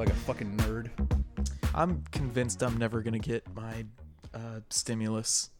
like 0.00 0.08
a 0.08 0.14
fucking 0.14 0.56
nerd. 0.56 0.88
I'm 1.74 2.02
convinced 2.10 2.62
I'm 2.62 2.78
never 2.78 3.02
gonna 3.02 3.18
get 3.18 3.44
my 3.54 3.84
uh, 4.32 4.60
stimulus. 4.70 5.50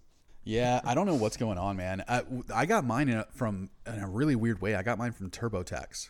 Yeah, 0.45 0.81
I 0.83 0.95
don't 0.95 1.07
know 1.07 1.15
what's 1.15 1.37
going 1.37 1.59
on, 1.59 1.77
man. 1.77 2.03
I, 2.09 2.23
I 2.55 2.65
got 2.65 2.87
mine 2.87 3.11
in 3.11 3.19
a, 3.19 3.27
from 3.33 3.69
in 3.87 3.99
a 4.01 4.09
really 4.09 4.35
weird 4.35 4.63
way. 4.63 4.75
I 4.75 4.83
got 4.83 4.97
mine 4.97 5.13
from 5.13 5.29
TurboTax, 5.31 6.09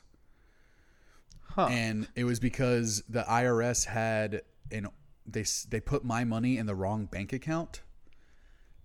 Huh. 1.43 1.67
and 1.71 2.07
it 2.15 2.23
was 2.23 2.39
because 2.39 3.03
the 3.09 3.25
IRS 3.25 3.87
had 3.87 4.43
an 4.71 4.87
they 5.27 5.45
they 5.69 5.81
put 5.81 6.05
my 6.05 6.23
money 6.23 6.57
in 6.57 6.67
the 6.67 6.75
wrong 6.77 7.07
bank 7.07 7.33
account. 7.33 7.83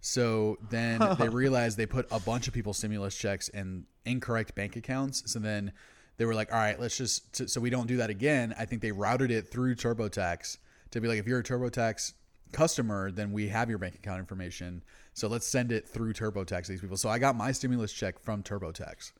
So 0.01 0.57
then 0.71 1.01
they 1.19 1.29
realized 1.43 1.77
they 1.77 1.85
put 1.85 2.07
a 2.11 2.19
bunch 2.19 2.47
of 2.47 2.53
people's 2.55 2.79
stimulus 2.79 3.15
checks 3.15 3.47
in 3.49 3.85
incorrect 4.05 4.55
bank 4.55 4.75
accounts. 4.75 5.31
So 5.31 5.37
then 5.37 5.71
they 6.17 6.25
were 6.25 6.35
like, 6.35 6.51
"All 6.51 6.59
right, 6.59 6.79
let's 6.79 6.97
just 6.97 7.33
t- 7.33 7.47
so 7.47 7.59
we 7.61 7.69
don't 7.69 7.87
do 7.87 7.97
that 7.97 8.09
again." 8.09 8.53
I 8.57 8.65
think 8.65 8.81
they 8.81 8.91
routed 8.91 9.31
it 9.31 9.47
through 9.47 9.75
TurboTax 9.75 10.57
to 10.95 11.01
be 11.01 11.07
like, 11.07 11.19
if 11.19 11.27
you're 11.27 11.39
a 11.39 11.43
TurboTax 11.43 12.13
customer, 12.53 13.11
then 13.11 13.33
we 13.33 13.49
have 13.49 13.69
your 13.69 13.77
bank 13.77 13.95
account 13.95 14.19
information. 14.19 14.81
So 15.13 15.27
let's 15.27 15.45
send 15.45 15.71
it 15.71 15.87
through 15.87 16.13
TurboTax 16.13 16.63
to 16.63 16.71
these 16.71 16.81
people. 16.81 16.97
So 16.97 17.09
I 17.09 17.19
got 17.19 17.35
my 17.35 17.51
stimulus 17.51 17.91
check 17.91 18.17
from 18.17 18.43
TurboTax. 18.43 19.11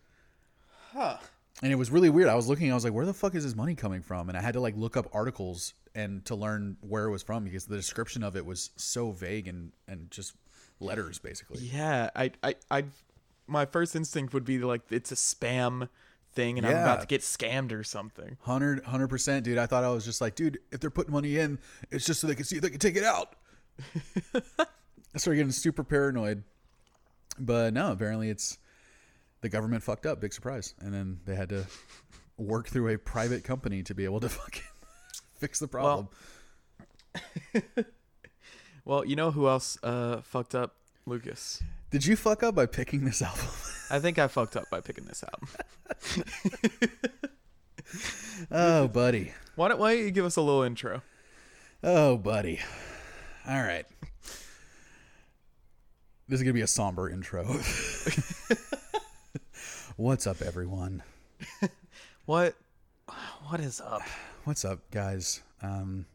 Huh. 0.94 1.18
And 1.62 1.72
it 1.72 1.76
was 1.76 1.92
really 1.92 2.10
weird. 2.10 2.30
I 2.30 2.36
was 2.36 2.48
looking, 2.48 2.72
I 2.72 2.76
was 2.76 2.86
like, 2.86 2.94
where 2.94 3.06
the 3.06 3.14
fuck 3.14 3.36
is 3.36 3.44
this 3.44 3.56
money 3.56 3.76
coming 3.76 4.02
from? 4.02 4.30
And 4.30 4.38
I 4.38 4.42
had 4.42 4.54
to 4.54 4.62
like 4.62 4.76
look 4.78 4.96
up 4.96 5.10
articles 5.14 5.74
and 5.94 6.24
to 6.26 6.36
learn 6.36 6.78
where 6.82 7.06
it 7.06 7.12
was 7.12 7.24
from 7.24 7.44
because 7.44 7.66
the 7.66 7.76
description 7.76 8.24
of 8.24 8.38
it 8.38 8.46
was 8.46 8.72
so 8.78 9.12
vague 9.12 9.48
and, 9.48 9.74
and 9.88 10.10
just 10.12 10.34
letters 10.80 11.20
basically. 11.20 11.60
Yeah, 11.60 12.10
I, 12.16 12.32
I, 12.42 12.56
I, 12.72 12.84
my 13.48 13.66
first 13.66 13.96
instinct 13.96 14.34
would 14.34 14.46
be 14.46 14.60
like 14.60 14.82
it's 14.90 15.12
a 15.12 15.16
spam 15.16 15.90
thing, 16.36 16.58
and 16.58 16.68
I'm 16.68 16.74
about 16.74 17.02
to 17.02 17.08
get 17.08 17.22
scammed 17.22 17.72
or 17.72 17.84
something. 17.84 18.38
100 18.44 19.08
percent, 19.08 19.46
dude. 19.46 19.58
I 19.58 19.66
thought 19.66 19.84
I 19.84 19.90
was 19.90 20.06
just 20.06 20.22
like, 20.22 20.36
dude, 20.36 20.60
if 20.72 20.80
they're 20.80 20.90
putting 20.90 21.14
money 21.14 21.38
in, 21.38 21.60
it's 21.92 22.06
just 22.06 22.20
so 22.20 22.28
they 22.28 22.36
can 22.36 22.46
see 22.46 22.58
if 22.58 22.62
they 22.62 22.70
can 22.70 22.80
take 22.80 22.96
it 22.96 23.04
out. 23.04 23.36
I 24.36 25.18
started 25.18 25.38
getting 25.38 25.52
super 25.52 25.84
paranoid, 25.84 26.44
but 27.40 27.74
no, 27.74 27.92
apparently 27.92 28.30
it's 28.30 28.58
the 29.42 29.50
government 29.50 29.84
fucked 29.84 30.06
up. 30.06 30.22
Big 30.22 30.34
surprise, 30.34 30.76
and 30.80 30.94
then 30.94 31.20
they 31.26 31.36
had 31.36 31.50
to 31.50 31.66
work 32.38 32.68
through 32.68 32.94
a 32.94 32.98
private 32.98 33.44
company 33.44 33.82
to 33.84 33.96
be 33.96 34.04
able 34.04 34.20
to 34.20 34.30
fucking 34.30 34.64
fix 35.40 35.60
the 35.60 35.68
problem. 35.68 36.10
Well, 38.86 39.04
you 39.04 39.16
know 39.16 39.32
who 39.32 39.48
else 39.48 39.80
uh, 39.82 40.22
fucked 40.22 40.54
up? 40.54 40.76
Lucas. 41.08 41.62
Did 41.92 42.06
you 42.06 42.16
fuck 42.16 42.44
up 42.44 42.56
by 42.56 42.66
picking 42.66 43.06
this 43.06 43.22
album? 43.22 43.46
I 43.90 44.00
think 44.00 44.18
I 44.18 44.28
fucked 44.28 44.56
up 44.58 44.66
by 44.72 44.82
picking 44.82 45.06
this 45.06 45.24
album. 45.24 45.48
oh, 48.52 48.88
buddy. 48.88 49.32
Why 49.56 49.68
don't, 49.70 49.80
why 49.80 49.96
don't 49.96 50.04
you 50.04 50.12
give 50.12 50.26
us 50.26 50.36
a 50.36 50.42
little 50.42 50.64
intro? 50.64 51.04
Oh, 51.84 52.18
buddy. 52.18 52.60
All 53.48 53.62
right. 53.62 53.86
This 56.28 56.40
is 56.40 56.42
going 56.42 56.50
to 56.50 56.54
be 56.54 56.62
a 56.62 56.68
somber 56.68 57.10
intro. 57.10 57.44
What's 59.96 60.26
up, 60.26 60.42
everyone? 60.42 61.04
What, 62.26 62.56
what 63.48 63.60
is 63.60 63.80
up? 63.80 64.02
What's 64.46 64.66
up, 64.66 64.80
guys? 64.90 65.44
Um, 65.62 66.08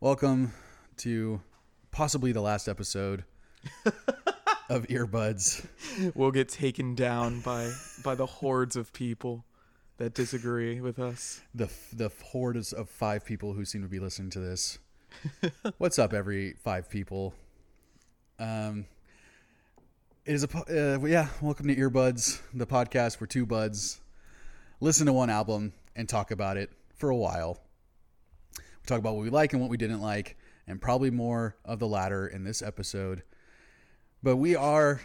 welcome 0.00 0.52
to 0.98 1.42
possibly 1.90 2.32
the 2.32 2.40
last 2.40 2.66
episode 2.66 3.24
of 4.68 4.86
Earbuds. 4.88 5.66
We'll 6.14 6.30
get 6.30 6.48
taken 6.48 6.94
down 6.94 7.40
by 7.40 7.72
by 8.04 8.14
the 8.14 8.26
hordes 8.26 8.76
of 8.76 8.92
people 8.92 9.44
that 9.96 10.14
disagree 10.14 10.80
with 10.80 10.98
us. 10.98 11.40
The 11.54 11.70
the 11.92 12.10
horde 12.22 12.56
of 12.56 12.90
five 12.90 13.24
people 13.24 13.54
who 13.54 13.64
seem 13.64 13.82
to 13.82 13.88
be 13.88 13.98
listening 13.98 14.30
to 14.30 14.40
this. 14.40 14.78
What's 15.78 15.98
up, 15.98 16.12
every 16.12 16.52
five 16.52 16.90
people? 16.90 17.34
Um, 18.38 18.84
it 20.24 20.34
is 20.34 20.44
a 20.44 20.98
uh, 20.98 21.04
yeah. 21.06 21.28
Welcome 21.40 21.68
to 21.68 21.76
Earbuds, 21.76 22.40
the 22.52 22.66
podcast 22.66 23.20
where 23.20 23.26
two 23.26 23.46
buds 23.46 24.00
listen 24.80 25.06
to 25.06 25.12
one 25.12 25.30
album 25.30 25.72
and 25.96 26.08
talk 26.08 26.30
about 26.30 26.56
it 26.56 26.70
for 26.94 27.08
a 27.08 27.16
while. 27.16 27.58
We 28.56 28.86
talk 28.86 28.98
about 28.98 29.14
what 29.14 29.22
we 29.22 29.30
like 29.30 29.54
and 29.54 29.62
what 29.62 29.70
we 29.70 29.78
didn't 29.78 30.02
like, 30.02 30.36
and 30.66 30.80
probably 30.80 31.10
more 31.10 31.56
of 31.64 31.78
the 31.78 31.88
latter 31.88 32.26
in 32.26 32.44
this 32.44 32.60
episode. 32.60 33.22
But 34.22 34.36
we 34.36 34.56
are 34.56 35.00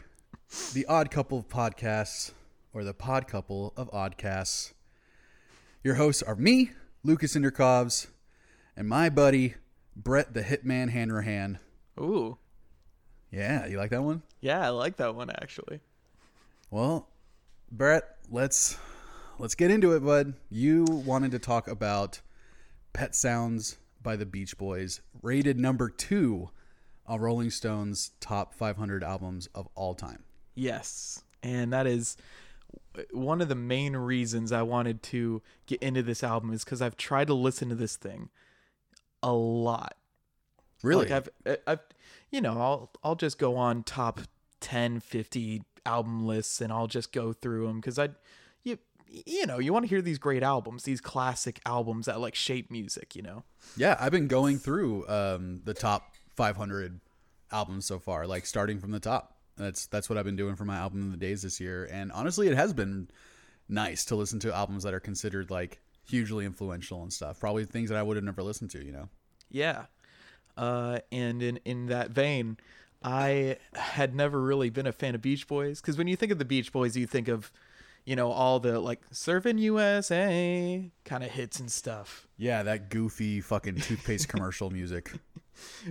the 0.74 0.86
odd 0.88 1.12
couple 1.12 1.38
of 1.38 1.48
podcasts, 1.48 2.32
or 2.74 2.84
the 2.84 2.94
pod 2.94 3.28
couple 3.28 3.74
of 3.78 3.90
oddcasts. 3.92 4.74
Your 5.84 5.96
hosts 5.96 6.24
are 6.24 6.36
me, 6.36 6.72
Lucas 7.04 7.36
Interkovs, 7.36 8.08
and 8.76 8.88
my 8.88 9.10
buddy, 9.10 9.56
Brett 9.96 10.34
the 10.34 10.42
Hitman 10.42 10.90
Hanrahan. 10.90 11.60
Ooh, 12.00 12.38
Yeah, 13.32 13.66
you 13.68 13.78
like 13.78 13.92
that 13.92 14.04
one? 14.04 14.24
yeah, 14.42 14.66
I 14.66 14.70
like 14.70 14.98
that 14.98 15.16
one 15.16 15.30
actually. 15.30 15.80
Well, 16.72 17.08
Brett, 17.72 18.18
let's 18.32 18.78
let's 19.38 19.54
get 19.56 19.70
into 19.70 19.92
it, 19.96 20.04
bud. 20.04 20.34
You 20.50 20.86
wanted 20.86 21.32
to 21.32 21.40
talk 21.40 21.68
about 21.68 22.22
Pet 22.94 23.14
Sounds 23.16 23.78
by 24.02 24.16
the 24.16 24.26
Beach 24.26 24.58
Boys, 24.58 25.02
rated 25.22 25.60
number 25.60 25.90
two 25.90 26.50
on 27.06 27.20
Rolling 27.20 27.50
Stone's 27.50 28.12
top 28.20 28.54
500 28.54 29.04
albums 29.04 29.48
of 29.54 29.68
all 29.76 29.94
time. 29.94 30.24
Yes. 30.56 31.24
And 31.42 31.74
that 31.74 31.88
is 31.88 32.18
one 33.12 33.42
of 33.42 33.50
the 33.50 33.56
main 33.56 33.96
reasons 33.96 34.52
I 34.52 34.62
wanted 34.62 35.04
to 35.04 35.42
get 35.66 35.82
into 35.82 36.04
this 36.04 36.24
album 36.24 36.54
is 36.54 36.64
because 36.64 36.82
I've 36.82 36.98
tried 36.98 37.28
to 37.28 37.34
listen 37.34 37.70
to 37.70 37.76
this 37.76 37.98
thing 37.98 38.30
a 39.22 39.34
lot. 39.34 39.96
Really? 40.82 41.08
Like 41.08 41.30
I've, 41.46 41.58
I've, 41.68 41.80
you 42.32 42.42
know, 42.42 42.60
I'll, 42.60 42.92
I'll 43.04 43.16
just 43.16 43.38
go 43.38 43.56
on 43.56 43.84
top 43.84 44.22
10, 44.62 45.00
50 45.00 45.64
album 45.86 46.26
lists 46.26 46.62
and 46.62 46.72
I'll 46.72 46.88
just 46.88 47.12
go 47.12 47.34
through 47.34 47.68
them 47.68 47.78
because 47.78 47.98
I, 48.00 48.10
you, 48.64 48.78
you 49.08 49.46
know, 49.46 49.60
you 49.60 49.74
want 49.74 49.84
to 49.84 49.90
hear 49.90 50.02
these 50.02 50.18
great 50.18 50.44
albums, 50.44 50.84
these 50.84 51.02
classic 51.02 51.60
albums 51.66 52.06
that 52.06 52.20
like 52.20 52.36
shape 52.36 52.70
music, 52.72 53.16
you 53.16 53.22
know? 53.22 53.44
yeah, 53.78 53.98
I've 54.00 54.12
been 54.12 54.28
going 54.28 54.58
through 54.58 55.08
um, 55.08 55.62
the 55.64 55.74
top 55.74 56.13
500 56.36 57.00
albums 57.52 57.86
so 57.86 58.00
far, 58.00 58.28
like 58.28 58.46
starting 58.46 58.80
from 58.80 58.92
the 58.92 59.00
top. 59.00 59.38
That's 59.56 59.86
that's 59.86 60.10
what 60.10 60.18
I've 60.18 60.26
been 60.26 60.36
doing 60.36 60.56
for 60.56 60.66
my 60.66 60.78
album 60.78 61.06
of 61.06 61.12
the 61.12 61.18
days 61.18 61.44
this 61.44 61.60
year, 61.60 61.88
and 61.92 62.12
honestly, 62.12 62.48
it 62.48 62.56
has 62.56 62.74
been 62.74 63.10
nice 63.70 64.06
to 64.06 64.16
listen 64.16 64.40
to 64.40 64.54
albums 64.54 64.84
that 64.84 64.94
are 64.94 65.00
considered 65.00 65.52
like 65.52 65.80
hugely 66.06 66.46
influential 66.46 67.02
and 67.02 67.14
stuff. 67.14 67.40
Probably 67.40 67.66
things 67.66 67.90
that 67.90 67.98
I 67.98 68.04
would 68.04 68.18
have 68.18 68.24
never 68.24 68.44
listened 68.44 68.72
to, 68.72 68.84
you 68.84 68.92
know. 68.92 69.10
Yeah. 69.50 69.86
Uh, 70.58 71.00
and 71.12 71.42
in, 71.42 71.58
in 71.66 71.88
that 71.88 72.12
vein, 72.12 72.58
I 73.04 73.58
had 73.74 74.16
never 74.16 74.40
really 74.40 74.70
been 74.70 74.88
a 74.88 74.92
fan 74.92 75.16
of 75.16 75.22
Beach 75.22 75.48
Boys 75.48 75.82
because 75.82 75.98
when 75.98 76.08
you 76.08 76.16
think 76.16 76.32
of 76.32 76.40
the 76.40 76.46
Beach 76.46 76.72
Boys, 76.72 76.96
you 76.96 77.08
think 77.08 77.28
of, 77.28 77.52
you 78.06 78.16
know, 78.16 78.32
all 78.32 78.60
the 78.60 78.80
like 78.80 79.10
Surfing 79.12 79.60
USA 79.60 80.90
kind 81.06 81.24
of 81.24 81.32
hits 81.32 81.60
and 81.60 81.72
stuff, 81.72 82.28
Yeah, 82.38 82.64
that 82.64 82.90
goofy 82.90 83.40
fucking 83.42 83.76
toothpaste 83.78 84.28
commercial 84.30 84.70
music. 84.70 85.12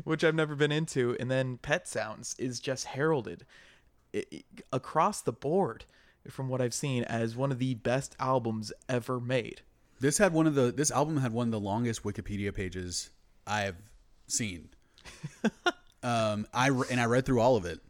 which 0.04 0.24
I've 0.24 0.34
never 0.34 0.54
been 0.56 0.72
into. 0.72 1.16
And 1.20 1.30
then 1.30 1.56
Pet 1.58 1.86
Sounds 1.88 2.34
is 2.38 2.60
just 2.60 2.84
heralded 2.86 3.44
i 4.14 4.24
i- 4.32 4.42
across 4.72 5.22
the 5.22 5.32
board, 5.32 5.84
from 6.28 6.48
what 6.48 6.60
I've 6.60 6.74
seen, 6.74 7.04
as 7.04 7.34
one 7.36 7.50
of 7.52 7.58
the 7.58 7.74
best 7.74 8.14
albums 8.20 8.72
ever 8.88 9.18
made. 9.20 9.62
This 10.00 10.18
had 10.18 10.32
one 10.32 10.46
of 10.46 10.54
the 10.54 10.72
this 10.72 10.90
album 10.90 11.16
had 11.18 11.32
one 11.32 11.46
of 11.48 11.52
the 11.52 11.60
longest 11.60 12.02
Wikipedia 12.02 12.52
pages 12.52 13.10
I've 13.46 13.76
seen. 14.26 14.68
um, 16.02 16.46
I 16.52 16.68
and 16.90 17.00
I 17.00 17.04
read 17.06 17.24
through 17.24 17.40
all 17.40 17.56
of 17.56 17.64
it, 17.64 17.80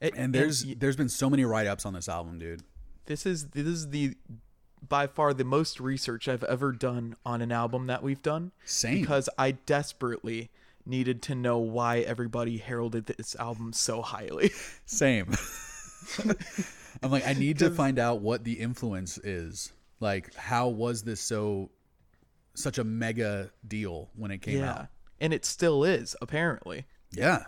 It- 0.00 0.14
and 0.16 0.34
there's 0.34 0.64
there's 0.76 0.96
been 0.96 1.08
so 1.08 1.28
many 1.30 1.44
write 1.44 1.66
ups 1.66 1.84
on 1.86 1.94
this 1.94 2.08
album, 2.08 2.38
dude. 2.38 2.62
This 3.06 3.26
is 3.26 3.48
this 3.48 3.66
is 3.66 3.90
the 3.90 4.16
by 4.88 5.06
far 5.06 5.32
the 5.32 5.44
most 5.44 5.80
research 5.80 6.28
I've 6.28 6.44
ever 6.44 6.72
done 6.72 7.16
on 7.24 7.40
an 7.40 7.52
album 7.52 7.86
that 7.86 8.02
we've 8.02 8.22
done. 8.22 8.52
Same. 8.64 9.00
Because 9.00 9.28
I 9.38 9.52
desperately 9.52 10.50
needed 10.86 11.22
to 11.22 11.34
know 11.34 11.58
why 11.58 12.00
everybody 12.00 12.58
heralded 12.58 13.06
this 13.06 13.34
album 13.36 13.72
so 13.72 14.02
highly. 14.02 14.50
Same. 14.86 15.32
I'm 17.02 17.10
like, 17.10 17.26
I 17.26 17.32
need 17.32 17.58
to 17.60 17.70
find 17.70 17.98
out 17.98 18.20
what 18.20 18.44
the 18.44 18.52
influence 18.52 19.18
is. 19.18 19.72
Like, 20.00 20.34
how 20.34 20.68
was 20.68 21.02
this 21.02 21.20
so 21.20 21.70
such 22.54 22.78
a 22.78 22.84
mega 22.84 23.50
deal 23.66 24.10
when 24.16 24.30
it 24.30 24.42
came 24.42 24.62
out? 24.62 24.88
And 25.20 25.32
it 25.32 25.44
still 25.44 25.84
is, 25.84 26.14
apparently. 26.20 26.84
Yeah. 27.12 27.44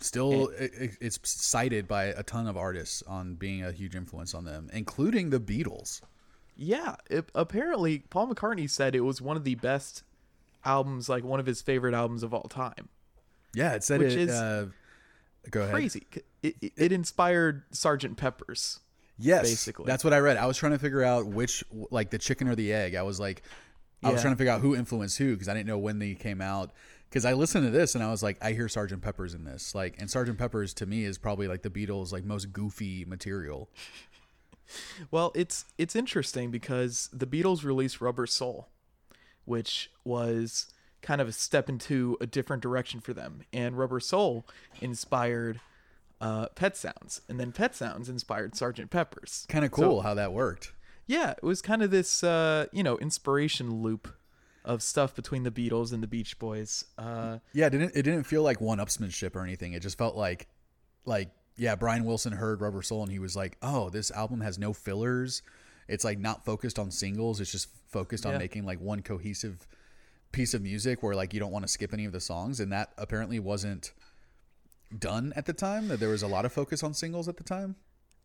Still, 0.00 0.48
it, 0.48 0.72
it- 0.74 0.96
it's 1.00 1.18
cited 1.24 1.88
by 1.88 2.04
a 2.06 2.22
ton 2.22 2.46
of 2.46 2.56
artists 2.56 3.02
on 3.06 3.34
being 3.34 3.64
a 3.64 3.72
huge 3.72 3.94
influence 3.96 4.34
on 4.34 4.44
them, 4.44 4.70
including 4.72 5.30
the 5.30 5.40
Beatles. 5.40 6.00
Yeah. 6.56 6.96
It, 7.10 7.30
apparently, 7.34 8.00
Paul 8.10 8.28
McCartney 8.32 8.68
said 8.70 8.94
it 8.94 9.00
was 9.00 9.20
one 9.20 9.36
of 9.36 9.44
the 9.44 9.54
best 9.56 10.02
albums, 10.64 11.08
like 11.08 11.24
one 11.24 11.40
of 11.40 11.46
his 11.46 11.62
favorite 11.62 11.94
albums 11.94 12.22
of 12.22 12.32
all 12.34 12.44
time. 12.48 12.88
Yeah, 13.54 13.74
it 13.74 13.82
said 13.84 14.00
Which 14.00 14.12
it. 14.12 14.28
is 14.28 14.30
uh, 14.30 14.66
go 15.50 15.60
ahead. 15.62 15.72
Crazy. 15.74 16.06
It, 16.42 16.92
inspired 16.92 17.62
Sergeant 17.72 18.16
Pepper's. 18.16 18.80
Yes, 19.18 19.42
basically. 19.48 19.86
that's 19.86 20.04
what 20.04 20.12
I 20.12 20.18
read. 20.18 20.36
I 20.36 20.46
was 20.46 20.56
trying 20.56 20.72
to 20.72 20.78
figure 20.78 21.02
out 21.02 21.26
which, 21.26 21.64
like, 21.90 22.10
the 22.10 22.18
chicken 22.18 22.46
or 22.46 22.54
the 22.54 22.72
egg. 22.72 22.94
I 22.94 23.02
was 23.02 23.18
like, 23.18 23.42
I 24.04 24.10
was 24.12 24.20
trying 24.22 24.34
to 24.34 24.38
figure 24.38 24.52
out 24.52 24.60
who 24.60 24.76
influenced 24.76 25.18
who 25.18 25.32
because 25.32 25.48
I 25.48 25.54
didn't 25.54 25.66
know 25.66 25.78
when 25.78 25.98
they 25.98 26.14
came 26.14 26.40
out. 26.40 26.70
Because 27.08 27.24
I 27.24 27.32
listened 27.32 27.64
to 27.64 27.70
this 27.70 27.94
and 27.94 28.04
I 28.04 28.10
was 28.10 28.22
like, 28.22 28.36
I 28.42 28.52
hear 28.52 28.68
Sergeant 28.68 29.00
Pepper's 29.02 29.32
in 29.34 29.44
this. 29.44 29.74
Like, 29.74 29.96
and 29.98 30.10
Sergeant 30.10 30.38
Pepper's 30.38 30.74
to 30.74 30.86
me 30.86 31.04
is 31.04 31.16
probably 31.18 31.48
like 31.48 31.62
the 31.62 31.70
Beatles' 31.70 32.12
like 32.12 32.24
most 32.24 32.52
goofy 32.52 33.04
material. 33.06 33.68
Well, 35.10 35.32
it's 35.34 35.64
it's 35.78 35.96
interesting 35.96 36.50
because 36.50 37.08
the 37.12 37.26
Beatles 37.26 37.64
released 37.64 38.00
Rubber 38.02 38.26
Soul, 38.26 38.68
which 39.46 39.90
was 40.04 40.66
kind 41.00 41.20
of 41.20 41.28
a 41.28 41.32
step 41.32 41.68
into 41.70 42.18
a 42.20 42.26
different 42.26 42.62
direction 42.62 43.00
for 43.00 43.14
them, 43.14 43.42
and 43.52 43.78
Rubber 43.78 44.00
Soul 44.00 44.44
inspired 44.82 45.60
uh, 46.20 46.48
Pet 46.48 46.76
Sounds, 46.76 47.22
and 47.28 47.40
then 47.40 47.52
Pet 47.52 47.74
Sounds 47.74 48.10
inspired 48.10 48.54
Sergeant 48.56 48.90
Pepper's. 48.90 49.46
Kind 49.48 49.64
of 49.64 49.70
So- 49.70 49.82
cool 49.82 50.02
how 50.02 50.12
that 50.14 50.32
worked. 50.32 50.72
Yeah, 51.06 51.30
it 51.30 51.42
was 51.42 51.62
kind 51.62 51.82
of 51.82 51.90
this 51.90 52.22
uh, 52.22 52.66
you 52.70 52.82
know 52.82 52.98
inspiration 52.98 53.80
loop 53.82 54.08
of 54.68 54.82
stuff 54.82 55.14
between 55.16 55.42
the 55.42 55.50
Beatles 55.50 55.92
and 55.92 56.00
the 56.02 56.06
Beach 56.06 56.38
Boys. 56.38 56.84
Uh, 56.96 57.38
Yeah, 57.52 57.66
it 57.66 57.70
didn't 57.70 57.96
it 57.96 58.02
didn't 58.02 58.24
feel 58.24 58.42
like 58.42 58.60
one 58.60 58.78
upsmanship 58.78 59.34
or 59.34 59.42
anything. 59.42 59.72
It 59.72 59.80
just 59.80 59.98
felt 59.98 60.14
like 60.14 60.46
like 61.04 61.30
yeah, 61.56 61.74
Brian 61.74 62.04
Wilson 62.04 62.32
heard 62.34 62.60
Rubber 62.60 62.82
Soul 62.82 63.02
and 63.02 63.10
he 63.10 63.18
was 63.18 63.34
like, 63.34 63.56
"Oh, 63.62 63.90
this 63.90 64.10
album 64.12 64.42
has 64.42 64.58
no 64.58 64.72
fillers. 64.72 65.42
It's 65.88 66.04
like 66.04 66.18
not 66.20 66.44
focused 66.44 66.78
on 66.78 66.90
singles. 66.92 67.40
It's 67.40 67.50
just 67.50 67.68
focused 67.88 68.24
on 68.26 68.32
Yeah. 68.34 68.38
making 68.38 68.64
like 68.64 68.80
one 68.80 69.02
cohesive 69.02 69.66
piece 70.30 70.52
of 70.54 70.60
music 70.62 71.02
where 71.02 71.14
like 71.16 71.32
you 71.34 71.40
don't 71.40 71.50
want 71.50 71.64
to 71.64 71.68
skip 71.68 71.92
any 71.92 72.04
of 72.04 72.12
the 72.12 72.20
songs." 72.20 72.60
And 72.60 72.70
that 72.70 72.92
apparently 72.98 73.40
wasn't 73.40 73.92
done 74.96 75.32
at 75.36 75.46
the 75.46 75.52
time. 75.52 75.88
That 75.88 75.98
there 76.00 76.10
was 76.10 76.22
a 76.22 76.28
lot 76.28 76.44
of 76.44 76.52
focus 76.52 76.82
on 76.82 76.94
singles 76.94 77.28
at 77.28 77.36
the 77.38 77.44
time. 77.44 77.76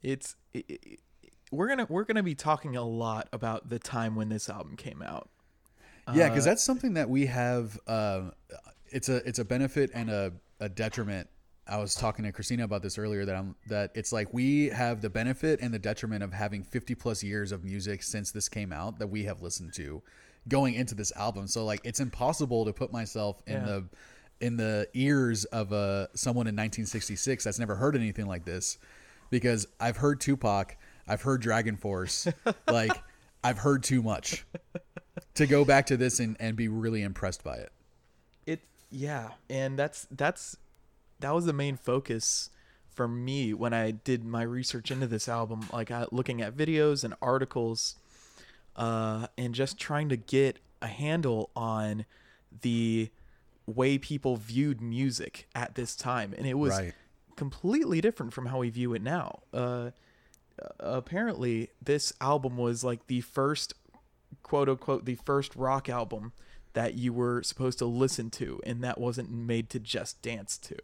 it's 0.02 0.36
it, 0.54 0.66
it- 0.70 1.00
we're 1.52 1.68
gonna 1.68 1.86
we're 1.90 2.04
gonna 2.04 2.24
be 2.24 2.36
talking 2.36 2.76
a 2.76 2.84
lot 2.84 3.30
about 3.32 3.70
the 3.70 3.78
time 3.80 4.16
when 4.16 4.28
this 4.30 4.50
album 4.50 4.76
came 4.76 5.02
out. 5.04 5.30
Yeah, 6.14 6.30
because 6.30 6.44
that's 6.46 6.64
something 6.64 6.96
that 6.96 7.10
we 7.10 7.26
have. 7.28 7.80
Um, 7.88 8.34
it's 8.92 9.10
a 9.10 9.18
it's 9.28 9.40
a 9.40 9.46
benefit 9.46 9.92
and 9.94 10.10
a, 10.10 10.34
a 10.60 10.70
detriment. 10.70 11.30
I 11.66 11.78
was 11.78 11.96
talking 11.96 12.26
to 12.26 12.32
Christina 12.34 12.66
about 12.66 12.82
this 12.84 12.98
earlier. 12.98 13.24
That 13.26 13.36
I'm 13.36 13.56
that 13.68 13.92
it's 13.96 14.12
like 14.12 14.34
we 14.34 14.68
have 14.68 15.02
the 15.02 15.10
benefit 15.10 15.62
and 15.62 15.74
the 15.74 15.80
detriment 15.80 16.22
of 16.24 16.34
having 16.34 16.64
50 16.64 16.96
plus 16.96 17.24
years 17.24 17.52
of 17.52 17.64
music 17.64 18.04
since 18.04 18.32
this 18.32 18.50
came 18.50 18.74
out 18.74 19.00
that 19.00 19.08
we 19.08 19.24
have 19.24 19.42
listened 19.42 19.74
to, 19.76 20.04
going 20.50 20.74
into 20.74 20.94
this 20.94 21.12
album. 21.16 21.48
So 21.48 21.64
like 21.64 21.80
it's 21.86 22.00
impossible 22.02 22.66
to 22.66 22.74
put 22.74 22.92
myself 22.92 23.42
in 23.48 23.54
Yeah. 23.54 23.66
the 23.66 23.86
in 24.42 24.58
the 24.58 24.90
ears 24.94 25.46
of 25.46 25.72
a 25.72 26.10
someone 26.16 26.48
in 26.48 26.56
1966 26.56 27.46
that's 27.46 27.60
never 27.60 27.76
heard 27.76 27.96
anything 27.96 28.26
like 28.26 28.44
this, 28.44 28.78
because 29.30 29.66
I've 29.80 29.96
heard 29.98 30.20
Tupac, 30.20 30.76
I've 31.08 31.22
heard 31.22 31.42
Dragon 31.42 31.78
Force, 31.78 32.28
like 32.70 32.92
I've 33.42 33.58
heard 33.60 33.84
too 33.84 34.02
much 34.04 34.46
to 35.36 35.46
go 35.48 35.64
back 35.66 35.86
to 35.88 35.98
this 35.98 36.20
and, 36.20 36.36
and 36.40 36.56
be 36.56 36.68
really 36.68 37.02
impressed 37.02 37.44
by 37.44 37.56
it. 37.56 37.72
it 38.46 38.62
yeah 38.92 39.30
and 39.50 39.78
that's 39.78 40.08
that's 40.12 40.58
that 41.20 41.34
was 41.34 41.46
the 41.46 41.54
main 41.54 41.76
focus 41.78 42.50
for 42.90 43.08
me 43.08 43.54
when 43.54 43.74
i 43.74 43.92
did 43.92 44.24
my 44.24 44.42
research 44.44 44.92
into 44.92 45.08
this 45.08 45.28
album 45.30 45.68
like 45.72 45.90
I, 45.92 46.06
looking 46.12 46.42
at 46.42 46.56
videos 46.56 47.04
and 47.04 47.14
articles 47.22 47.96
uh 48.76 49.28
and 49.38 49.54
just 49.56 49.80
trying 49.80 50.10
to 50.10 50.18
get 50.18 50.60
a 50.82 50.88
handle 50.88 51.50
on 51.56 52.06
the 52.62 53.10
way 53.66 53.98
people 53.98 54.36
viewed 54.36 54.82
music 54.82 55.48
at 55.56 55.76
this 55.76 55.96
time 55.96 56.34
and 56.38 56.46
it 56.46 56.56
was 56.56 56.72
Right. 56.74 56.94
completely 57.36 58.02
different 58.02 58.34
from 58.34 58.48
how 58.48 58.60
we 58.60 58.70
view 58.70 58.94
it 58.94 59.02
now 59.02 59.40
uh 59.54 59.92
apparently 60.80 61.70
this 61.82 62.14
album 62.22 62.58
was 62.58 62.84
like 62.84 63.08
the 63.08 63.22
first 63.22 63.74
quote 64.42 64.70
unquote 64.70 65.06
the 65.06 65.16
first 65.16 65.56
rock 65.56 65.90
album 65.90 66.34
that 66.74 66.96
you 66.96 67.14
were 67.14 67.44
supposed 67.44 67.78
to 67.80 67.86
listen 67.86 68.30
to 68.32 68.60
and 68.66 68.84
that 68.84 69.00
wasn't 69.00 69.30
made 69.30 69.70
to 69.70 69.80
just 69.80 70.22
dance 70.22 70.58
to 70.58 70.76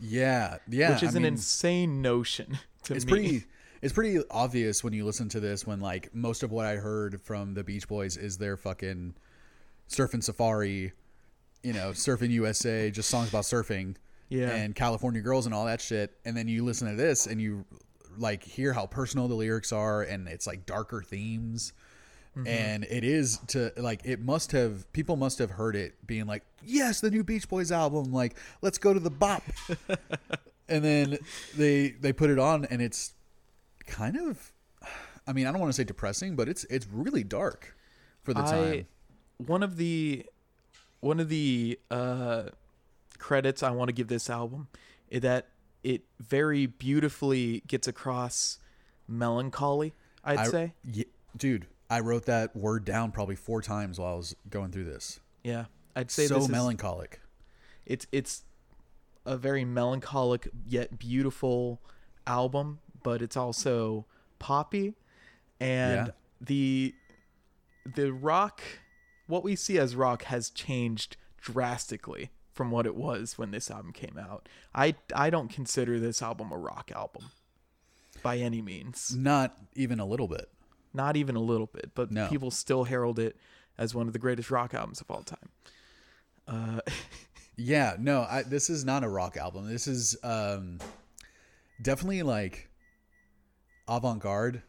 Yeah, 0.00 0.58
yeah. 0.68 0.92
which 0.94 1.02
is 1.02 1.14
I 1.14 1.18
an 1.18 1.22
mean, 1.22 1.34
insane 1.34 2.02
notion 2.02 2.58
to 2.84 2.94
it's 2.94 3.06
me 3.06 3.10
pretty 3.10 3.44
it's 3.82 3.92
pretty 3.92 4.18
obvious 4.30 4.82
when 4.82 4.92
you 4.92 5.04
listen 5.04 5.28
to 5.30 5.40
this 5.40 5.66
when 5.66 5.80
like 5.80 6.14
most 6.14 6.42
of 6.42 6.50
what 6.50 6.66
I 6.66 6.76
heard 6.76 7.20
from 7.20 7.54
the 7.54 7.62
Beach 7.62 7.86
Boys 7.86 8.16
is 8.16 8.38
their 8.38 8.56
fucking 8.56 9.14
surfing 9.88 10.22
safari, 10.22 10.92
you 11.62 11.72
know, 11.74 11.90
surfing 11.90 12.30
USA, 12.30 12.90
just 12.90 13.10
songs 13.10 13.28
about 13.28 13.44
surfing. 13.44 13.96
Yeah. 14.30 14.50
And 14.50 14.74
California 14.74 15.20
girls 15.20 15.44
and 15.44 15.54
all 15.54 15.66
that 15.66 15.82
shit. 15.82 16.16
And 16.24 16.34
then 16.34 16.48
you 16.48 16.64
listen 16.64 16.88
to 16.88 16.96
this 16.96 17.26
and 17.26 17.40
you 17.40 17.66
like 18.16 18.42
hear 18.42 18.72
how 18.72 18.86
personal 18.86 19.28
the 19.28 19.34
lyrics 19.34 19.70
are 19.70 20.02
and 20.02 20.28
it's 20.28 20.46
like 20.46 20.64
darker 20.64 21.02
themes. 21.02 21.74
Mm-hmm. 22.36 22.48
And 22.48 22.84
it 22.84 23.04
is 23.04 23.38
to 23.48 23.72
like 23.76 24.00
it 24.04 24.20
must 24.20 24.52
have 24.52 24.92
people 24.92 25.16
must 25.16 25.38
have 25.38 25.50
heard 25.50 25.76
it 25.76 25.94
being 26.06 26.26
like, 26.26 26.42
Yes, 26.64 27.00
the 27.00 27.10
new 27.10 27.22
Beach 27.22 27.48
Boys 27.48 27.70
album, 27.70 28.12
like, 28.12 28.36
let's 28.60 28.78
go 28.78 28.92
to 28.92 29.00
the 29.00 29.10
bop. 29.10 29.42
and 30.68 30.84
then 30.84 31.18
they 31.56 31.90
they 31.90 32.12
put 32.12 32.30
it 32.30 32.38
on 32.38 32.64
and 32.66 32.82
it's 32.82 33.12
kind 33.86 34.16
of 34.16 34.52
I 35.26 35.32
mean, 35.32 35.46
I 35.46 35.52
don't 35.52 35.60
want 35.60 35.72
to 35.72 35.76
say 35.76 35.84
depressing, 35.84 36.36
but 36.36 36.48
it's 36.48 36.64
it's 36.64 36.86
really 36.92 37.24
dark 37.24 37.76
for 38.22 38.34
the 38.34 38.42
time. 38.42 38.86
One 39.38 39.62
of 39.62 39.76
the 39.76 40.26
one 41.00 41.20
of 41.20 41.28
the 41.28 41.78
uh 41.90 42.44
credits 43.18 43.62
I 43.62 43.70
want 43.70 43.88
to 43.88 43.92
give 43.92 44.08
this 44.08 44.28
album 44.28 44.68
is 45.08 45.20
that 45.22 45.48
it 45.82 46.02
very 46.18 46.66
beautifully 46.66 47.62
gets 47.66 47.86
across 47.86 48.58
melancholy 49.06 49.92
I'd 50.24 50.38
I- 50.38 50.48
say 50.48 50.74
Ye- 50.84 51.06
dude, 51.36 51.66
I 51.90 52.00
wrote 52.00 52.26
that 52.26 52.56
word 52.56 52.84
down 52.84 53.12
probably 53.12 53.36
four 53.36 53.62
times 53.62 53.98
while 53.98 54.14
I 54.14 54.16
was 54.16 54.34
going 54.50 54.70
through 54.70 54.84
this. 54.84 55.20
yeah 55.42 55.66
I'd 55.96 56.10
say 56.10 56.26
so 56.26 56.34
this 56.34 56.44
is 56.44 56.48
melancholic. 56.50 57.20
it's 57.86 58.06
it's 58.12 58.44
a 59.26 59.36
very 59.36 59.64
melancholic 59.64 60.48
yet 60.66 60.98
beautiful 60.98 61.80
album, 62.26 62.80
but 63.02 63.22
it's 63.22 63.36
also 63.36 64.06
poppy 64.38 64.94
and 65.60 66.08
Yeah. 66.08 66.12
the 66.40 66.94
the 67.94 68.12
rock 68.12 68.60
what 69.26 69.42
we 69.44 69.56
see 69.56 69.78
as 69.78 69.94
rock 69.96 70.24
has 70.24 70.50
changed 70.50 71.16
drastically 71.40 72.30
from 72.52 72.70
what 72.70 72.86
it 72.86 72.94
was 72.94 73.36
when 73.38 73.50
this 73.50 73.70
album 73.70 73.92
came 73.92 74.18
out. 74.18 74.48
I 74.74 74.96
I 75.14 75.30
don't 75.30 75.48
consider 75.48 75.98
this 76.00 76.20
album 76.22 76.50
a 76.52 76.58
rock 76.58 76.90
album 76.94 77.30
by 78.22 78.38
any 78.38 78.60
means. 78.62 79.14
Not 79.16 79.56
even 79.74 80.00
a 80.00 80.06
little 80.06 80.28
bit. 80.28 80.50
Not 80.94 81.16
even 81.16 81.34
a 81.36 81.40
little 81.40 81.66
bit, 81.66 81.90
but 81.94 82.10
No. 82.10 82.28
people 82.28 82.50
still 82.50 82.84
herald 82.84 83.18
it 83.18 83.36
as 83.76 83.94
one 83.94 84.06
of 84.06 84.12
the 84.12 84.18
greatest 84.18 84.50
rock 84.50 84.72
albums 84.72 85.00
of 85.00 85.10
all 85.10 85.22
time. 85.22 85.48
Uh 86.48 86.80
Yeah, 87.56 87.94
no, 88.00 88.22
I, 88.28 88.42
this 88.42 88.68
is 88.68 88.84
not 88.84 89.04
a 89.04 89.08
rock 89.08 89.36
album. 89.36 89.68
This 89.68 89.86
is 89.86 90.16
um, 90.24 90.80
definitely 91.80 92.24
like 92.24 92.68
avant-garde. 93.88 94.62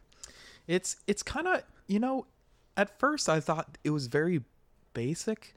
It's 0.68 0.96
it's 1.06 1.22
kind 1.22 1.48
of 1.48 1.62
you 1.88 1.98
know, 1.98 2.26
at 2.76 2.98
first 2.98 3.28
I 3.28 3.40
thought 3.40 3.78
it 3.84 3.90
was 3.90 4.06
very 4.06 4.42
basic, 4.94 5.54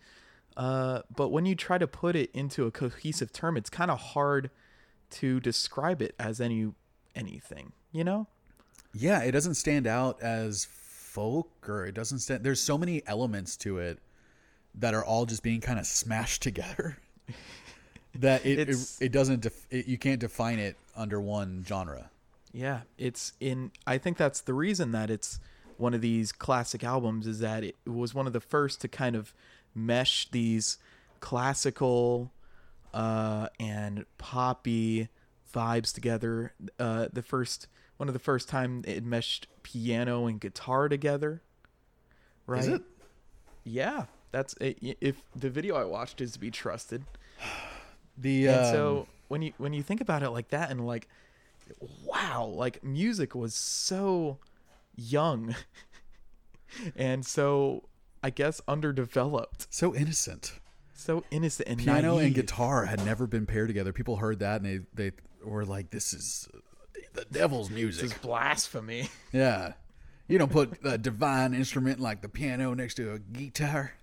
uh, 0.57 1.01
but 1.15 1.29
when 1.29 1.45
you 1.45 1.55
try 1.55 1.77
to 1.77 1.87
put 1.87 2.15
it 2.15 2.29
into 2.33 2.65
a 2.65 2.71
cohesive 2.71 3.31
term, 3.31 3.57
it's 3.57 3.69
kind 3.69 3.89
of 3.91 3.99
hard 3.99 4.49
to 5.11 5.39
describe 5.39 6.01
it 6.01 6.15
as 6.19 6.39
any 6.41 6.71
anything. 7.15 7.73
You 7.91 8.03
know? 8.03 8.27
Yeah, 8.93 9.21
it 9.21 9.31
doesn't 9.31 9.55
stand 9.55 9.87
out 9.87 10.21
as 10.21 10.65
folk 10.65 11.49
or 11.67 11.85
it 11.85 11.93
doesn't 11.93 12.19
stand 12.19 12.43
there's 12.43 12.61
so 12.61 12.77
many 12.77 13.01
elements 13.07 13.57
to 13.57 13.79
it 13.79 13.99
that 14.75 14.93
are 14.93 15.03
all 15.03 15.25
just 15.25 15.41
being 15.43 15.59
kind 15.59 15.79
of 15.79 15.85
smashed 15.85 16.41
together 16.41 16.97
that 18.15 18.45
it 18.45 18.69
it, 18.69 18.77
it 19.01 19.11
doesn't 19.11 19.41
def, 19.41 19.67
it, 19.69 19.87
you 19.87 19.97
can't 19.97 20.19
define 20.19 20.59
it 20.59 20.75
under 20.95 21.19
one 21.19 21.63
genre. 21.67 22.09
Yeah, 22.51 22.81
it's 22.97 23.33
in. 23.39 23.71
I 23.85 23.97
think 23.97 24.17
that's 24.17 24.41
the 24.41 24.53
reason 24.53 24.91
that 24.91 25.09
it's 25.09 25.39
one 25.77 25.93
of 25.93 26.01
these 26.01 26.31
classic 26.31 26.83
albums 26.83 27.27
is 27.27 27.39
that 27.39 27.63
it 27.63 27.75
was 27.85 28.13
one 28.13 28.27
of 28.27 28.33
the 28.33 28.41
first 28.41 28.81
to 28.81 28.87
kind 28.87 29.15
of 29.15 29.33
mesh 29.75 30.29
these 30.31 30.77
classical 31.19 32.31
uh, 32.93 33.47
and 33.59 34.05
poppy 34.17 35.09
vibes 35.53 35.93
together. 35.93 36.53
Uh, 36.79 37.07
the 37.13 37.21
first 37.21 37.67
one 37.99 38.07
of 38.07 38.13
the 38.13 38.19
first 38.19 38.47
time 38.47 38.81
it 38.87 39.03
meshed 39.03 39.47
piano 39.61 40.25
and 40.25 40.39
guitar 40.39 40.87
together. 40.87 41.41
Right? 42.47 42.61
Is 42.61 42.67
it? 42.67 42.81
Yeah, 43.65 44.05
that's 44.31 44.55
if 44.61 45.21
the 45.35 45.49
video 45.49 45.75
I 45.75 45.83
watched 45.83 46.21
is 46.21 46.31
to 46.33 46.39
be 46.39 46.49
trusted. 46.49 47.03
The 48.21 48.47
And 48.47 48.65
um, 48.65 48.73
so 48.73 49.07
when 49.29 49.41
you 49.41 49.53
when 49.57 49.71
you 49.71 49.81
think 49.81 50.01
about 50.01 50.23
it 50.23 50.31
like 50.31 50.49
that 50.49 50.71
and 50.71 50.85
like 50.85 51.07
wow, 52.03 52.51
like 52.53 52.83
music 52.83 53.33
was 53.33 53.55
so 53.55 54.39
young 54.97 55.55
and 56.97 57.25
so 57.25 57.87
I 58.21 58.29
guess 58.29 58.59
underdeveloped. 58.67 59.67
so 59.69 59.95
innocent. 59.95 60.59
So 60.93 61.23
innocent 61.31 61.69
and 61.69 61.79
Piano 61.79 62.17
and 62.17 62.35
guitar 62.35 62.83
had 62.87 63.05
never 63.05 63.25
been 63.25 63.45
paired 63.45 63.69
together. 63.69 63.93
People 63.93 64.17
heard 64.17 64.39
that 64.39 64.61
and 64.61 64.85
they 64.93 65.11
they 65.11 65.15
were 65.41 65.63
like 65.63 65.91
this 65.91 66.11
is 66.11 66.49
the 67.13 67.25
devil's 67.31 67.69
This 67.69 67.75
music. 67.75 68.05
is 68.05 68.13
blasphemy. 68.15 69.09
Yeah. 69.31 69.73
You 70.27 70.37
don't 70.37 70.51
put 70.51 70.77
a 70.83 70.97
divine 70.97 71.53
instrument 71.55 71.99
like 71.99 72.21
the 72.21 72.29
piano 72.29 72.73
next 72.75 72.95
to 72.95 73.13
a 73.13 73.19
guitar. 73.19 73.93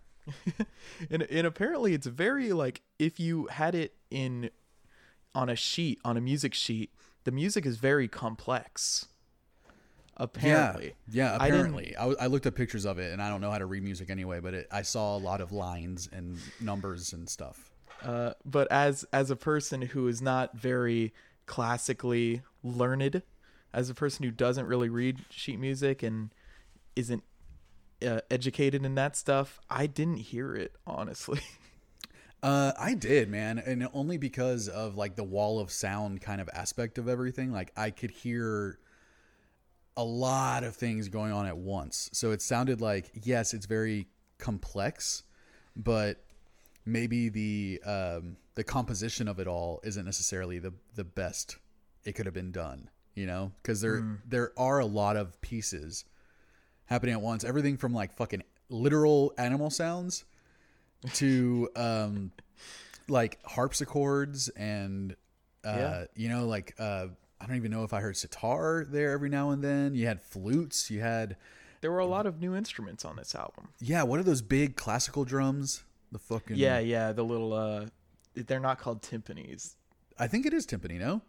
and 1.11 1.23
and 1.23 1.47
apparently 1.47 1.95
it's 1.95 2.07
very 2.09 2.53
like 2.53 2.83
if 2.99 3.21
you 3.21 3.47
had 3.47 3.77
it 3.77 3.95
in 4.11 4.51
on 5.37 5.49
a 5.49 5.55
sheet 5.55 6.01
on 6.05 6.17
a 6.17 6.21
music 6.21 6.53
sheet, 6.53 6.91
the 7.23 7.31
music 7.31 7.65
is 7.65 7.77
very 7.77 8.09
complex. 8.09 9.07
Apparently, 10.17 10.95
Yeah, 11.09 11.33
yeah. 11.35 11.39
I 11.39 11.49
Apparently, 11.49 11.95
I, 11.95 12.01
w- 12.01 12.17
I 12.19 12.27
looked 12.27 12.47
up 12.47 12.55
pictures 12.55 12.87
of 12.87 12.99
it, 12.99 13.13
and 13.13 13.21
I 13.21 13.29
don't 13.29 13.43
know 13.43 13.51
how 13.51 13.59
to 13.59 13.67
read 13.67 13.83
music 13.83 14.09
anyway, 14.09 14.41
but 14.41 14.55
it, 14.55 14.67
I 14.73 14.81
saw 14.81 15.15
a 15.15 15.19
lot 15.19 15.43
of 15.43 15.53
lines 15.53 16.09
and 16.11 16.39
numbers 16.59 17.13
and 17.13 17.29
stuff. 17.29 17.71
Uh, 18.03 18.33
but 18.45 18.67
as 18.73 19.05
as 19.13 19.31
a 19.31 19.37
person 19.37 19.83
who 19.83 20.09
is 20.09 20.23
not 20.23 20.57
very 20.57 21.13
classically 21.45 22.43
learned, 22.67 23.23
as 23.73 23.91
a 23.91 23.95
person 23.95 24.25
who 24.25 24.31
doesn't 24.31 24.67
really 24.67 24.89
read 24.89 25.25
sheet 25.31 25.59
music 25.59 26.03
and 26.03 26.31
isn't 26.95 27.23
uh, 28.07 28.21
educated 28.31 28.85
in 28.85 28.95
that 28.95 29.17
stuff, 29.17 29.61
I 29.71 29.87
didn't 29.87 30.19
hear 30.19 30.55
it 30.55 30.73
honestly. 30.87 31.41
Uh, 32.43 32.73
I 32.79 32.95
did, 32.95 33.29
man, 33.29 33.59
and 33.59 33.89
only 33.93 34.19
because 34.19 34.69
of 34.69 34.97
like 34.97 35.17
the 35.17 35.25
wall 35.25 35.59
of 35.59 35.73
sound 35.73 36.21
kind 36.21 36.41
of 36.41 36.49
aspect 36.53 36.99
of 36.99 37.09
everything. 37.09 37.51
Like 37.51 37.73
I 37.77 37.91
could 37.91 38.11
hear 38.11 38.79
a 39.97 40.05
lot 40.05 40.63
of 40.63 40.77
things 40.77 41.09
going 41.09 41.33
on 41.33 41.47
at 41.47 41.57
once, 41.57 42.11
so 42.13 42.31
it 42.31 42.43
sounded 42.43 42.81
like 42.81 43.11
yes, 43.25 43.55
it's 43.55 43.67
very 43.67 44.07
complex, 44.39 45.23
but 45.75 46.25
maybe 46.85 47.31
the 47.31 47.81
um, 47.85 48.37
the 48.55 48.63
composition 48.63 49.29
of 49.29 49.41
it 49.41 49.49
all 49.49 49.81
isn't 49.83 50.05
necessarily 50.05 50.59
the 50.59 50.75
the 50.95 51.05
best 51.05 51.57
it 52.07 52.15
could 52.15 52.25
have 52.27 52.35
been 52.35 52.53
done. 52.53 52.89
You 53.15 53.27
know, 53.27 53.53
because 53.63 53.81
there 53.81 54.21
there 54.29 54.53
are 54.59 54.79
a 54.79 54.87
lot 54.87 55.17
of 55.17 55.41
pieces 55.41 56.05
happening 56.87 57.15
at 57.15 57.21
once. 57.21 57.45
Everything 57.45 57.77
from 57.77 57.93
like 57.95 58.13
fucking 58.15 58.43
literal 58.69 59.33
animal 59.39 59.71
sounds 59.71 60.25
to 61.15 61.69
um 61.77 62.31
like 63.09 63.39
harpsichords 63.45 64.49
and 64.51 65.13
uh 65.65 65.69
Yeah. 65.77 66.05
you 66.15 66.29
know 66.29 66.47
like 66.47 66.75
uh 66.79 67.07
I 67.41 67.47
don't 67.47 67.57
even 67.57 67.71
know 67.71 67.85
if 67.85 67.93
I 67.93 68.01
heard 68.01 68.17
sitar 68.17 68.87
there 68.89 69.13
every 69.13 69.29
now 69.29 69.51
and 69.51 69.63
then. 69.63 69.95
You 69.95 70.07
had 70.07 70.21
flutes, 70.23 70.91
you 70.91 71.01
had 71.01 71.37
there 71.81 71.91
were 71.93 71.99
a 72.01 72.07
lot 72.07 72.27
of 72.27 72.41
new 72.41 72.55
instruments 72.55 73.05
on 73.05 73.17
this 73.17 73.35
album. 73.35 73.69
yeah, 73.81 74.03
what 74.03 74.19
are 74.19 74.23
those 74.25 74.43
big 74.43 74.77
classical 74.77 75.25
drums? 75.25 75.85
The 76.13 76.19
fucking 76.19 76.57
Yeah, 76.57 76.79
yeah, 76.81 77.13
the 77.13 77.25
little 77.25 77.53
uh 77.55 77.87
they're 78.35 78.61
not 78.61 78.79
called 78.79 79.01
timpanis. 79.03 79.75
I 80.19 80.27
think 80.27 80.45
it 80.45 80.53
is 80.53 80.67
timpani, 80.67 80.99
no? 80.99 81.23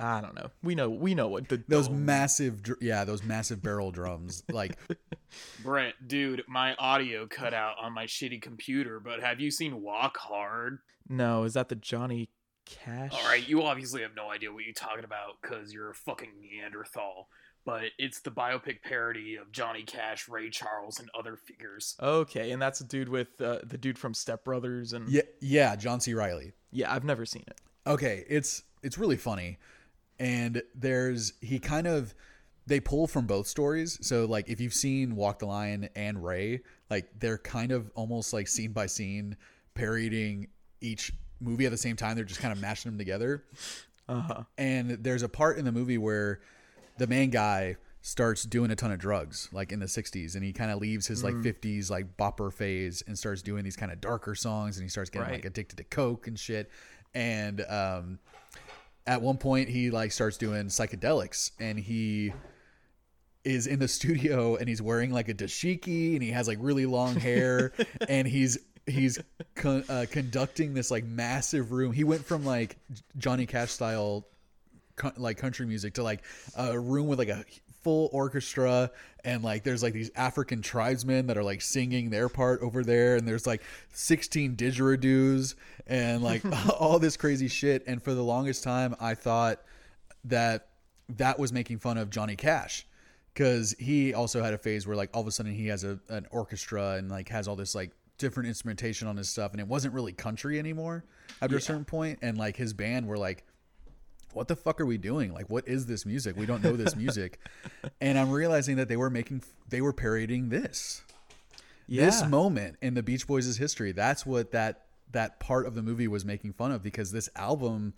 I 0.00 0.20
don't 0.20 0.34
know. 0.36 0.50
We 0.62 0.74
know 0.74 0.88
we 0.90 1.14
know 1.14 1.28
what 1.28 1.48
the 1.48 1.62
Those 1.68 1.88
dome- 1.88 2.04
massive 2.06 2.62
dr- 2.62 2.78
yeah, 2.80 3.04
those 3.04 3.22
massive 3.24 3.62
barrel 3.62 3.90
drums. 3.90 4.42
Like 4.50 4.78
Brent, 5.62 5.94
dude, 6.06 6.44
my 6.48 6.74
audio 6.76 7.26
cut 7.26 7.52
out 7.54 7.76
on 7.82 7.92
my 7.92 8.06
shitty 8.06 8.40
computer, 8.40 9.00
but 9.00 9.20
have 9.22 9.40
you 9.40 9.50
seen 9.50 9.82
Walk 9.82 10.16
Hard? 10.16 10.78
No, 11.08 11.44
is 11.44 11.54
that 11.54 11.68
the 11.68 11.74
Johnny 11.74 12.28
Cash? 12.64 13.10
All 13.12 13.28
right, 13.28 13.46
you 13.46 13.62
obviously 13.62 14.02
have 14.02 14.14
no 14.14 14.30
idea 14.30 14.52
what 14.52 14.64
you're 14.64 14.74
talking 14.74 15.04
about 15.04 15.40
because 15.42 15.72
you're 15.72 15.90
a 15.90 15.94
fucking 15.94 16.30
Neanderthal. 16.40 17.28
But 17.64 17.84
it's 17.98 18.20
the 18.20 18.30
biopic 18.30 18.82
parody 18.82 19.36
of 19.36 19.52
Johnny 19.52 19.82
Cash, 19.82 20.26
Ray 20.28 20.48
Charles, 20.48 21.00
and 21.00 21.10
other 21.18 21.36
figures. 21.36 21.96
Okay, 22.00 22.50
and 22.52 22.62
that's 22.62 22.80
a 22.80 22.84
dude 22.84 23.08
with 23.10 23.38
uh, 23.42 23.58
the 23.64 23.76
dude 23.76 23.98
from 23.98 24.14
Step 24.14 24.44
Brothers 24.44 24.92
and 24.94 25.08
yeah, 25.08 25.22
yeah, 25.40 25.76
John 25.76 26.00
C. 26.00 26.14
Reilly. 26.14 26.52
yeah, 26.70 26.90
I've 26.94 27.04
never 27.04 27.26
seen 27.26 27.44
it. 27.46 27.60
okay 27.86 28.24
it's 28.28 28.62
it's 28.82 28.96
really 28.98 29.16
funny 29.16 29.58
and 30.18 30.62
there's 30.74 31.32
he 31.40 31.58
kind 31.58 31.86
of 31.86 32.14
they 32.66 32.80
pull 32.80 33.06
from 33.06 33.26
both 33.26 33.46
stories. 33.46 33.98
So 34.02 34.26
like 34.26 34.48
if 34.48 34.60
you've 34.60 34.74
seen 34.74 35.16
Walk 35.16 35.38
the 35.38 35.46
Line 35.46 35.88
and 35.96 36.22
ray 36.24 36.60
like 36.90 37.08
they're 37.18 37.38
kind 37.38 37.72
of 37.72 37.90
almost 37.94 38.32
like 38.32 38.46
scene 38.48 38.72
by 38.72 38.86
scene 38.86 39.36
parodying 39.74 40.48
each 40.80 41.12
movie 41.40 41.64
at 41.66 41.70
the 41.70 41.78
same 41.78 41.96
time. 41.96 42.16
They're 42.16 42.24
just 42.24 42.40
kind 42.40 42.52
of 42.52 42.60
mashing 42.60 42.90
them 42.90 42.98
together. 42.98 43.44
Uh-huh. 44.08 44.44
and 44.56 44.90
there's 45.02 45.22
a 45.22 45.28
part 45.28 45.58
in 45.58 45.66
the 45.66 45.72
movie 45.72 45.98
where 45.98 46.40
the 46.96 47.06
main 47.06 47.28
guy 47.28 47.76
starts 48.00 48.44
doing 48.44 48.70
a 48.70 48.74
ton 48.76 48.90
of 48.90 48.98
drugs 48.98 49.50
like 49.52 49.70
in 49.70 49.80
the 49.80 49.86
60s 49.86 50.34
and 50.34 50.42
he 50.42 50.50
kind 50.50 50.70
of 50.70 50.78
leaves 50.78 51.06
his 51.06 51.22
like 51.22 51.34
50s 51.34 51.90
like 51.90 52.16
bopper 52.16 52.50
phase 52.50 53.02
and 53.06 53.18
starts 53.18 53.42
doing 53.42 53.64
these 53.64 53.76
kind 53.76 53.92
of 53.92 54.00
darker 54.00 54.34
songs 54.34 54.78
and 54.78 54.82
he 54.84 54.88
starts 54.88 55.10
getting 55.10 55.26
Right. 55.26 55.34
like 55.34 55.44
addicted 55.44 55.76
to 55.76 55.84
coke 55.84 56.26
and 56.26 56.38
shit. 56.38 56.70
And 57.14 57.60
um 57.68 58.18
at 59.08 59.22
one 59.22 59.38
point 59.38 59.70
he 59.70 59.90
like 59.90 60.12
starts 60.12 60.36
doing 60.36 60.66
psychedelics 60.66 61.52
and 61.58 61.78
he 61.78 62.30
is 63.42 63.66
in 63.66 63.78
the 63.78 63.88
studio 63.88 64.54
and 64.56 64.68
he's 64.68 64.82
wearing 64.82 65.10
like 65.10 65.28
a 65.30 65.34
dashiki 65.34 66.12
and 66.12 66.22
he 66.22 66.30
has 66.30 66.46
like 66.46 66.58
really 66.60 66.84
long 66.84 67.16
hair 67.16 67.72
and 68.08 68.28
he's 68.28 68.58
he's 68.86 69.18
con- 69.54 69.84
uh, 69.88 70.04
conducting 70.10 70.74
this 70.74 70.90
like 70.90 71.04
massive 71.04 71.72
room. 71.72 71.92
He 71.92 72.04
went 72.04 72.24
from 72.24 72.44
like 72.44 72.76
johnny 73.16 73.46
cash 73.46 73.70
style 73.70 74.26
co- 74.96 75.12
like 75.16 75.38
country 75.38 75.64
music 75.64 75.94
to 75.94 76.02
like 76.02 76.22
a 76.54 76.78
room 76.78 77.06
with 77.06 77.18
like 77.18 77.28
a 77.30 77.44
full 77.82 78.08
orchestra 78.12 78.90
and 79.24 79.42
like 79.42 79.64
there's 79.64 79.82
like 79.82 79.92
these 79.92 80.10
African 80.16 80.62
tribesmen 80.62 81.26
that 81.26 81.36
are 81.36 81.42
like 81.42 81.60
singing 81.60 82.10
their 82.10 82.28
part 82.28 82.60
over 82.62 82.82
there 82.82 83.16
and 83.16 83.26
there's 83.26 83.46
like 83.46 83.62
16 83.92 84.56
didgeridoos 84.56 85.54
and 85.86 86.22
like 86.22 86.42
all 86.80 86.98
this 86.98 87.16
crazy 87.16 87.48
shit. 87.48 87.84
And 87.86 88.02
for 88.02 88.14
the 88.14 88.22
longest 88.22 88.62
time 88.62 88.94
I 89.00 89.14
thought 89.14 89.60
that 90.24 90.68
that 91.16 91.38
was 91.38 91.52
making 91.52 91.78
fun 91.78 91.98
of 91.98 92.10
Johnny 92.10 92.36
Cash 92.36 92.86
because 93.32 93.74
he 93.78 94.14
also 94.14 94.42
had 94.42 94.52
a 94.52 94.58
phase 94.58 94.86
where 94.86 94.96
like 94.96 95.10
all 95.14 95.22
of 95.22 95.26
a 95.26 95.30
sudden 95.30 95.52
he 95.52 95.68
has 95.68 95.84
a 95.84 95.98
an 96.08 96.26
orchestra 96.30 96.94
and 96.94 97.10
like 97.10 97.28
has 97.28 97.48
all 97.48 97.56
this 97.56 97.74
like 97.74 97.92
different 98.18 98.48
instrumentation 98.48 99.06
on 99.06 99.16
his 99.16 99.28
stuff 99.28 99.52
and 99.52 99.60
it 99.60 99.66
wasn't 99.66 99.94
really 99.94 100.12
country 100.12 100.58
anymore 100.58 101.04
after 101.40 101.56
a 101.56 101.60
certain 101.60 101.84
point. 101.84 102.18
And 102.22 102.36
like 102.36 102.56
his 102.56 102.72
band 102.72 103.06
were 103.06 103.18
like 103.18 103.44
what 104.32 104.48
the 104.48 104.56
fuck 104.56 104.80
are 104.80 104.86
we 104.86 104.98
doing? 104.98 105.32
Like, 105.32 105.48
what 105.50 105.66
is 105.66 105.86
this 105.86 106.04
music? 106.06 106.36
We 106.36 106.46
don't 106.46 106.62
know 106.62 106.76
this 106.76 106.94
music. 107.04 107.38
and 108.00 108.18
I'm 108.18 108.30
realizing 108.30 108.76
that 108.76 108.88
they 108.88 108.96
were 108.96 109.10
making, 109.10 109.42
they 109.68 109.80
were 109.80 109.92
parodying 109.92 110.48
this, 110.50 111.02
Yeah. 111.86 112.04
this 112.06 112.24
moment 112.26 112.76
in 112.82 112.94
the 112.94 113.02
Beach 113.02 113.26
Boys' 113.26 113.56
history. 113.56 113.92
That's 113.92 114.26
what 114.26 114.52
that, 114.52 114.84
that 115.12 115.40
part 115.40 115.66
of 115.66 115.74
the 115.74 115.82
movie 115.82 116.08
was 116.08 116.24
making 116.24 116.52
fun 116.52 116.70
of 116.72 116.82
because 116.82 117.10
this 117.12 117.28
album 117.34 117.94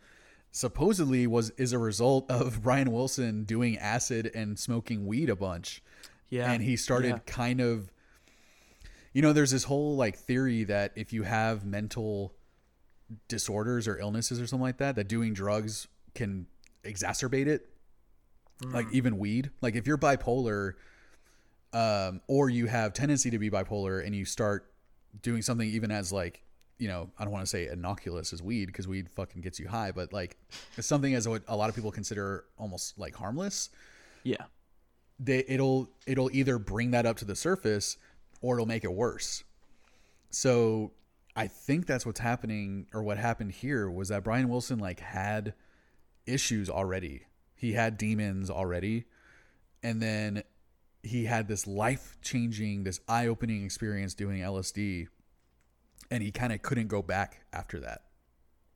supposedly 0.53 1.27
was, 1.27 1.51
is 1.51 1.73
a 1.73 1.79
result 1.79 2.31
of 2.31 2.63
Brian 2.65 2.91
Wilson 2.93 3.45
doing 3.45 3.77
acid 3.79 4.31
and 4.35 4.59
smoking 4.59 5.07
weed 5.07 5.29
a 5.31 5.37
bunch. 5.37 5.83
yeah. 6.29 6.51
And 6.51 6.63
he 6.63 6.77
started 6.77 7.09
yeah. 7.09 7.19
kind 7.27 7.61
of, 7.61 7.91
you 9.13 9.23
know, 9.23 9.33
there's 9.33 9.51
this 9.51 9.65
whole 9.65 9.97
like 9.97 10.17
theory 10.17 10.63
that 10.65 10.93
if 10.95 11.13
you 11.13 11.25
have 11.25 11.65
mental 11.65 12.33
disorders 13.27 13.89
or 13.89 13.99
illnesses 13.99 14.41
or 14.41 14.47
something 14.47 14.63
like 14.63 14.77
that, 14.79 14.95
that 14.95 15.09
doing 15.09 15.35
drugs 15.35 15.89
can 16.15 16.47
exacerbate 16.85 17.47
it. 17.47 17.67
Like 18.63 18.87
even 18.93 19.17
weed. 19.19 19.51
Like 19.63 19.75
if 19.75 19.87
you're 19.87 19.97
bipolar, 19.97 20.75
um, 21.73 22.21
or 22.27 22.51
you 22.51 22.67
have 22.67 22.93
tendency 22.93 23.31
to 23.31 23.39
be 23.39 23.49
bipolar 23.49 24.05
and 24.05 24.15
you 24.15 24.27
start 24.27 24.71
doing 25.23 25.41
something 25.41 25.67
even 25.67 25.91
as 25.91 26.13
like, 26.13 26.43
you 26.77 26.87
know, 26.87 27.11
I 27.19 27.25
don't 27.25 27.33
want 27.33 27.43
to 27.43 27.49
say 27.49 27.69
innocuous 27.69 28.35
as 28.35 28.43
weed 28.43 28.67
because 28.67 28.87
weed 28.87 29.09
fucking 29.09 29.41
gets 29.41 29.59
you 29.59 29.67
high, 29.67 29.93
but 29.93 30.13
like 30.13 30.37
it's 30.77 30.87
something 30.87 31.15
as 31.15 31.27
what 31.27 31.43
a 31.49 31.57
lot 31.57 31.71
of 31.71 31.75
people 31.75 31.91
consider 31.91 32.45
almost 32.59 32.99
like 32.99 33.15
harmless 33.15 33.71
yeah. 34.25 34.45
they 35.19 35.45
it'll 35.49 35.91
it'll 36.07 36.31
either 36.33 36.59
bring 36.59 36.91
that 36.93 37.07
up 37.07 37.17
to 37.19 37.25
the 37.25 37.37
surface 37.37 37.97
or 38.41 38.57
it'll 38.57 38.67
make 38.67 38.85
it 38.85 38.93
worse. 38.93 39.45
So 40.31 40.93
I 41.37 41.47
think 41.47 41.87
that's 41.87 42.07
what's 42.07 42.21
happening 42.21 42.87
or 42.93 43.03
what 43.03 43.19
happened 43.19 43.53
here 43.53 43.91
was 43.91 44.09
that 44.09 44.25
Brian 44.25 44.49
Wilson 44.49 44.79
like 44.79 45.01
had 45.01 45.55
issues 46.27 46.71
already. 46.71 47.23
He 47.55 47.73
had 47.73 47.99
demons 47.99 48.51
already 48.51 49.05
and 49.83 50.01
then 50.01 50.43
he 51.03 51.25
had 51.25 51.49
this 51.49 51.67
life-changing 51.67 52.85
this 52.85 53.01
eye-opening 53.09 53.65
experience 53.65 54.15
doing 54.15 54.41
LSD 54.41 55.09
and 56.11 56.23
he 56.23 56.31
kind 56.31 56.53
of 56.53 56.61
couldn't 56.63 56.89
go 56.89 57.03
back 57.03 57.45
after 57.53 57.81
that. 57.81 58.03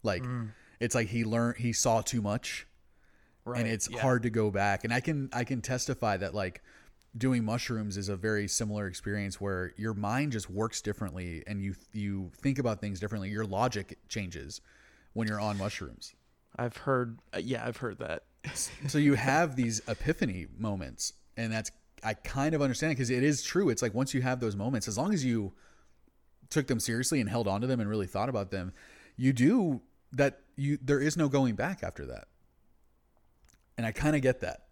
Like 0.03 0.23
mm. 0.23 0.51
it's 0.81 0.95
like 0.95 1.09
he 1.09 1.25
learned 1.25 1.59
he 1.59 1.73
saw 1.73 2.01
too 2.01 2.23
much 2.23 2.67
Right. 3.47 3.61
and 3.61 3.69
it's 3.69 3.91
yeah. 3.91 4.01
hard 4.01 4.23
to 4.23 4.31
go 4.31 4.51
back. 4.51 4.85
And 4.85 4.93
I 4.93 5.01
can 5.01 5.29
I 5.33 5.45
can 5.45 5.61
testify 5.61 6.17
that 6.17 6.35
like 6.35 6.63
doing 7.17 7.45
mushrooms 7.45 7.97
is 7.97 8.09
a 8.09 8.17
very 8.17 8.49
similar 8.49 8.87
experience 8.87 9.41
where 9.41 9.75
your 9.77 9.93
mind 9.93 10.33
just 10.33 10.49
works 10.49 10.81
differently 10.81 11.43
and 11.47 11.61
you 11.61 11.75
you 11.93 12.31
think 12.39 12.59
about 12.59 12.81
things 12.81 13.01
differently. 13.01 13.29
Your 13.29 13.45
logic 13.45 13.99
changes 14.09 14.63
when 15.13 15.29
you're 15.29 15.41
on 15.41 15.59
mushrooms. 15.59 16.15
I've 16.57 16.77
heard. 16.77 17.19
Uh, 17.35 17.39
yeah, 17.43 17.65
I've 17.67 17.79
heard 17.79 17.99
that. 17.99 18.25
So 18.89 18.99
you 18.99 19.15
have 19.15 19.57
these 19.57 19.81
epiphany 19.89 20.47
moments, 20.59 21.15
and 21.37 21.51
that's 21.53 21.71
I 22.05 22.13
kind 22.13 22.55
of 22.55 22.61
understand 22.61 22.91
because 22.91 23.09
it 23.09 23.23
is 23.23 23.43
true. 23.43 23.71
It's 23.71 23.81
like 23.81 23.95
once 23.95 24.13
you 24.13 24.21
have 24.21 24.39
those 24.41 24.55
moments, 24.55 24.87
as 24.87 24.99
long 24.99 25.15
as 25.15 25.25
you 25.25 25.55
took 26.51 26.67
them 26.67 26.79
seriously 26.79 27.21
and 27.21 27.29
held 27.29 27.49
on 27.49 27.63
to 27.63 27.67
them 27.67 27.81
and 27.81 27.89
really 27.89 28.07
thought 28.07 28.29
about 28.29 28.51
them, 28.51 28.73
you 29.17 29.33
do 29.33 29.81
that. 30.13 30.41
You 30.57 30.79
there 30.83 31.01
is 31.01 31.17
no 31.17 31.29
going 31.29 31.55
back 31.55 31.83
after 31.83 32.05
that, 32.07 32.29
and 33.79 33.87
I 33.87 33.93
kind 33.93 34.15
of 34.15 34.23
get 34.23 34.41
that 34.41 34.67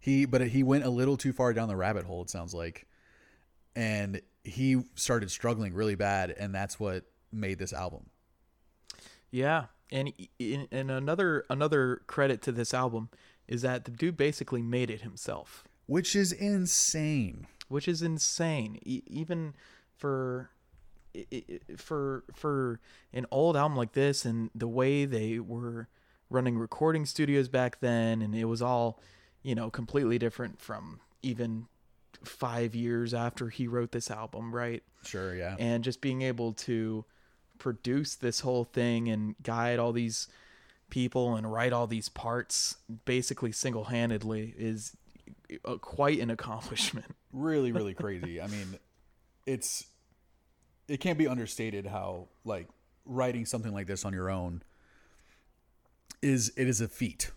He 0.00 0.24
but 0.26 0.40
he 0.48 0.62
went 0.62 0.84
a 0.84 0.90
little 0.90 1.16
too 1.16 1.32
far 1.32 1.52
down 1.52 1.68
the 1.68 1.76
rabbit 1.76 2.04
hole. 2.04 2.22
It 2.22 2.30
sounds 2.30 2.52
like, 2.52 2.86
and 3.76 4.20
he 4.44 4.82
started 4.96 5.30
struggling 5.30 5.72
really 5.74 5.94
bad, 5.94 6.30
and 6.30 6.54
that's 6.54 6.80
what 6.80 7.04
made 7.32 7.58
this 7.58 7.72
album. 7.72 8.10
Yeah, 9.30 9.66
and 9.90 10.12
in, 10.38 10.68
and 10.70 10.90
another 10.90 11.44
another 11.48 12.02
credit 12.06 12.42
to 12.42 12.52
this 12.52 12.74
album 12.74 13.08
is 13.46 13.62
that 13.62 13.84
the 13.84 13.90
dude 13.90 14.16
basically 14.16 14.62
made 14.62 14.90
it 14.90 15.02
himself, 15.02 15.64
which 15.86 16.14
is 16.14 16.32
insane. 16.32 17.46
Which 17.68 17.86
is 17.86 18.00
insane, 18.00 18.78
e- 18.82 19.02
even 19.06 19.54
for 19.96 20.50
for 21.76 22.24
for 22.34 22.80
an 23.12 23.26
old 23.30 23.56
album 23.56 23.76
like 23.76 23.92
this, 23.92 24.24
and 24.24 24.50
the 24.54 24.68
way 24.68 25.04
they 25.04 25.38
were 25.38 25.88
running 26.30 26.58
recording 26.58 27.06
studios 27.06 27.48
back 27.48 27.80
then, 27.80 28.22
and 28.22 28.34
it 28.34 28.44
was 28.44 28.62
all, 28.62 29.00
you 29.42 29.54
know, 29.54 29.70
completely 29.70 30.18
different 30.18 30.60
from 30.60 31.00
even 31.22 31.66
five 32.24 32.74
years 32.74 33.14
after 33.14 33.48
he 33.48 33.66
wrote 33.66 33.92
this 33.92 34.10
album, 34.10 34.54
right? 34.54 34.82
Sure, 35.04 35.34
yeah. 35.34 35.56
And 35.58 35.84
just 35.84 36.00
being 36.00 36.22
able 36.22 36.52
to 36.54 37.04
produce 37.58 38.14
this 38.14 38.40
whole 38.40 38.64
thing 38.64 39.08
and 39.08 39.34
guide 39.42 39.78
all 39.78 39.92
these 39.92 40.28
people 40.90 41.36
and 41.36 41.50
write 41.52 41.72
all 41.72 41.86
these 41.86 42.08
parts 42.08 42.76
basically 43.04 43.52
single-handedly 43.52 44.54
is 44.56 44.96
a, 45.64 45.78
quite 45.78 46.18
an 46.20 46.30
accomplishment. 46.30 47.06
Really, 47.30 47.72
really 47.72 47.92
crazy. 47.92 48.40
I 48.40 48.46
mean, 48.46 48.78
it's 49.44 49.84
it 50.88 50.98
can't 50.98 51.18
be 51.18 51.28
understated 51.28 51.84
how 51.84 52.28
like 52.46 52.68
writing 53.04 53.44
something 53.44 53.74
like 53.74 53.86
this 53.86 54.06
on 54.06 54.14
your 54.14 54.30
own 54.30 54.62
is 56.22 56.52
it 56.56 56.68
is 56.68 56.80
a 56.80 56.88
feat. 56.88 57.32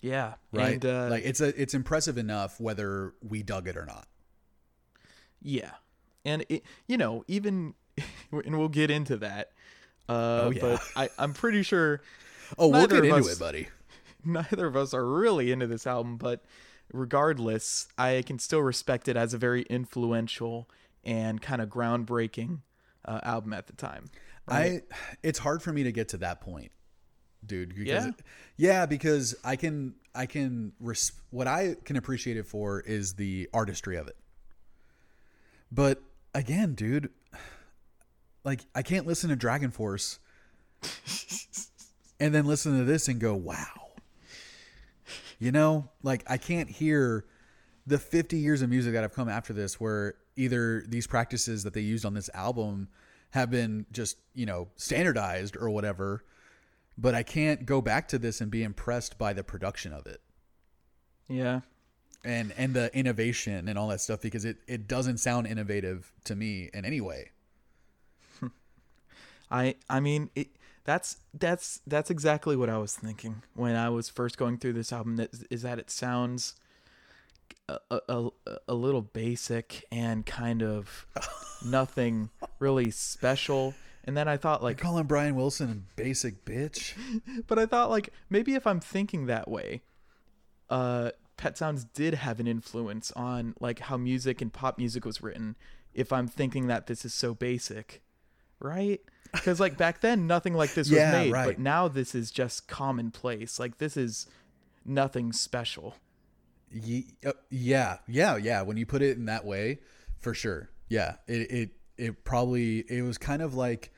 Yeah, 0.00 0.34
right. 0.52 0.74
And, 0.74 0.86
uh, 0.86 1.08
like 1.10 1.24
it's 1.24 1.40
a 1.40 1.60
it's 1.60 1.74
impressive 1.74 2.18
enough 2.18 2.60
whether 2.60 3.14
we 3.20 3.42
dug 3.42 3.66
it 3.66 3.76
or 3.76 3.84
not. 3.84 4.06
Yeah, 5.40 5.72
and 6.24 6.44
it, 6.48 6.62
you 6.86 6.96
know 6.96 7.24
even 7.26 7.74
and 8.32 8.58
we'll 8.58 8.68
get 8.68 8.90
into 8.90 9.16
that. 9.18 9.52
Uh, 10.08 10.12
oh, 10.12 10.50
yeah. 10.50 10.60
But 10.60 10.82
I 10.96 11.08
I'm 11.18 11.32
pretty 11.32 11.62
sure. 11.62 12.00
oh, 12.58 12.68
we'll 12.68 12.86
get 12.86 13.04
into 13.04 13.14
us, 13.14 13.32
it, 13.32 13.38
buddy. 13.38 13.68
Neither 14.24 14.66
of 14.66 14.76
us 14.76 14.94
are 14.94 15.06
really 15.06 15.50
into 15.50 15.66
this 15.66 15.86
album, 15.86 16.16
but 16.16 16.44
regardless, 16.92 17.88
I 17.98 18.22
can 18.24 18.38
still 18.38 18.62
respect 18.62 19.08
it 19.08 19.16
as 19.16 19.34
a 19.34 19.38
very 19.38 19.62
influential 19.62 20.68
and 21.04 21.42
kind 21.42 21.60
of 21.60 21.68
groundbreaking 21.68 22.60
uh, 23.04 23.20
album 23.22 23.52
at 23.52 23.66
the 23.66 23.72
time. 23.72 24.06
Right? 24.46 24.82
I 24.90 25.16
it's 25.22 25.38
hard 25.38 25.62
for 25.62 25.72
me 25.72 25.84
to 25.84 25.92
get 25.92 26.08
to 26.10 26.18
that 26.18 26.40
point, 26.40 26.72
dude. 27.44 27.74
yeah, 27.76 28.08
it, 28.08 28.14
yeah, 28.56 28.86
because 28.86 29.34
I 29.44 29.56
can 29.56 29.94
I 30.14 30.26
can 30.26 30.72
res- 30.80 31.12
what 31.30 31.46
I 31.46 31.76
can 31.84 31.96
appreciate 31.96 32.36
it 32.36 32.46
for 32.46 32.80
is 32.80 33.14
the 33.14 33.48
artistry 33.52 33.96
of 33.96 34.08
it. 34.08 34.16
But 35.70 36.02
again, 36.34 36.74
dude, 36.74 37.10
like 38.44 38.60
I 38.74 38.82
can't 38.82 39.06
listen 39.06 39.30
to 39.30 39.36
Dragon 39.36 39.70
Force 39.70 40.18
and 42.20 42.34
then 42.34 42.46
listen 42.46 42.78
to 42.78 42.84
this 42.84 43.08
and 43.08 43.20
go, 43.20 43.34
"Wow." 43.34 43.90
You 45.38 45.52
know, 45.52 45.88
like 46.02 46.22
I 46.28 46.36
can't 46.36 46.70
hear 46.70 47.24
the 47.86 47.98
50 47.98 48.36
years 48.38 48.62
of 48.62 48.70
music 48.70 48.92
that 48.92 49.02
have 49.02 49.12
come 49.12 49.28
after 49.28 49.52
this 49.52 49.80
where 49.80 50.14
either 50.36 50.84
these 50.86 51.06
practices 51.06 51.64
that 51.64 51.74
they 51.74 51.80
used 51.80 52.04
on 52.04 52.14
this 52.14 52.30
album 52.32 52.88
have 53.30 53.50
been 53.50 53.86
just, 53.92 54.18
you 54.34 54.46
know, 54.46 54.68
standardized 54.76 55.56
or 55.56 55.70
whatever, 55.70 56.24
but 56.96 57.14
I 57.14 57.22
can't 57.22 57.66
go 57.66 57.80
back 57.80 58.08
to 58.08 58.18
this 58.18 58.40
and 58.40 58.50
be 58.50 58.62
impressed 58.62 59.18
by 59.18 59.32
the 59.32 59.42
production 59.42 59.92
of 59.92 60.06
it. 60.06 60.20
Yeah. 61.28 61.60
And 62.24 62.52
and 62.56 62.72
the 62.72 62.96
innovation 62.96 63.68
and 63.68 63.78
all 63.78 63.88
that 63.88 64.00
stuff 64.00 64.20
because 64.20 64.44
it 64.44 64.58
it 64.68 64.86
doesn't 64.86 65.18
sound 65.18 65.46
innovative 65.46 66.12
to 66.24 66.36
me 66.36 66.70
in 66.72 66.84
any 66.84 67.00
way. 67.00 67.30
I 69.52 69.76
I 69.88 70.00
mean 70.00 70.30
it 70.34 70.48
that's 70.84 71.18
that's 71.34 71.80
that's 71.86 72.10
exactly 72.10 72.56
what 72.56 72.68
I 72.68 72.78
was 72.78 72.96
thinking 72.96 73.42
when 73.54 73.76
I 73.76 73.88
was 73.90 74.08
first 74.08 74.36
going 74.36 74.58
through 74.58 74.72
this 74.72 74.92
album. 74.92 75.16
That 75.16 75.30
is 75.50 75.62
that 75.62 75.78
it 75.78 75.90
sounds 75.90 76.56
a, 77.68 78.00
a, 78.08 78.28
a 78.68 78.74
little 78.74 79.02
basic 79.02 79.84
and 79.92 80.26
kind 80.26 80.62
of 80.62 81.06
nothing 81.64 82.30
really 82.58 82.90
special. 82.90 83.74
And 84.04 84.16
then 84.16 84.26
I 84.26 84.36
thought 84.36 84.62
like 84.62 84.78
You're 84.78 84.84
calling 84.84 85.04
Brian 85.04 85.36
Wilson 85.36 85.70
a 85.70 86.00
basic 86.00 86.44
bitch. 86.44 86.94
but 87.46 87.58
I 87.58 87.66
thought 87.66 87.90
like 87.90 88.10
maybe 88.28 88.54
if 88.54 88.66
I'm 88.66 88.80
thinking 88.80 89.26
that 89.26 89.48
way, 89.48 89.82
uh, 90.68 91.10
Pet 91.36 91.56
Sounds 91.56 91.84
did 91.84 92.14
have 92.14 92.40
an 92.40 92.46
influence 92.46 93.12
on 93.12 93.54
like 93.60 93.80
how 93.80 93.96
music 93.96 94.42
and 94.42 94.52
pop 94.52 94.78
music 94.78 95.04
was 95.04 95.22
written. 95.22 95.56
If 95.94 96.12
I'm 96.12 96.26
thinking 96.26 96.66
that 96.68 96.86
this 96.86 97.04
is 97.04 97.14
so 97.14 97.34
basic, 97.34 98.02
right? 98.58 99.00
Because 99.32 99.60
like 99.60 99.76
back 99.76 100.00
then 100.00 100.26
nothing 100.26 100.54
like 100.54 100.74
this 100.74 100.90
yeah, 100.90 101.10
was 101.10 101.20
made, 101.24 101.32
right. 101.32 101.46
but 101.46 101.58
now 101.58 101.88
this 101.88 102.14
is 102.14 102.30
just 102.30 102.68
commonplace. 102.68 103.58
Like 103.58 103.78
this 103.78 103.96
is 103.96 104.26
nothing 104.84 105.32
special. 105.32 105.96
Uh, 106.74 107.32
yeah, 107.50 107.98
yeah, 108.06 108.36
yeah. 108.36 108.62
When 108.62 108.76
you 108.76 108.86
put 108.86 109.02
it 109.02 109.16
in 109.16 109.26
that 109.26 109.44
way, 109.44 109.78
for 110.20 110.34
sure. 110.34 110.70
Yeah, 110.88 111.16
it 111.26 111.50
it 111.50 111.70
it 111.96 112.24
probably 112.24 112.80
it 112.88 113.02
was 113.02 113.18
kind 113.18 113.42
of 113.42 113.54
like 113.54 113.92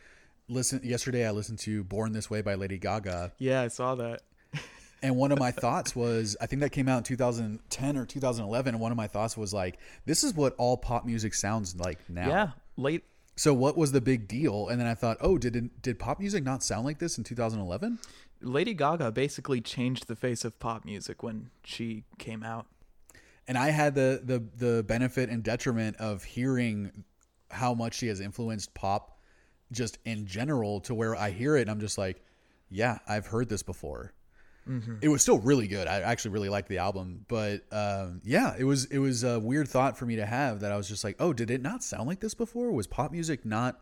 listen. 0.48 0.80
Yesterday, 0.82 1.26
I 1.26 1.30
listened 1.30 1.58
to 1.60 1.84
"Born 1.84 2.12
This 2.12 2.30
Way" 2.30 2.42
by 2.42 2.54
Lady 2.54 2.78
Gaga. 2.78 3.32
Yeah, 3.38 3.62
I 3.62 3.68
saw 3.68 3.94
that. 3.96 4.22
and 5.02 5.16
one 5.16 5.32
of 5.32 5.38
my 5.38 5.50
thoughts 5.50 5.94
was, 5.94 6.36
I 6.40 6.46
think 6.46 6.60
that 6.60 6.70
came 6.70 6.88
out 6.88 6.98
in 6.98 7.04
2010 7.04 7.96
or 7.96 8.06
2011. 8.06 8.74
And 8.74 8.80
one 8.80 8.92
of 8.92 8.96
my 8.96 9.06
thoughts 9.06 9.36
was 9.36 9.52
like, 9.52 9.78
this 10.06 10.24
is 10.24 10.34
what 10.34 10.54
all 10.56 10.76
pop 10.76 11.04
music 11.04 11.34
sounds 11.34 11.76
like 11.76 11.98
now. 12.08 12.28
Yeah, 12.28 12.50
late. 12.76 13.04
So 13.36 13.52
what 13.52 13.76
was 13.76 13.92
the 13.92 14.00
big 14.00 14.28
deal? 14.28 14.68
And 14.68 14.80
then 14.80 14.86
I 14.86 14.94
thought, 14.94 15.16
oh, 15.20 15.38
did 15.38 15.56
it, 15.56 15.82
did 15.82 15.98
pop 15.98 16.20
music 16.20 16.44
not 16.44 16.62
sound 16.62 16.84
like 16.84 16.98
this 16.98 17.18
in 17.18 17.24
2011? 17.24 17.98
Lady 18.40 18.74
Gaga 18.74 19.10
basically 19.10 19.60
changed 19.60 20.06
the 20.06 20.16
face 20.16 20.44
of 20.44 20.58
pop 20.60 20.84
music 20.84 21.22
when 21.22 21.50
she 21.64 22.04
came 22.18 22.42
out. 22.42 22.66
And 23.46 23.58
I 23.58 23.70
had 23.70 23.94
the 23.94 24.22
the 24.24 24.42
the 24.56 24.82
benefit 24.82 25.28
and 25.28 25.42
detriment 25.42 25.96
of 25.96 26.24
hearing 26.24 27.04
how 27.50 27.74
much 27.74 27.94
she 27.94 28.06
has 28.08 28.20
influenced 28.20 28.72
pop 28.74 29.18
just 29.70 29.98
in 30.04 30.26
general 30.26 30.80
to 30.80 30.94
where 30.94 31.14
I 31.14 31.30
hear 31.30 31.56
it 31.56 31.62
and 31.62 31.70
I'm 31.70 31.80
just 31.80 31.98
like, 31.98 32.22
yeah, 32.70 32.98
I've 33.06 33.26
heard 33.26 33.48
this 33.48 33.62
before. 33.62 34.14
Mm-hmm. 34.68 34.96
It 35.02 35.08
was 35.08 35.22
still 35.22 35.38
really 35.38 35.68
good. 35.68 35.86
I 35.86 36.00
actually 36.00 36.32
really 36.32 36.48
liked 36.48 36.68
the 36.68 36.78
album, 36.78 37.24
but 37.28 37.62
um, 37.70 38.22
yeah, 38.24 38.54
it 38.58 38.64
was 38.64 38.86
it 38.86 38.98
was 38.98 39.24
a 39.24 39.38
weird 39.38 39.68
thought 39.68 39.98
for 39.98 40.06
me 40.06 40.16
to 40.16 40.26
have 40.26 40.60
that 40.60 40.72
I 40.72 40.76
was 40.76 40.88
just 40.88 41.04
like, 41.04 41.16
oh, 41.20 41.32
did 41.32 41.50
it 41.50 41.62
not 41.62 41.82
sound 41.82 42.08
like 42.08 42.20
this 42.20 42.34
before? 42.34 42.72
Was 42.72 42.86
pop 42.86 43.12
music 43.12 43.44
not 43.44 43.80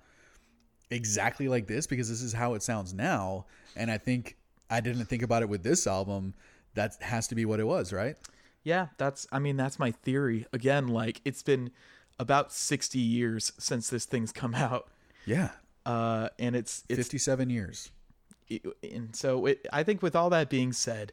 exactly 0.90 1.48
like 1.48 1.66
this 1.66 1.86
because 1.86 2.08
this 2.08 2.20
is 2.22 2.32
how 2.32 2.54
it 2.54 2.62
sounds 2.62 2.92
now? 2.92 3.46
And 3.76 3.90
I 3.90 3.98
think 3.98 4.36
I 4.68 4.80
didn't 4.80 5.04
think 5.06 5.22
about 5.22 5.42
it 5.42 5.48
with 5.48 5.62
this 5.62 5.86
album. 5.86 6.34
That 6.74 6.96
has 7.02 7.28
to 7.28 7.34
be 7.34 7.44
what 7.44 7.60
it 7.60 7.66
was, 7.66 7.92
right? 7.92 8.16
Yeah, 8.64 8.88
that's 8.96 9.26
I 9.30 9.38
mean 9.38 9.56
that's 9.56 9.78
my 9.78 9.90
theory. 9.90 10.46
Again, 10.52 10.88
like 10.88 11.20
it's 11.24 11.42
been 11.42 11.70
about 12.18 12.52
60 12.52 12.98
years 12.98 13.52
since 13.58 13.90
this 13.90 14.04
thing's 14.04 14.32
come 14.32 14.54
out. 14.54 14.88
Yeah. 15.26 15.50
Uh 15.84 16.28
and 16.38 16.56
it's 16.56 16.84
it's 16.88 16.98
57 16.98 17.50
years. 17.50 17.90
And 18.82 19.14
so 19.14 19.46
it, 19.46 19.66
I 19.72 19.82
think 19.82 20.02
with 20.02 20.16
all 20.16 20.30
that 20.30 20.50
being 20.50 20.72
said, 20.72 21.12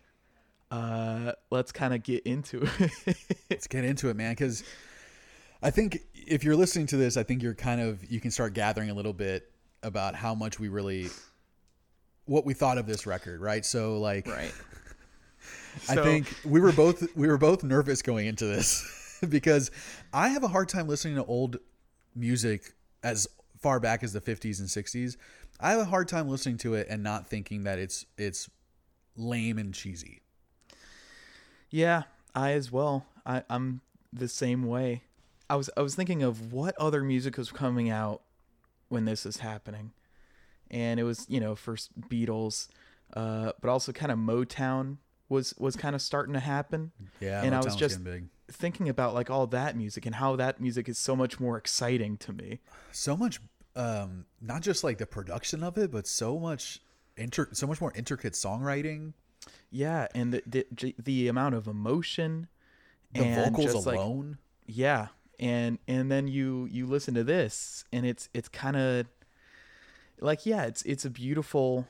uh 0.72 1.32
let's 1.50 1.72
kind 1.72 1.94
of 1.94 2.04
get 2.04 2.24
into 2.24 2.68
it. 2.80 3.18
let's 3.50 3.68
get 3.68 3.84
into 3.84 4.10
it, 4.10 4.15
man, 4.15 4.36
cuz 4.36 4.63
I 5.62 5.72
think 5.72 6.00
if 6.13 6.44
you're 6.44 6.56
listening 6.56 6.88
to 6.88 6.98
this, 6.98 7.18
I 7.18 7.24
think 7.24 7.44
you're 7.44 7.56
kind 7.56 7.82
of 7.82 8.10
you 8.10 8.20
can 8.20 8.32
start 8.32 8.54
gathering 8.54 8.89
a 8.89 8.94
little 8.94 9.13
bit 9.13 9.52
about 9.84 10.15
how 10.15 10.36
much 10.36 10.60
we 10.60 10.70
really 10.70 11.10
what 12.26 12.46
we 12.46 12.54
thought 12.54 12.78
of 12.78 12.86
this 12.86 13.06
record, 13.08 13.42
right? 13.42 13.65
So 13.65 14.00
like 14.00 14.28
Right. 14.28 14.54
I 15.88 15.96
think 15.96 16.34
we 16.44 16.60
were 16.60 16.72
both 16.72 17.15
we 17.15 17.28
were 17.28 17.38
both 17.38 17.63
nervous 17.63 18.02
going 18.02 18.28
into 18.28 18.46
this 18.46 19.20
because 19.30 19.72
I 20.13 20.30
have 20.30 20.44
a 20.44 20.48
hard 20.48 20.70
time 20.70 20.88
listening 20.88 21.15
to 21.15 21.26
old 21.26 21.58
music 22.15 22.74
as 23.04 23.28
far 23.60 23.80
back 23.80 24.04
as 24.04 24.13
the 24.13 24.22
50s 24.22 24.60
and 24.60 24.68
60s. 24.68 25.18
I 25.60 25.72
have 25.72 25.80
a 25.80 25.86
hard 25.86 26.08
time 26.08 26.28
listening 26.28 26.58
to 26.60 26.74
it 26.74 26.88
and 26.89 27.04
not 27.04 27.28
thinking 27.28 27.63
that 27.63 27.80
it's 27.80 28.06
it's 28.17 28.50
lame 29.15 29.58
and 29.58 29.74
cheesy. 29.74 30.22
Yeah, 31.69 32.04
I 32.34 32.52
as 32.52 32.72
well. 32.72 33.06
I, 33.26 33.43
I'm 33.50 33.82
the 34.12 34.28
same 34.28 34.63
way. 34.63 35.04
I 35.50 35.56
was 35.56 35.69
I 35.76 35.82
was 35.82 35.95
thinking 35.95 36.24
of 36.24 36.54
what 36.54 36.76
other 36.78 37.04
music 37.04 37.38
was 37.38 37.52
coming 37.52 37.89
out 37.89 38.22
when 38.88 39.06
this 39.06 39.26
is 39.26 39.38
happening, 39.38 39.91
and 40.72 41.00
it 41.00 41.04
was 41.04 41.26
you 41.28 41.39
know 41.39 41.56
first 41.56 42.00
Beatles, 42.00 42.67
uh, 43.13 43.52
but 43.60 43.69
also 43.69 43.91
kind 43.91 44.12
of 44.12 44.17
Motown 44.17 44.98
was 45.28 45.54
was 45.58 45.76
kind 45.76 45.95
of 45.95 46.02
starting 46.02 46.34
to 46.34 46.39
happen. 46.39 46.91
Yeah, 47.19 47.43
and 47.43 47.54
I 47.54 47.60
was 47.62 47.76
just 47.76 48.00
thinking 48.52 48.89
about 48.89 49.13
like 49.13 49.30
all 49.30 49.48
that 49.48 49.76
music 49.76 50.06
and 50.06 50.15
how 50.15 50.36
that 50.36 50.60
music 50.62 50.88
is 50.88 50.98
so 50.98 51.15
much 51.15 51.39
more 51.39 51.58
exciting 51.58 52.17
to 52.17 52.34
me. 52.34 52.60
So 52.91 53.17
much, 53.17 53.39
um, 53.80 54.26
not 54.42 54.62
just 54.62 54.84
like 54.84 54.98
the 54.98 55.06
production 55.06 55.63
of 55.63 55.78
it, 55.78 55.92
but 55.92 56.06
so 56.08 56.38
much 56.38 56.82
inter, 57.18 57.48
so 57.54 57.65
much 57.68 57.80
more 57.82 57.94
intricate 57.96 58.34
songwriting. 58.34 59.13
Yeah, 59.72 60.08
and 60.13 60.34
the 60.34 60.65
the, 60.72 60.96
the 60.98 61.28
amount 61.28 61.56
of 61.56 61.68
emotion 61.68 62.48
The 63.13 63.22
and 63.24 63.56
vocals 63.56 63.74
just, 63.74 63.88
like, 63.88 63.98
alone. 63.98 64.38
yeah 64.68 65.08
and 65.39 65.80
and 65.88 66.12
then 66.12 66.28
you 66.28 66.68
you 66.70 66.86
listen 66.86 67.13
to 67.13 67.24
this 67.24 67.86
and 67.94 68.06
it's 68.06 68.28
it's 68.34 68.50
kind 68.50 68.76
of 68.76 69.06
like 70.20 70.46
yeah 70.46 70.63
it's 70.63 70.82
it's 70.84 71.06
a 71.06 71.10
beautiful 71.10 71.88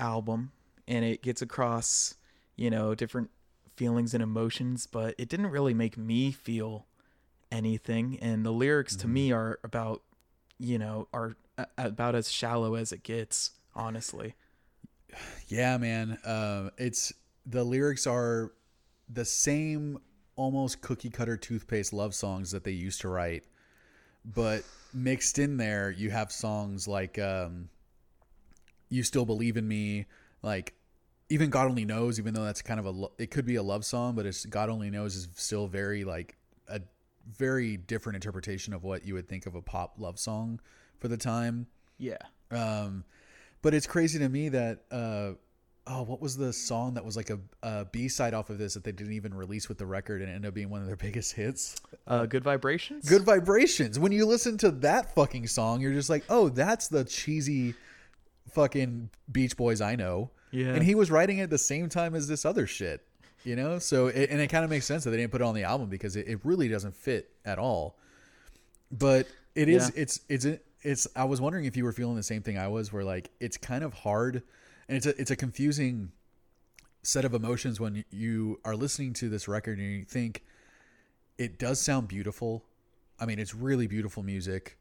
album 0.00 0.50
and 0.88 1.04
it 1.04 1.22
gets 1.22 1.42
across 1.42 2.14
you 2.56 2.70
know 2.70 2.94
different 2.94 3.30
feelings 3.76 4.14
and 4.14 4.22
emotions 4.22 4.86
but 4.86 5.14
it 5.18 5.28
didn't 5.28 5.48
really 5.48 5.74
make 5.74 5.98
me 5.98 6.32
feel 6.32 6.86
anything 7.52 8.18
and 8.22 8.44
the 8.46 8.50
lyrics 8.50 8.96
to 8.96 9.06
me 9.06 9.30
are 9.30 9.58
about 9.62 10.00
you 10.58 10.78
know 10.78 11.08
are 11.12 11.36
about 11.78 12.14
as 12.14 12.30
shallow 12.30 12.74
as 12.74 12.92
it 12.92 13.02
gets 13.02 13.50
honestly 13.74 14.34
Yeah, 15.48 15.76
man. 15.78 16.18
Um, 16.24 16.70
it's 16.76 17.12
the 17.44 17.64
lyrics 17.64 18.06
are 18.06 18.52
the 19.08 19.24
same, 19.24 19.98
almost 20.34 20.80
cookie 20.80 21.10
cutter 21.10 21.36
toothpaste 21.36 21.92
love 21.92 22.14
songs 22.14 22.50
that 22.50 22.64
they 22.64 22.72
used 22.72 23.00
to 23.02 23.08
write, 23.08 23.44
but 24.24 24.62
mixed 24.92 25.38
in 25.38 25.56
there, 25.56 25.90
you 25.90 26.10
have 26.10 26.32
songs 26.32 26.88
like 26.88 27.18
um, 27.18 27.68
"You 28.88 29.02
Still 29.02 29.24
Believe 29.24 29.56
in 29.56 29.66
Me," 29.68 30.06
like 30.42 30.74
even 31.28 31.50
"God 31.50 31.68
Only 31.68 31.84
Knows." 31.84 32.18
Even 32.18 32.34
though 32.34 32.44
that's 32.44 32.62
kind 32.62 32.80
of 32.80 32.86
a, 32.86 33.06
it 33.18 33.30
could 33.30 33.46
be 33.46 33.56
a 33.56 33.62
love 33.62 33.84
song, 33.84 34.14
but 34.14 34.26
it's 34.26 34.44
"God 34.44 34.68
Only 34.68 34.90
Knows" 34.90 35.14
is 35.14 35.28
still 35.34 35.68
very 35.68 36.04
like 36.04 36.36
very 37.30 37.76
different 37.76 38.16
interpretation 38.16 38.72
of 38.72 38.84
what 38.84 39.04
you 39.04 39.14
would 39.14 39.28
think 39.28 39.46
of 39.46 39.54
a 39.54 39.62
pop 39.62 39.94
love 39.98 40.18
song 40.18 40.60
for 40.98 41.08
the 41.08 41.16
time. 41.16 41.66
yeah 41.98 42.18
Um, 42.50 43.04
but 43.62 43.74
it's 43.74 43.86
crazy 43.86 44.18
to 44.18 44.28
me 44.28 44.48
that 44.50 44.82
uh, 44.90 45.32
oh, 45.86 46.02
what 46.02 46.20
was 46.20 46.36
the 46.36 46.52
song 46.52 46.94
that 46.94 47.04
was 47.04 47.16
like 47.16 47.30
a, 47.30 47.38
a 47.62 47.84
B 47.86 48.08
side 48.08 48.34
off 48.34 48.50
of 48.50 48.58
this 48.58 48.74
that 48.74 48.84
they 48.84 48.92
didn't 48.92 49.12
even 49.12 49.34
release 49.34 49.68
with 49.68 49.78
the 49.78 49.86
record 49.86 50.20
and 50.20 50.30
ended 50.30 50.48
up 50.48 50.54
being 50.54 50.70
one 50.70 50.80
of 50.80 50.86
their 50.86 50.96
biggest 51.08 51.34
hits? 51.34 51.76
uh 52.06 52.26
good 52.26 52.44
vibrations 52.44 53.08
Good 53.08 53.22
vibrations. 53.22 53.98
When 53.98 54.12
you 54.12 54.26
listen 54.26 54.58
to 54.58 54.70
that 54.70 55.14
fucking 55.14 55.46
song, 55.46 55.80
you're 55.80 55.92
just 55.92 56.10
like, 56.10 56.24
oh, 56.28 56.48
that's 56.48 56.88
the 56.88 57.04
cheesy 57.04 57.74
fucking 58.52 59.10
Beach 59.30 59.56
Boys 59.56 59.80
I 59.80 59.96
know. 59.96 60.30
Yeah. 60.50 60.68
And 60.68 60.82
he 60.82 60.94
was 60.94 61.10
writing 61.10 61.38
it 61.38 61.44
at 61.44 61.50
the 61.50 61.58
same 61.58 61.88
time 61.88 62.14
as 62.14 62.28
this 62.28 62.44
other 62.44 62.66
shit, 62.66 63.04
you 63.46 63.56
know. 63.56 63.78
So 63.78 64.08
it, 64.08 64.30
and 64.30 64.40
it 64.40 64.48
kind 64.48 64.64
of 64.64 64.70
makes 64.70 64.84
sense 64.84 65.04
that 65.04 65.10
they 65.10 65.16
didn't 65.16 65.32
put 65.32 65.40
it 65.40 65.44
on 65.44 65.54
the 65.54 65.62
album 65.62 65.88
because 65.88 66.16
it, 66.16 66.26
it 66.28 66.40
really 66.44 66.68
doesn't 66.68 66.96
fit 66.96 67.30
at 67.44 67.58
all. 67.58 67.96
But 68.90 69.28
it 69.54 69.68
is. 69.68 69.92
Yeah. 69.94 70.02
It's 70.02 70.20
it's 70.28 70.46
it's. 70.82 71.06
I 71.16 71.24
was 71.24 71.40
wondering 71.40 71.64
if 71.64 71.76
you 71.76 71.84
were 71.84 71.92
feeling 71.92 72.16
the 72.16 72.22
same 72.22 72.42
thing 72.42 72.58
I 72.58 72.68
was, 72.68 72.92
where 72.92 73.04
like 73.04 73.30
it's 73.40 73.56
kind 73.56 73.84
of 73.84 73.94
hard, 73.94 74.42
and 74.88 74.96
it's 74.96 75.06
a 75.06 75.20
it's 75.20 75.30
a 75.30 75.36
confusing 75.36 76.12
set 77.02 77.24
of 77.24 77.34
emotions 77.34 77.78
when 77.78 78.04
you 78.10 78.58
are 78.64 78.74
listening 78.74 79.12
to 79.12 79.28
this 79.28 79.46
record 79.46 79.78
and 79.78 79.86
you 79.86 80.04
think 80.04 80.42
it 81.38 81.56
does 81.56 81.80
sound 81.80 82.08
beautiful. 82.08 82.64
I 83.20 83.26
mean, 83.26 83.38
it's 83.38 83.54
really 83.54 83.86
beautiful 83.86 84.24
music. 84.24 84.76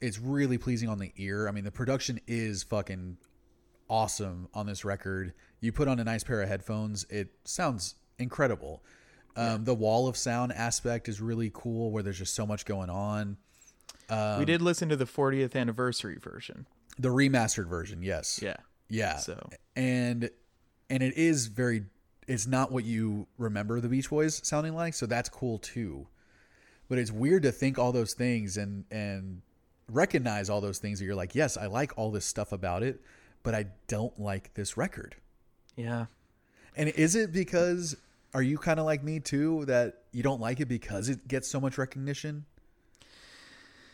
It's 0.00 0.18
really 0.18 0.58
pleasing 0.58 0.88
on 0.88 0.98
the 0.98 1.12
ear. 1.16 1.46
I 1.48 1.52
mean, 1.52 1.62
the 1.62 1.70
production 1.70 2.20
is 2.26 2.64
fucking 2.64 3.18
awesome 3.88 4.48
on 4.52 4.66
this 4.66 4.84
record. 4.84 5.32
You 5.64 5.72
put 5.72 5.88
on 5.88 5.98
a 5.98 6.04
nice 6.04 6.22
pair 6.22 6.42
of 6.42 6.48
headphones, 6.48 7.04
it 7.08 7.28
sounds 7.44 7.94
incredible. 8.18 8.82
Um, 9.36 9.64
The 9.64 9.74
wall 9.74 10.06
of 10.06 10.16
sound 10.16 10.52
aspect 10.52 11.08
is 11.08 11.20
really 11.20 11.50
cool, 11.52 11.90
where 11.90 12.02
there's 12.02 12.18
just 12.18 12.34
so 12.34 12.46
much 12.46 12.64
going 12.66 12.90
on. 12.90 13.36
Um, 14.10 14.38
we 14.38 14.44
did 14.44 14.60
listen 14.60 14.90
to 14.90 14.96
the 14.96 15.06
40th 15.06 15.56
anniversary 15.56 16.18
version 16.18 16.66
The 16.98 17.08
remastered 17.08 17.66
version, 17.66 18.02
yes, 18.02 18.38
yeah 18.42 18.56
yeah. 18.90 19.16
so 19.16 19.48
and 19.76 20.28
and 20.90 21.02
it 21.02 21.16
is 21.16 21.46
very. 21.46 21.84
It's 22.26 22.46
not 22.46 22.72
what 22.72 22.84
you 22.84 23.26
remember 23.36 23.80
the 23.80 23.88
Beach 23.88 24.08
Boys 24.08 24.40
sounding 24.46 24.74
like, 24.74 24.94
so 24.94 25.06
that's 25.06 25.28
cool 25.28 25.58
too. 25.58 26.06
But 26.88 26.98
it's 26.98 27.10
weird 27.10 27.42
to 27.42 27.52
think 27.52 27.78
all 27.78 27.92
those 27.92 28.12
things 28.14 28.56
and 28.56 28.84
and 28.90 29.42
recognize 29.90 30.48
all 30.50 30.60
those 30.60 30.78
things 30.78 30.98
that 30.98 31.04
you're 31.06 31.14
like, 31.14 31.34
yes, 31.34 31.56
I 31.56 31.66
like 31.66 31.96
all 31.96 32.10
this 32.10 32.24
stuff 32.24 32.52
about 32.52 32.82
it, 32.82 33.00
but 33.42 33.54
I 33.54 33.66
don't 33.88 34.18
like 34.18 34.54
this 34.54 34.76
record. 34.76 35.16
Yeah 35.76 36.06
And 36.76 36.88
is 36.90 37.14
it 37.14 37.32
because 37.32 37.96
are 38.32 38.42
you 38.42 38.58
kind 38.58 38.80
of 38.80 38.86
like 38.86 39.02
me 39.04 39.20
too 39.20 39.64
that 39.66 40.02
you 40.12 40.22
don't 40.22 40.40
like 40.40 40.58
it 40.60 40.66
because 40.66 41.08
it 41.08 41.28
gets 41.28 41.48
so 41.48 41.60
much 41.60 41.78
recognition? 41.78 42.46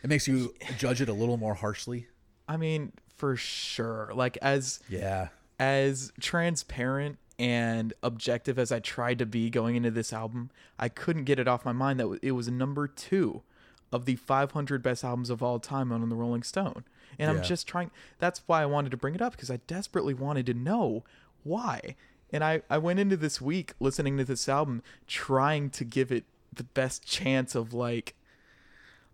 It 0.03 0.07
makes 0.09 0.27
you 0.27 0.53
judge 0.77 0.99
it 1.01 1.09
a 1.09 1.13
little 1.13 1.37
more 1.37 1.53
harshly. 1.53 2.07
I 2.47 2.57
mean, 2.57 2.91
for 3.17 3.35
sure. 3.35 4.11
Like 4.15 4.37
as 4.41 4.79
Yeah. 4.89 5.27
as 5.59 6.11
transparent 6.19 7.19
and 7.37 7.93
objective 8.01 8.57
as 8.57 8.71
I 8.71 8.79
tried 8.79 9.19
to 9.19 9.25
be 9.27 9.49
going 9.51 9.75
into 9.75 9.91
this 9.91 10.11
album, 10.11 10.49
I 10.79 10.89
couldn't 10.89 11.25
get 11.25 11.37
it 11.39 11.47
off 11.47 11.63
my 11.65 11.71
mind 11.71 11.99
that 11.99 12.19
it 12.23 12.31
was 12.31 12.47
number 12.49 12.87
2 12.87 13.43
of 13.91 14.05
the 14.05 14.15
500 14.15 14.81
best 14.81 15.03
albums 15.03 15.29
of 15.29 15.43
all 15.43 15.59
time 15.59 15.91
on 15.91 16.07
the 16.09 16.15
Rolling 16.15 16.43
Stone. 16.43 16.83
And 17.19 17.31
Yeah. 17.31 17.37
I'm 17.37 17.43
just 17.43 17.67
trying 17.67 17.91
that's 18.17 18.41
why 18.47 18.63
I 18.63 18.65
wanted 18.65 18.89
to 18.91 18.97
bring 18.97 19.13
it 19.13 19.21
up 19.21 19.33
because 19.33 19.51
I 19.51 19.57
desperately 19.67 20.15
wanted 20.15 20.47
to 20.47 20.53
know 20.55 21.03
why. 21.43 21.95
And 22.33 22.43
I 22.43 22.61
I 22.69 22.77
went 22.77 22.99
into 22.99 23.17
this 23.17 23.41
week 23.41 23.73
listening 23.79 24.17
to 24.17 24.23
this 24.23 24.47
album 24.47 24.83
trying 25.07 25.69
to 25.71 25.83
give 25.83 26.11
it 26.11 26.23
the 26.53 26.63
best 26.63 27.05
chance 27.05 27.55
of 27.55 27.73
like 27.73 28.15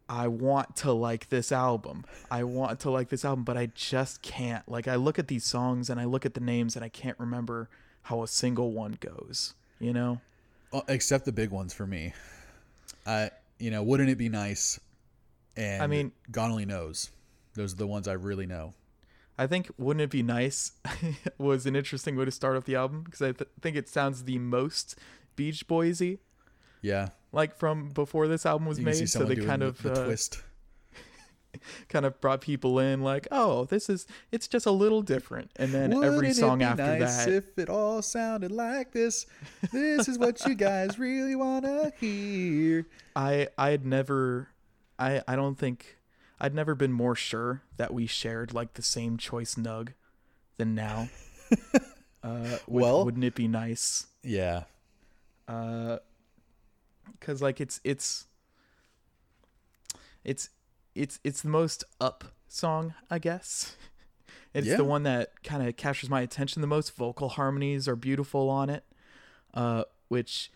I 0.10 0.28
want 0.28 0.76
to 0.78 0.94
like 0.94 1.30
this 1.30 1.52
album. 1.52 2.06
I 2.32 2.44
want 2.44 2.80
to 2.82 2.90
like 2.90 3.10
this 3.10 3.26
album, 3.26 3.44
but 3.44 3.58
I 3.58 3.68
just 3.76 4.22
can't. 4.22 4.68
Like 4.70 4.88
I 4.88 4.96
look 4.96 5.20
at 5.20 5.28
these 5.28 5.44
songs 5.44 5.90
and 5.90 6.00
I 6.00 6.06
look 6.06 6.26
at 6.26 6.34
the 6.34 6.40
names 6.40 6.76
and 6.76 6.86
I 6.86 6.90
can't 6.90 7.20
remember 7.20 7.68
how 8.04 8.24
a 8.24 8.28
single 8.28 8.72
one 8.72 8.98
goes, 9.02 9.54
you 9.80 9.92
know? 9.92 10.22
Except 10.88 11.26
the 11.26 11.34
big 11.34 11.50
ones 11.50 11.74
for 11.74 11.86
me. 11.86 12.14
I 13.06 13.32
you 13.60 13.72
know, 13.72 13.84
wouldn't 13.84 14.10
it 14.10 14.18
be 14.18 14.30
nice? 14.30 14.80
And 15.58 15.82
I 15.82 15.88
mean- 15.88 16.12
God 16.32 16.52
only 16.52 16.66
knows. 16.66 17.10
Those 17.56 17.74
are 17.74 17.78
the 17.78 17.88
ones 17.88 18.08
I 18.08 18.14
really 18.14 18.46
know. 18.46 18.74
I 19.38 19.46
think 19.48 19.70
wouldn't 19.78 20.02
it 20.02 20.10
be 20.10 20.24
nice 20.24 20.72
was 21.38 21.66
an 21.66 21.76
interesting 21.76 22.16
way 22.16 22.26
to 22.26 22.32
start 22.32 22.58
off 22.58 22.66
the 22.66 22.76
album 22.76 23.04
because 23.04 23.22
I 23.22 23.32
th- 23.34 23.50
think 23.62 23.76
it 23.76 23.88
sounds 23.88 24.24
the 24.24 24.40
most 24.40 24.96
Beach 25.36 25.68
Boysy 25.68 26.20
Yeah. 26.82 27.10
like 27.32 27.56
from 27.56 27.90
before 27.90 28.28
this 28.28 28.46
album 28.46 28.68
was 28.68 28.80
made. 28.80 29.08
So 29.10 29.24
they 29.26 29.36
kind 29.36 29.62
of 29.64 29.82
the 29.84 29.92
uh, 29.94 30.06
twist. 30.06 30.42
kind 31.90 32.06
of 32.06 32.20
brought 32.22 32.42
people 32.42 32.78
in 32.80 33.02
like, 33.02 33.28
oh, 33.32 33.66
this 33.66 33.90
is 33.90 34.06
it's 34.32 34.48
just 34.48 34.66
a 34.66 34.72
little 34.72 35.02
different, 35.02 35.50
and 35.56 35.72
then 35.72 35.92
every 35.94 36.10
Wouldn't 36.10 36.26
it 36.28 36.36
song 36.36 36.60
be 36.60 36.66
after 36.66 36.84
nice 37.00 37.26
that. 37.26 37.30
if 37.34 37.58
it 37.58 37.70
all 37.70 38.02
sounded 38.02 38.52
like 38.52 38.92
this? 38.92 39.26
This 39.72 40.08
is 40.08 40.18
what 40.20 40.46
you 40.46 40.54
guys 40.56 41.00
really 41.00 41.36
want 41.36 41.66
to 41.66 41.92
hear. 42.00 42.86
I 43.16 43.48
I 43.58 43.70
had 43.70 43.86
never 43.86 44.50
I 45.00 45.22
I 45.28 45.36
don't 45.36 45.58
think 45.58 45.97
I'd 46.40 46.54
never 46.54 46.76
been 46.76 46.92
more 46.92 47.16
sure 47.16 47.64
that 47.78 47.94
we 47.94 48.06
shared 48.06 48.54
like 48.54 48.74
the 48.76 48.82
same 48.84 49.18
choice 49.18 49.56
nug 49.56 49.90
than 50.58 50.76
now. 50.76 51.10
uh 52.24 52.40
with 52.50 52.62
Well- 52.68 53.06
wouldn't 53.06 53.24
it 53.24 53.36
be 53.36 53.48
nice? 53.48 54.08
Yeah. 54.24 54.64
Uh 55.48 55.98
cuz 57.20 57.42
like 57.42 57.60
it's 57.62 57.80
it's 57.84 58.26
it's 60.24 60.50
it's 60.96 61.20
it's 61.24 61.42
the 61.42 61.50
most 61.50 61.84
up 62.02 62.24
song, 62.48 62.94
I 63.10 63.20
guess. 63.20 63.76
It's 64.54 64.66
Yeah. 64.66 64.78
the 64.78 64.86
one 64.86 65.04
that 65.04 65.44
kind 65.44 65.68
of 65.68 65.76
captures 65.76 66.10
my 66.10 66.22
attention 66.22 66.62
the 66.62 66.68
most. 66.68 66.96
Vocal 66.96 67.30
harmonies 67.30 67.88
are 67.88 67.96
beautiful 67.96 68.50
on 68.50 68.70
it. 68.72 68.84
Uh 69.54 69.84
which 70.08 70.52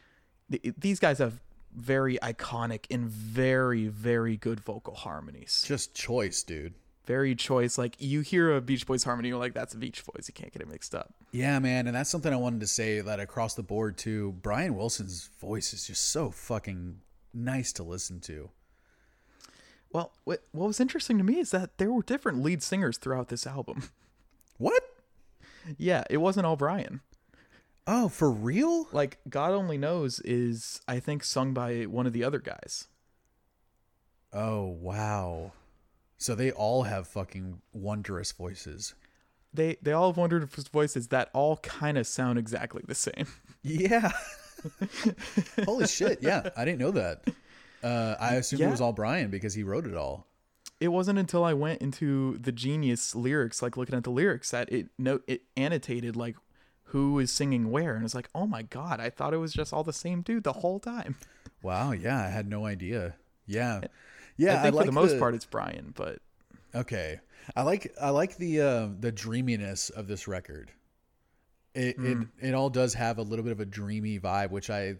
th- 0.49 0.73
these 0.77 0.99
guys 0.99 1.19
have 1.19 1.39
very 1.75 2.17
iconic 2.19 2.86
and 2.89 3.07
very 3.07 3.88
very 3.88 4.38
good 4.38 4.60
vocal 4.60 4.95
harmonies. 4.95 5.63
Just 5.65 5.93
choice, 5.93 6.43
dude. 6.43 6.73
Very 7.05 7.36
choice. 7.36 7.77
Like 7.77 7.95
you 7.99 8.21
hear 8.21 8.55
a 8.55 8.62
Beach 8.62 8.86
Boys 8.86 9.03
harmony, 9.03 9.29
you're 9.29 9.39
like, 9.39 9.53
"That's 9.53 9.73
a 9.73 9.77
Beach 9.77 10.03
Boys." 10.05 10.25
You 10.27 10.34
can't 10.34 10.53
get 10.53 10.62
it 10.62 10.67
mixed 10.67 10.93
up. 10.93 11.13
Yeah, 11.31 11.60
man, 11.60 11.88
and 11.88 11.95
that's 11.95 12.10
something 12.10 12.31
I 12.31 12.38
wanted 12.38 12.60
to 12.62 12.67
say 12.67 13.01
that 13.01 13.19
across 13.19 13.55
the 13.55 13.63
board 13.63 13.97
too. 13.97 14.36
Brian 14.41 14.75
Wilson's 14.75 15.29
voice 15.39 15.73
is 15.73 15.88
just 15.88 16.07
so 16.10 16.29
fucking 16.29 16.99
nice 17.34 17.73
to 17.73 17.84
listen 17.84 18.19
to. 18.21 18.49
Well, 19.91 20.13
what 20.23 20.43
what 20.51 20.67
was 20.67 20.79
interesting 20.79 21.17
to 21.17 21.23
me 21.23 21.39
is 21.39 21.51
that 21.51 21.77
there 21.77 21.91
were 21.91 22.03
different 22.03 22.43
lead 22.43 22.63
singers 22.63 22.97
throughout 22.97 23.29
this 23.29 23.47
album. 23.47 23.89
What? 24.57 24.84
yeah, 25.79 26.03
it 26.07 26.17
wasn't 26.17 26.45
all 26.45 26.55
Brian. 26.55 27.01
Oh, 27.87 28.09
for 28.09 28.29
real? 28.31 28.87
Like 28.91 29.19
God 29.29 29.51
Only 29.51 29.77
Knows 29.77 30.19
is, 30.19 30.81
I 30.87 30.99
think, 30.99 31.23
sung 31.23 31.53
by 31.53 31.83
one 31.83 32.05
of 32.05 32.13
the 32.13 32.23
other 32.23 32.39
guys. 32.39 32.87
Oh, 34.33 34.65
wow. 34.65 35.51
So 36.17 36.35
they 36.35 36.51
all 36.51 36.83
have 36.83 37.07
fucking 37.07 37.61
wondrous 37.73 38.31
voices. 38.31 38.93
They 39.53 39.77
they 39.81 39.91
all 39.91 40.11
have 40.11 40.17
wonderful 40.17 40.63
voices 40.71 41.09
that 41.09 41.29
all 41.33 41.57
kind 41.57 41.97
of 41.97 42.07
sound 42.07 42.39
exactly 42.39 42.83
the 42.87 42.95
same. 42.95 43.27
Yeah. 43.63 44.11
Holy 45.65 45.85
shit. 45.85 46.23
Yeah, 46.23 46.49
I 46.57 46.65
didn't 46.65 46.79
know 46.79 46.89
that. 46.91 47.27
Uh, 47.83 48.15
I 48.19 48.35
assumed 48.35 48.63
it 48.63 48.69
was 48.71 48.81
all 48.81 48.91
Brian 48.91 49.29
because 49.29 49.53
he 49.53 49.61
wrote 49.61 49.85
it 49.85 49.95
all. 49.95 50.25
It 50.79 50.87
wasn't 50.87 51.19
until 51.19 51.43
I 51.43 51.53
went 51.53 51.79
into 51.79 52.39
the 52.39 52.51
Genius 52.51 53.13
lyrics, 53.13 53.61
like 53.61 53.77
looking 53.77 53.93
at 53.95 54.03
the 54.03 54.09
lyrics, 54.09 54.49
that 54.49 54.71
it 54.71 54.87
note 54.97 55.23
it 55.27 55.43
annotated 55.55 56.15
like 56.15 56.37
who 56.91 57.19
is 57.19 57.32
singing 57.32 57.71
where, 57.71 57.95
and 57.95 58.04
it's 58.04 58.15
like, 58.15 58.30
oh 58.36 58.45
my 58.45 58.62
god, 58.63 58.99
I 58.99 59.10
thought 59.10 59.34
it 59.34 59.38
was 59.38 59.54
just 59.54 59.73
all 59.73 59.84
the 59.84 59.93
same 59.93 60.21
dude 60.21 60.43
the 60.43 60.54
whole 60.54 60.80
time. 60.80 61.15
Wow, 61.63 61.91
yeah, 61.91 62.19
I 62.19 62.30
had 62.30 62.49
no 62.49 62.65
idea. 62.65 63.13
Yeah, 63.45 63.82
yeah. 64.36 64.58
I 64.58 64.63
think 64.63 64.73
like 64.73 64.86
for 64.88 64.91
the 64.91 64.99
most 64.99 65.19
part 65.19 65.36
it's 65.36 65.45
Brian, 65.45 65.93
but 65.95 66.17
Okay, 66.73 67.19
I 67.56 67.62
like 67.62 67.93
I 68.01 68.10
like 68.10 68.36
the 68.38 68.62
uh, 68.62 68.88
the 68.99 69.12
dreaminess 69.12 69.91
of 69.91 70.08
this 70.08 70.27
record. 70.27 70.71
It 71.75 71.99
Mm. 71.99 72.27
it 72.41 72.47
it 72.47 72.54
all 72.56 72.71
does 72.71 72.95
have 72.95 73.19
a 73.19 73.21
little 73.21 73.43
bit 73.43 73.51
of 73.51 73.60
a 73.60 73.65
dreamy 73.65 74.19
vibe, 74.19 74.49
which 74.49 74.71
I 74.71 74.95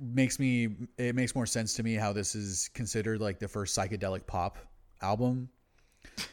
makes 0.00 0.38
me 0.38 0.68
it 0.96 1.14
makes 1.14 1.34
more 1.34 1.46
sense 1.46 1.74
to 1.74 1.82
me 1.82 1.94
how 1.94 2.12
this 2.12 2.34
is 2.34 2.70
considered 2.72 3.20
like 3.20 3.38
the 3.38 3.48
first 3.48 3.76
psychedelic 3.76 4.26
pop 4.26 4.56
album 5.02 5.48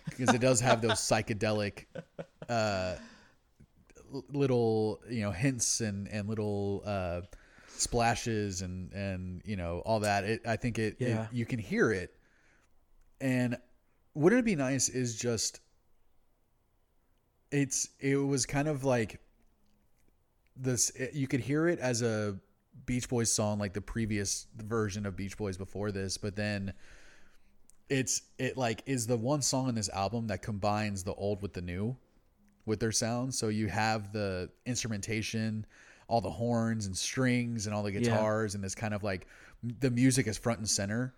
because 0.05 0.33
it 0.33 0.39
does 0.39 0.61
have 0.61 0.81
those 0.81 0.93
psychedelic 1.09 1.85
uh 2.47 2.95
little 4.29 5.01
you 5.09 5.21
know 5.21 5.31
hints 5.31 5.81
and 5.81 6.07
and 6.07 6.27
little 6.27 6.83
uh 6.85 7.21
splashes 7.69 8.61
and 8.61 8.91
and 8.93 9.41
you 9.45 9.55
know 9.55 9.81
all 9.85 9.99
that. 10.01 10.23
It 10.23 10.41
i 10.47 10.55
think 10.55 10.79
it, 10.79 10.97
it 10.99 11.27
you 11.31 11.45
can 11.45 11.59
hear 11.59 11.91
it. 11.91 12.13
And 13.19 13.57
wouldn't 14.13 14.39
it 14.39 14.45
be 14.45 14.55
nice 14.55 14.89
is 14.89 15.15
just 15.15 15.61
it's 17.51 17.89
it 17.99 18.15
was 18.15 18.45
kind 18.45 18.67
of 18.67 18.83
like 18.83 19.19
this 20.55 20.89
it, 20.91 21.13
you 21.13 21.27
could 21.27 21.39
hear 21.39 21.67
it 21.67 21.79
as 21.79 22.01
a 22.01 22.37
beach 22.85 23.07
boys 23.09 23.31
song 23.31 23.59
like 23.59 23.73
the 23.73 23.81
previous 23.81 24.47
version 24.57 25.05
of 25.05 25.15
beach 25.15 25.37
boys 25.37 25.57
before 25.57 25.91
this 25.91 26.17
but 26.17 26.35
then 26.35 26.73
it's 27.89 28.21
it 28.37 28.57
like 28.57 28.83
is 28.85 29.07
the 29.07 29.15
one 29.15 29.41
song 29.41 29.69
in 29.69 29.75
this 29.75 29.89
album 29.89 30.27
that 30.27 30.41
combines 30.41 31.03
the 31.03 31.13
old 31.13 31.41
with 31.41 31.53
the 31.53 31.61
new 31.61 31.95
with 32.67 32.79
their 32.79 32.91
sound 32.91 33.33
so 33.33 33.47
you 33.47 33.67
have 33.67 34.11
the 34.13 34.49
instrumentation 34.67 35.65
all 36.07 36.21
the 36.21 36.29
horns 36.29 36.85
and 36.85 36.95
strings 36.95 37.65
and 37.65 37.73
all 37.75 37.81
the 37.83 37.91
Yeah. 37.91 37.99
guitars 38.01 38.53
and 38.55 38.63
this 38.63 38.75
kind 38.75 38.93
of 38.93 39.03
like 39.03 39.25
the 39.79 39.89
music 39.89 40.27
is 40.27 40.37
front 40.37 40.59
and 40.59 40.69
center 40.69 41.13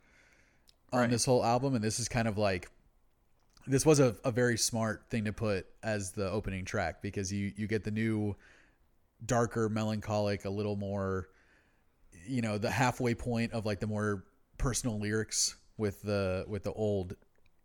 on 0.93 1.01
Right. 1.01 1.09
this 1.09 1.25
whole 1.25 1.43
album 1.43 1.75
and 1.75 1.83
this 1.83 1.99
is 1.99 2.07
kind 2.07 2.27
of 2.27 2.38
like 2.38 2.69
this 3.67 3.85
was 3.85 3.99
a, 3.99 4.15
a 4.23 4.31
very 4.31 4.57
smart 4.57 5.03
thing 5.09 5.25
to 5.25 5.33
put 5.33 5.67
as 5.83 6.12
the 6.13 6.29
opening 6.31 6.65
track 6.65 7.01
because 7.01 7.31
you 7.33 7.51
you 7.57 7.67
get 7.67 7.83
the 7.83 7.91
new 7.91 8.35
darker 9.25 9.67
melancholic 9.69 10.45
a 10.45 10.49
little 10.49 10.75
more 10.77 11.29
you 12.27 12.41
know 12.41 12.57
the 12.57 12.71
halfway 12.71 13.13
point 13.13 13.51
of 13.51 13.65
like 13.65 13.79
the 13.79 13.88
more 13.88 14.23
personal 14.57 14.97
lyrics 14.99 15.55
with 15.77 16.01
the 16.03 16.45
with 16.47 16.63
the 16.63 16.71
old 16.73 17.15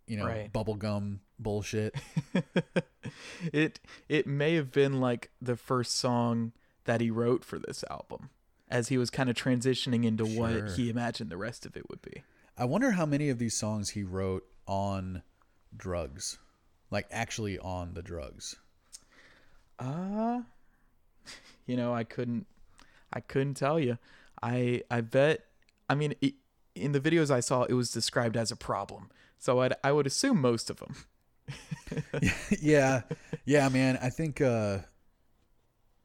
you 0.07 0.17
know 0.17 0.27
Right. 0.27 0.53
bubblegum 0.53 1.19
bullshit 1.39 1.95
it 3.53 3.81
it 4.09 4.27
may 4.27 4.55
have 4.55 4.71
been 4.71 5.01
like 5.01 5.31
the 5.41 5.57
first 5.57 5.97
song 5.97 6.53
that 6.85 7.01
he 7.01 7.11
wrote 7.11 7.45
for 7.45 7.59
this 7.59 7.85
album 7.91 8.31
as 8.69 8.89
he 8.89 8.99
was 8.99 9.11
kind 9.11 9.29
of 9.31 9.37
transitioning 9.37 10.05
into 10.05 10.27
Sure. 10.27 10.41
what 10.41 10.71
he 10.73 10.89
imagined 10.91 11.31
the 11.31 11.37
rest 11.37 11.65
of 11.67 11.77
it 11.77 11.89
would 11.91 12.03
be. 12.03 12.23
i 12.57 12.65
wonder 12.65 12.93
how 12.93 13.07
many 13.07 13.29
of 13.31 13.39
these 13.39 13.55
songs 13.57 13.91
he 13.91 14.03
wrote 14.03 14.45
on 14.67 15.23
drugs 15.77 16.39
like 16.91 17.07
actually 17.11 17.59
on 17.59 17.95
the 17.95 18.03
drugs 18.03 18.57
Uh 19.79 20.43
you 21.67 21.77
know, 21.79 21.95
I 21.95 22.05
couldn't 22.05 22.47
I 23.11 23.21
couldn't 23.21 23.55
tell 23.55 23.81
you. 23.81 23.97
I 24.43 24.83
I 24.91 25.01
bet 25.01 25.47
I 25.89 25.95
mean 25.95 26.15
it, 26.21 26.35
in 26.75 26.93
the 26.93 27.01
videos 27.01 27.31
I 27.31 27.41
saw 27.41 27.63
it 27.63 27.73
was 27.73 27.91
described 27.91 28.37
as 28.37 28.51
a 28.53 28.57
problem. 28.57 29.11
So 29.45 29.61
I'd, 29.61 29.75
I 29.85 29.93
would 29.93 30.07
assume 30.07 30.41
most 30.41 30.71
of 30.71 30.79
them. 30.79 30.97
yeah. 32.63 33.03
Yeah 33.45 33.69
man. 33.69 33.99
I 34.01 34.09
think 34.09 34.41
uh 34.41 34.79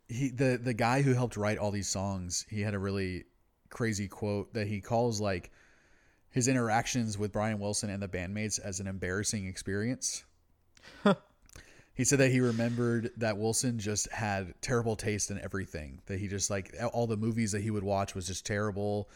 he 0.09 0.27
the 0.27 0.59
the 0.61 0.73
guy 0.73 1.03
who 1.03 1.13
helped 1.13 1.37
write 1.37 1.57
all 1.57 1.71
these 1.71 1.87
songs 1.87 2.45
he 2.49 2.59
had 2.61 2.73
a 2.73 2.79
really 2.79 3.23
crazy 3.69 4.09
quote 4.09 4.53
that 4.55 4.67
he 4.67 4.81
calls 4.81 5.21
like 5.21 5.51
his 6.31 6.49
interactions 6.49 7.17
with 7.17 7.31
brian 7.31 7.59
wilson 7.59 7.89
and 7.89 8.03
the 8.03 8.07
bandmates 8.09 8.59
as 8.59 8.81
an 8.81 8.87
embarrassing 8.87 9.47
experience. 9.47 10.25
He 11.93 12.03
said 12.03 12.19
that 12.19 12.31
he 12.31 12.41
remembered 12.41 13.11
that 13.17 13.37
wilson 13.37 13.79
just 13.79 14.11
had 14.11 14.53
terrible 14.61 14.97
taste 14.97 15.31
in 15.31 15.39
everything 15.39 16.01
that 16.07 16.19
he 16.19 16.27
just 16.27 16.49
like 16.49 16.75
all 16.91 17.07
the 17.07 17.15
movies 17.15 17.53
that 17.53 17.61
he 17.61 17.71
would 17.71 17.83
watch 17.83 18.15
was 18.15 18.27
just 18.27 18.45
terrible 18.45 19.09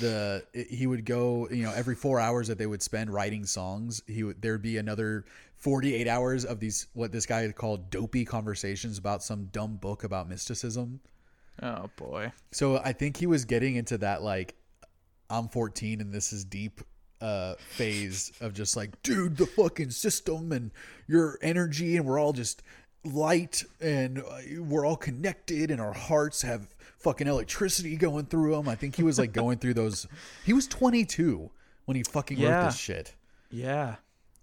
the 0.00 0.44
he 0.68 0.86
would 0.86 1.04
go 1.04 1.48
you 1.50 1.62
know 1.62 1.72
every 1.74 1.94
four 1.94 2.18
hours 2.18 2.48
that 2.48 2.58
they 2.58 2.66
would 2.66 2.82
spend 2.82 3.08
writing 3.12 3.46
songs 3.46 4.02
he 4.06 4.24
would 4.24 4.42
there'd 4.42 4.60
be 4.62 4.78
another 4.78 5.24
48 5.58 6.08
hours 6.08 6.44
of 6.44 6.58
these 6.60 6.88
what 6.92 7.12
this 7.12 7.24
guy 7.24 7.50
called 7.52 7.88
dopey 7.90 8.24
conversations 8.24 8.98
about 8.98 9.22
some 9.22 9.46
dumb 9.46 9.76
book 9.76 10.04
about 10.04 10.28
mysticism 10.28 11.00
Oh 11.62 11.88
boy. 11.96 12.32
so 12.52 12.78
i 12.84 12.92
think 12.92 13.16
he 13.16 13.26
was 13.26 13.44
getting 13.44 13.76
into 13.76 13.96
that 13.98 14.22
like 14.22 14.54
i'm 15.30 15.48
14 15.48 16.00
and 16.00 16.12
this 16.12 16.32
is 16.32 16.44
deep 16.44 16.80
uh 17.20 17.54
phase 17.70 18.32
of 18.40 18.52
just 18.54 18.76
like 18.76 19.00
dude 19.02 19.36
the 19.36 19.46
fucking 19.46 19.90
system 19.90 20.52
and 20.52 20.72
your 21.06 21.38
energy 21.42 21.96
and 21.96 22.04
we're 22.04 22.18
all 22.18 22.32
just 22.32 22.62
light 23.04 23.62
and 23.80 24.18
uh, 24.18 24.38
we're 24.58 24.84
all 24.84 24.96
connected 24.96 25.70
and 25.70 25.80
our 25.80 25.92
hearts 25.92 26.42
have 26.42 26.66
fucking 26.98 27.26
electricity 27.26 27.96
going 27.96 28.26
through 28.26 28.54
him. 28.54 28.68
i 28.68 28.74
think 28.74 28.96
he 28.96 29.02
was 29.02 29.18
like 29.18 29.32
going 29.32 29.58
through 29.58 29.74
those 29.74 30.06
he 30.44 30.52
was 30.52 30.66
22 30.66 31.50
when 31.84 31.96
he 31.96 32.02
fucking 32.02 32.38
wrote 32.38 32.48
Yeah. 32.48 32.64
this 32.66 32.76
shit 32.76 33.14
Yeah. 33.50 33.96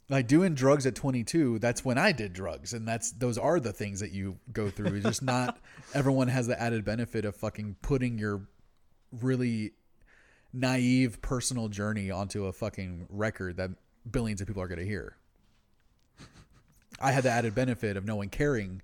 like 0.10 0.28
doing 0.28 0.54
drugs 0.54 0.86
at 0.86 0.96
22 0.96 1.60
that's 1.60 1.84
when 1.84 1.98
i 1.98 2.12
did 2.12 2.32
drugs 2.34 2.74
and 2.74 2.88
that's 2.88 3.12
those 3.12 3.38
are 3.38 3.60
the 3.60 3.74
things 3.74 4.00
that 4.00 4.12
you 4.12 4.38
go 4.52 4.70
through 4.70 4.96
it's 4.96 5.06
just 5.06 5.22
not 5.24 5.58
everyone 5.94 6.28
has 6.28 6.48
the 6.48 6.60
added 6.62 6.86
benefit 6.86 7.26
of 7.26 7.36
fucking 7.36 7.76
putting 7.82 8.18
your 8.18 8.48
really 9.12 9.72
naive 10.54 11.22
personal 11.22 11.68
journey 11.68 12.12
onto 12.12 12.46
a 12.46 12.54
fucking 12.54 13.08
record 13.10 13.58
that 13.58 13.72
billions 14.10 14.40
of 14.42 14.48
people 14.48 14.62
are 14.62 14.68
going 14.68 14.80
to 14.80 14.86
hear 14.86 15.18
i 17.00 17.12
had 17.12 17.24
the 17.24 17.30
added 17.32 17.56
benefit 17.56 17.98
of 17.98 18.06
no 18.06 18.16
one 18.16 18.30
caring 18.30 18.82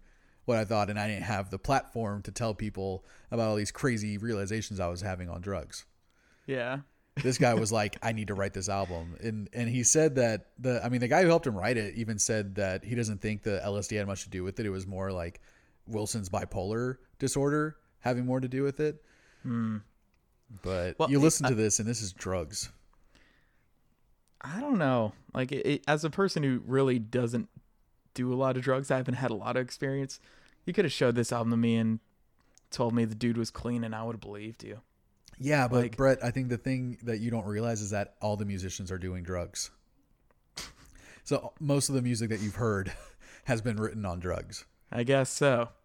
what 0.50 0.58
i 0.58 0.66
thought 0.66 0.90
and 0.90 1.00
i 1.00 1.08
didn't 1.08 1.24
have 1.24 1.50
the 1.50 1.60
platform 1.60 2.22
to 2.24 2.32
tell 2.32 2.54
people 2.54 3.06
about 3.32 3.48
all 3.48 3.56
these 3.56 3.72
crazy 3.72 4.18
realizations 4.18 4.80
i 4.80 4.88
was 4.88 5.02
having 5.02 5.30
on 5.30 5.40
drugs 5.42 5.86
Yeah. 6.48 6.80
this 7.24 7.38
guy 7.38 7.54
was 7.54 7.72
like, 7.82 7.98
I 8.02 8.12
need 8.14 8.28
to 8.30 8.34
write 8.34 8.54
this 8.54 8.70
album. 8.70 9.16
And 9.22 9.50
and 9.54 9.68
he 9.70 9.84
said 9.84 10.16
that 10.16 10.48
the 10.58 10.84
I 10.84 10.90
mean 10.90 11.02
the 11.02 11.08
guy 11.08 11.22
who 11.22 11.28
helped 11.28 11.46
him 11.46 11.56
write 11.58 11.76
it 11.78 11.96
even 11.96 12.18
said 12.18 12.56
that 12.56 12.84
he 12.84 12.96
doesn't 12.96 13.20
think 13.22 13.44
the 13.44 13.62
LSD 13.66 13.98
had 13.98 14.08
much 14.08 14.24
to 14.24 14.30
do 14.30 14.44
with 14.44 14.60
it. 14.60 14.66
It 14.66 14.70
was 14.70 14.88
more 14.88 15.12
like 15.12 15.42
Wilson's 15.86 16.30
bipolar 16.30 16.96
disorder 17.20 17.76
having 18.00 18.26
more 18.26 18.40
to 18.40 18.48
do 18.48 18.64
with 18.64 18.80
it. 18.80 19.04
Hmm. 19.44 19.78
But 20.64 20.98
Well, 20.98 21.12
you 21.12 21.20
listen 21.20 21.48
to 21.50 21.56
this 21.56 21.80
and 21.80 21.88
this 21.88 22.02
is 22.02 22.14
drugs. 22.14 22.70
I 24.42 24.60
don't 24.62 24.78
know. 24.80 25.14
Like 25.34 25.52
it, 25.52 25.66
it- 25.66 25.84
as 25.88 26.04
a 26.06 26.10
person 26.10 26.44
who 26.44 26.62
really 26.66 27.00
doesn't 27.00 27.50
do 28.14 28.34
a 28.34 28.36
lot 28.36 28.56
of 28.58 28.64
drugs, 28.64 28.90
I 28.92 28.98
haven't 28.98 29.16
had 29.16 29.32
a 29.32 29.36
lot 29.36 29.58
of 29.58 29.62
experience. 29.64 30.20
You 30.65 30.74
could 30.74 30.86
have 30.86 30.91
showed 30.91 31.15
this 31.15 31.32
album 31.32 31.52
to 31.52 31.58
me 31.58 31.76
and 31.78 32.00
told 32.72 32.93
me 32.93 33.06
the 33.06 33.15
dude 33.15 33.38
was 33.38 33.50
clean, 33.52 33.84
and 33.84 33.95
I 33.95 34.04
would 34.04 34.15
have 34.15 34.22
believed 34.22 34.63
you. 34.63 34.82
Yeah, 35.39 35.67
but 35.67 35.82
Like- 35.84 35.98
Brett, 35.98 36.24
I 36.24 36.32
think 36.32 36.50
the 36.50 36.58
thing 36.58 36.98
that 37.04 37.19
you 37.19 37.30
don't 37.32 37.45
realize 37.45 37.82
is 37.82 37.91
that 37.91 38.15
all 38.22 38.36
the 38.38 38.45
musicians 38.45 38.91
are 38.91 38.98
doing 38.98 39.24
drugs. 39.24 39.69
So 41.24 41.54
most 41.60 41.89
of 41.89 41.95
the 41.95 42.02
music 42.02 42.30
that 42.30 42.39
you've 42.41 42.56
heard 42.56 42.91
has 43.45 43.62
been 43.62 43.78
written 43.78 44.06
on 44.06 44.19
drugs. 44.19 44.65
I 44.91 45.04
guess 45.04 45.30
so. 45.30 45.69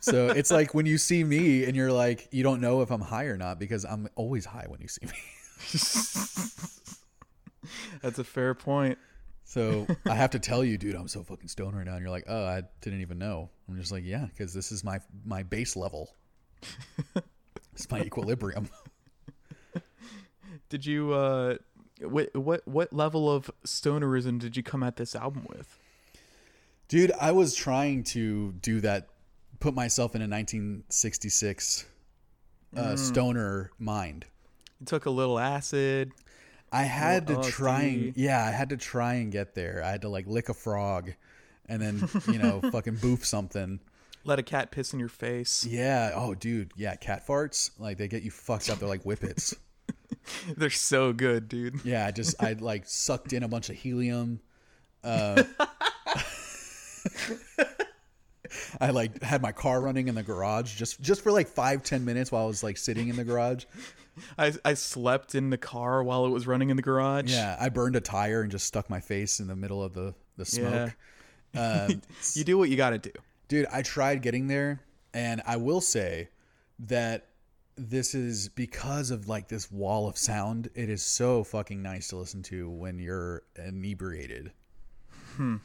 So 0.00 0.28
it's 0.28 0.50
like 0.50 0.74
when 0.74 0.86
you 0.86 0.96
see 0.98 1.24
me 1.24 1.64
and 1.64 1.74
you're 1.76 1.92
like, 1.92 2.28
you 2.30 2.42
don't 2.42 2.60
know 2.60 2.80
if 2.82 2.90
I'm 2.90 3.00
high 3.02 3.24
or 3.24 3.36
not 3.36 3.58
because 3.58 3.84
I'm 3.84 4.08
always 4.14 4.44
high 4.46 4.64
when 4.68 4.80
you 4.80 4.88
see 4.88 5.06
me. 5.06 5.12
That's 8.02 8.18
a 8.18 8.24
fair 8.24 8.54
point. 8.54 8.98
So 9.50 9.84
I 10.06 10.14
have 10.14 10.30
to 10.30 10.38
tell 10.38 10.64
you, 10.64 10.78
dude, 10.78 10.94
I'm 10.94 11.08
so 11.08 11.24
fucking 11.24 11.48
stoned 11.48 11.76
right 11.76 11.84
now. 11.84 11.94
And 11.94 12.02
you're 12.02 12.10
like, 12.10 12.26
oh, 12.28 12.44
I 12.44 12.62
didn't 12.82 13.00
even 13.00 13.18
know. 13.18 13.50
I'm 13.68 13.76
just 13.76 13.90
like, 13.90 14.04
yeah, 14.04 14.26
because 14.26 14.54
this 14.54 14.70
is 14.70 14.84
my 14.84 15.00
my 15.24 15.42
base 15.42 15.74
level. 15.74 16.14
it's 17.72 17.90
my 17.90 18.00
equilibrium. 18.00 18.68
Did 20.68 20.86
you 20.86 21.12
uh 21.12 21.56
what 22.00 22.32
what 22.36 22.66
what 22.68 22.92
level 22.92 23.28
of 23.28 23.50
stonerism 23.66 24.38
did 24.38 24.56
you 24.56 24.62
come 24.62 24.84
at 24.84 24.94
this 24.94 25.16
album 25.16 25.44
with? 25.48 25.80
Dude, 26.86 27.10
I 27.20 27.32
was 27.32 27.56
trying 27.56 28.04
to 28.04 28.52
do 28.52 28.80
that, 28.82 29.08
put 29.58 29.74
myself 29.74 30.14
in 30.14 30.22
a 30.22 30.28
1966 30.28 31.86
uh, 32.76 32.96
stoner 32.96 33.72
mind. 33.80 34.26
You 34.78 34.86
took 34.86 35.06
a 35.06 35.10
little 35.10 35.40
acid. 35.40 36.12
I 36.72 36.82
had 36.84 37.26
to 37.28 37.36
Little 37.36 37.50
try 37.50 37.82
and 37.82 38.16
yeah, 38.16 38.44
I 38.44 38.50
had 38.50 38.70
to 38.70 38.76
try 38.76 39.14
and 39.14 39.32
get 39.32 39.54
there. 39.54 39.82
I 39.84 39.90
had 39.90 40.02
to 40.02 40.08
like 40.08 40.26
lick 40.26 40.48
a 40.48 40.54
frog, 40.54 41.12
and 41.66 41.82
then 41.82 42.08
you 42.28 42.38
know 42.38 42.60
fucking 42.72 42.96
boof 42.96 43.24
something. 43.24 43.80
Let 44.24 44.38
a 44.38 44.42
cat 44.42 44.70
piss 44.70 44.92
in 44.92 45.00
your 45.00 45.08
face. 45.08 45.64
Yeah. 45.64 46.12
Oh, 46.14 46.34
dude. 46.34 46.72
Yeah. 46.76 46.94
Cat 46.96 47.26
farts 47.26 47.70
like 47.78 47.96
they 47.96 48.06
get 48.06 48.22
you 48.22 48.30
fucked 48.30 48.68
up. 48.68 48.78
They're 48.78 48.88
like 48.88 49.02
whippets. 49.02 49.56
They're 50.56 50.68
so 50.68 51.12
good, 51.14 51.48
dude. 51.48 51.84
Yeah. 51.84 52.06
I 52.06 52.10
just 52.10 52.40
I 52.42 52.52
like 52.52 52.86
sucked 52.86 53.32
in 53.32 53.42
a 53.42 53.48
bunch 53.48 53.70
of 53.70 53.76
helium. 53.76 54.40
Uh, 55.02 55.42
I 58.80 58.90
like 58.90 59.22
had 59.22 59.40
my 59.42 59.52
car 59.52 59.80
running 59.80 60.08
in 60.08 60.14
the 60.14 60.22
garage 60.22 60.76
just 60.76 61.00
just 61.00 61.22
for 61.22 61.32
like 61.32 61.48
five 61.48 61.82
ten 61.82 62.04
minutes 62.04 62.30
while 62.30 62.44
I 62.44 62.46
was 62.46 62.62
like 62.62 62.76
sitting 62.76 63.08
in 63.08 63.16
the 63.16 63.24
garage. 63.24 63.64
I 64.38 64.52
I 64.64 64.74
slept 64.74 65.34
in 65.34 65.50
the 65.50 65.58
car 65.58 66.02
while 66.02 66.26
it 66.26 66.30
was 66.30 66.46
running 66.46 66.70
in 66.70 66.76
the 66.76 66.82
garage. 66.82 67.30
Yeah, 67.32 67.56
I 67.60 67.68
burned 67.68 67.96
a 67.96 68.00
tire 68.00 68.42
and 68.42 68.50
just 68.50 68.66
stuck 68.66 68.90
my 68.90 69.00
face 69.00 69.40
in 69.40 69.46
the 69.46 69.56
middle 69.56 69.82
of 69.82 69.94
the 69.94 70.14
the 70.36 70.44
smoke. 70.44 70.96
Um, 71.52 72.00
You 72.34 72.44
do 72.44 72.56
what 72.56 72.68
you 72.68 72.76
got 72.76 72.90
to 72.90 72.98
do. 72.98 73.10
dude, 73.48 73.66
I 73.72 73.82
tried 73.82 74.22
getting 74.22 74.46
there, 74.46 74.82
and 75.12 75.42
I 75.44 75.56
will 75.56 75.80
say 75.80 76.28
that 76.78 77.26
this 77.76 78.14
is 78.14 78.48
because 78.50 79.10
of 79.10 79.26
like 79.26 79.48
this 79.48 79.68
wall 79.68 80.08
of 80.08 80.16
sound. 80.16 80.70
It 80.76 80.88
is 80.88 81.02
so 81.02 81.42
fucking 81.42 81.82
nice 81.82 82.06
to 82.08 82.16
listen 82.18 82.44
to 82.44 82.70
when 82.70 83.00
you're 83.00 83.42
inebriated. 83.56 84.52
Hmm. 85.34 85.56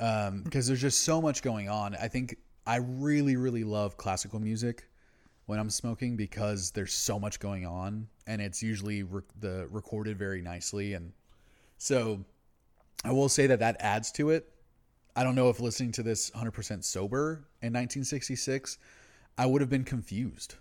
Um, 0.00 0.42
because 0.42 0.66
there's 0.66 0.80
just 0.80 1.02
so 1.02 1.22
much 1.22 1.42
going 1.42 1.68
on. 1.68 1.94
I 1.94 2.08
think 2.08 2.38
I 2.66 2.76
really, 2.76 3.36
really 3.36 3.62
love 3.62 3.96
classical 3.96 4.40
music 4.40 4.88
when 5.52 5.60
I'm 5.60 5.68
smoking 5.68 6.16
because 6.16 6.70
there's 6.70 6.94
so 6.94 7.20
much 7.20 7.38
going 7.38 7.66
on, 7.66 8.08
and 8.26 8.40
it's 8.40 8.62
usually 8.62 9.02
re- 9.02 9.20
the 9.38 9.68
recorded 9.70 10.18
very 10.18 10.40
nicely, 10.40 10.94
and 10.94 11.12
so 11.76 12.24
I 13.04 13.12
will 13.12 13.28
say 13.28 13.46
that 13.48 13.58
that 13.58 13.76
adds 13.78 14.10
to 14.12 14.30
it. 14.30 14.48
I 15.14 15.22
don't 15.22 15.34
know 15.34 15.50
if 15.50 15.60
listening 15.60 15.92
to 15.92 16.02
this 16.02 16.30
100% 16.30 16.82
sober 16.82 17.44
in 17.60 17.70
1966, 17.74 18.78
I 19.36 19.44
would 19.44 19.60
have 19.60 19.68
been 19.68 19.84
confused. 19.84 20.54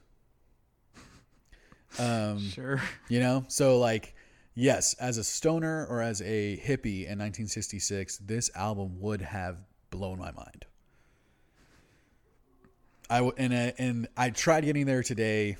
Um, 1.97 2.39
Sure. 2.49 2.81
you 3.07 3.21
know, 3.21 3.45
so 3.47 3.79
like, 3.79 4.13
yes, 4.55 4.93
as 4.95 5.17
a 5.17 5.23
stoner 5.23 5.85
or 5.89 6.01
as 6.01 6.21
a 6.21 6.57
hippie 6.57 7.05
in 7.07 7.17
1966, 7.17 8.17
this 8.17 8.51
album 8.55 8.99
would 8.99 9.21
have 9.21 9.55
blown 9.89 10.19
my 10.19 10.31
mind. 10.33 10.65
I 13.11 13.29
and 13.37 13.53
I, 13.53 13.73
and 13.77 14.07
I 14.15 14.29
tried 14.29 14.63
getting 14.63 14.85
there 14.85 15.03
today. 15.03 15.57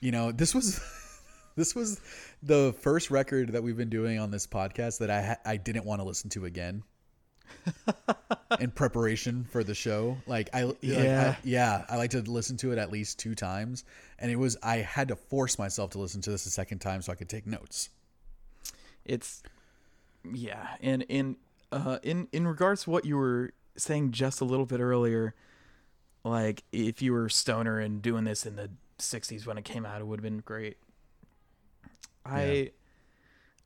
You 0.00 0.10
know, 0.10 0.32
this 0.32 0.54
was 0.54 0.80
this 1.56 1.74
was 1.74 2.00
the 2.42 2.74
first 2.80 3.12
record 3.12 3.52
that 3.52 3.62
we've 3.62 3.76
been 3.76 3.90
doing 3.90 4.18
on 4.18 4.32
this 4.32 4.46
podcast 4.46 4.98
that 4.98 5.10
I 5.10 5.36
I 5.44 5.56
didn't 5.56 5.84
want 5.84 6.00
to 6.00 6.04
listen 6.04 6.30
to 6.30 6.46
again 6.46 6.82
in 8.60 8.72
preparation 8.72 9.44
for 9.44 9.62
the 9.62 9.74
show. 9.74 10.16
Like 10.26 10.50
I, 10.52 10.64
like, 10.64 10.78
Yeah. 10.80 11.36
I 11.36 11.40
yeah, 11.44 11.84
I 11.88 11.96
like 11.96 12.10
to 12.10 12.22
listen 12.22 12.56
to 12.58 12.72
it 12.72 12.78
at 12.78 12.90
least 12.90 13.20
two 13.20 13.36
times, 13.36 13.84
and 14.18 14.28
it 14.28 14.36
was 14.36 14.56
I 14.60 14.78
had 14.78 15.08
to 15.08 15.16
force 15.16 15.60
myself 15.60 15.90
to 15.90 15.98
listen 15.98 16.20
to 16.22 16.30
this 16.30 16.44
a 16.46 16.50
second 16.50 16.80
time 16.80 17.02
so 17.02 17.12
I 17.12 17.14
could 17.14 17.28
take 17.28 17.46
notes. 17.46 17.90
It's 19.04 19.44
yeah, 20.28 20.70
and 20.80 21.02
in 21.02 21.36
uh 21.70 22.00
in 22.02 22.26
in 22.32 22.48
regards 22.48 22.82
to 22.84 22.90
what 22.90 23.04
you 23.04 23.16
were 23.16 23.52
saying 23.76 24.10
just 24.10 24.40
a 24.40 24.44
little 24.44 24.66
bit 24.66 24.80
earlier, 24.80 25.36
like 26.24 26.62
if 26.72 27.00
you 27.02 27.12
were 27.12 27.28
stoner 27.28 27.78
and 27.78 28.02
doing 28.02 28.24
this 28.24 28.44
in 28.46 28.56
the 28.56 28.70
60s 28.98 29.46
when 29.46 29.56
it 29.58 29.64
came 29.64 29.86
out, 29.86 30.00
it 30.00 30.06
would 30.06 30.18
have 30.18 30.24
been 30.24 30.38
great. 30.40 30.76
I 32.24 32.70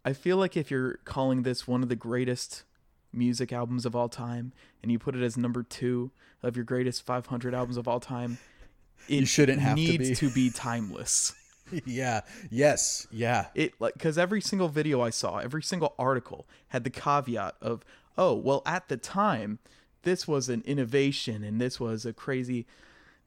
I 0.05 0.13
feel 0.13 0.37
like 0.37 0.57
if 0.57 0.71
you're 0.71 0.99
calling 1.05 1.43
this 1.43 1.67
one 1.67 1.83
of 1.83 1.89
the 1.89 1.97
greatest 1.97 2.65
music 3.13 3.53
albums 3.53 3.87
of 3.87 3.95
all 3.97 4.09
time 4.09 4.53
and 4.83 4.91
you 4.93 4.99
put 4.99 5.15
it 5.17 5.23
as 5.23 5.37
number 5.37 5.63
2 5.63 6.11
of 6.43 6.57
your 6.57 6.65
greatest 6.65 7.05
500 7.07 7.55
albums 7.55 7.77
of 7.77 7.89
all 7.89 8.01
time, 8.01 8.39
it 9.09 9.21
You 9.21 9.27
shouldn't 9.27 9.61
have 9.61 9.77
to 9.77 9.99
be. 9.99 10.15
to 10.15 10.31
be 10.31 10.51
timeless. 10.51 11.35
yeah. 11.85 12.21
Yes. 12.51 13.07
Yeah. 13.11 13.47
it 13.55 13.73
like 13.81 13.95
because 13.95 14.19
every 14.19 14.41
single 14.41 14.69
video 14.69 15.01
I 15.01 15.11
saw, 15.11 15.39
every 15.39 15.63
single 15.63 15.95
article 15.99 16.47
had 16.69 16.85
the 16.85 16.91
caveat 16.91 17.57
of, 17.61 17.83
oh, 18.17 18.35
well, 18.35 18.63
at 18.67 18.89
the 18.89 18.97
time, 18.97 19.59
this 20.05 20.29
was 20.29 20.49
an 20.49 20.63
innovation 20.67 21.43
and 21.43 21.61
this 21.61 21.81
was 21.81 22.07
a 22.07 22.13
crazy. 22.13 22.67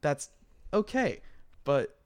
That's 0.01 0.29
okay, 0.73 1.21
but 1.63 1.97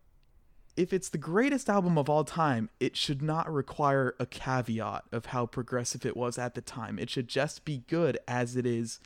if 0.78 0.94
it's 0.94 1.10
the 1.10 1.18
greatest 1.18 1.70
album 1.70 1.98
of 1.98 2.10
all 2.10 2.24
time, 2.24 2.70
it 2.80 2.96
should 2.96 3.22
not 3.22 3.52
require 3.52 4.16
a 4.20 4.26
caveat 4.26 5.04
of 5.12 5.28
how 5.28 5.46
progressive 5.46 6.06
it 6.06 6.16
was 6.16 6.38
at 6.38 6.56
the 6.56 6.62
time. 6.62 6.98
It 6.98 7.10
should 7.10 7.28
just 7.28 7.66
be 7.66 7.84
good 7.88 8.18
as 8.28 8.56
it 8.56 8.66
is 8.66 9.00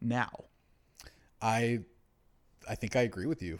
now. 0.00 0.44
I 1.42 1.80
I 2.68 2.74
think 2.74 2.96
I 2.96 3.02
agree 3.02 3.26
with 3.26 3.42
you. 3.42 3.58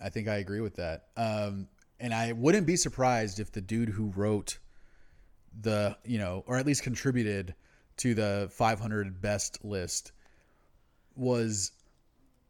I 0.00 0.08
think 0.08 0.28
I 0.28 0.36
agree 0.36 0.60
with 0.60 0.76
that. 0.76 1.06
Um, 1.16 1.68
and 1.98 2.12
I 2.12 2.32
wouldn't 2.32 2.66
be 2.66 2.76
surprised 2.76 3.40
if 3.40 3.52
the 3.52 3.60
dude 3.60 3.88
who 3.88 4.12
wrote 4.14 4.58
the, 5.58 5.96
you 6.04 6.18
know, 6.18 6.44
or 6.46 6.56
at 6.56 6.66
least 6.66 6.82
contributed 6.82 7.54
to 7.98 8.14
the 8.14 8.48
500 8.52 9.20
best 9.20 9.64
list 9.64 10.12
was 11.14 11.72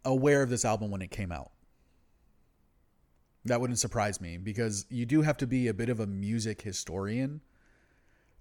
aware 0.05 0.43
of 0.43 0.51
this 0.51 0.65
album 0.65 0.91
when 0.91 1.03
it 1.03 1.11
came 1.11 1.33
out. 1.33 1.53
That 3.45 3.61
wouldn't 3.61 3.79
surprise 3.79 4.21
me 4.21 4.39
because 4.39 4.87
you 4.91 5.07
do 5.07 5.23
have 5.23 5.37
to 5.39 5.47
be 5.47 5.69
a 5.69 5.75
bit 5.75 5.89
of 5.89 6.01
a 6.01 6.07
music 6.07 6.63
historian 6.63 7.41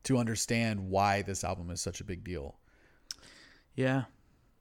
to 0.03 0.17
understand 0.17 0.89
why 0.89 1.21
this 1.21 1.43
album 1.43 1.69
is 1.69 1.81
such 1.81 2.01
a 2.01 2.03
big 2.03 2.23
deal. 2.23 2.57
Yeah. 3.75 4.03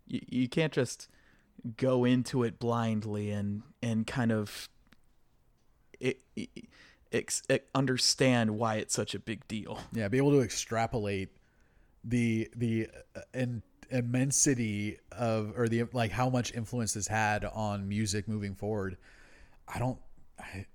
You, 0.07 0.20
you 0.28 0.48
can't 0.48 0.72
just 0.72 1.09
go 1.76 2.04
into 2.04 2.42
it 2.42 2.59
blindly 2.59 3.30
and 3.30 3.62
and 3.83 4.07
kind 4.07 4.33
of 4.33 4.68
it, 6.00 6.20
it, 6.37 6.50
ex- 7.12 7.42
understand 7.74 8.50
why 8.50 8.76
it's 8.76 8.94
such 8.94 9.14
a 9.14 9.18
big 9.18 9.46
deal. 9.48 9.78
Yeah, 9.92 10.09
be 10.09 10.18
able 10.18 10.33
to 10.33 10.40
extrapolate 10.40 11.30
the 12.04 12.48
the 12.54 12.88
uh, 13.16 13.20
in, 13.32 13.62
immensity 13.90 14.98
of 15.12 15.54
or 15.56 15.68
the 15.68 15.84
like 15.92 16.10
how 16.10 16.28
much 16.28 16.54
influence 16.54 16.94
this 16.94 17.06
had 17.06 17.44
on 17.44 17.88
music 17.88 18.28
moving 18.28 18.54
forward. 18.54 18.96
I 19.72 19.78
don't 19.78 19.98
I 20.38 20.66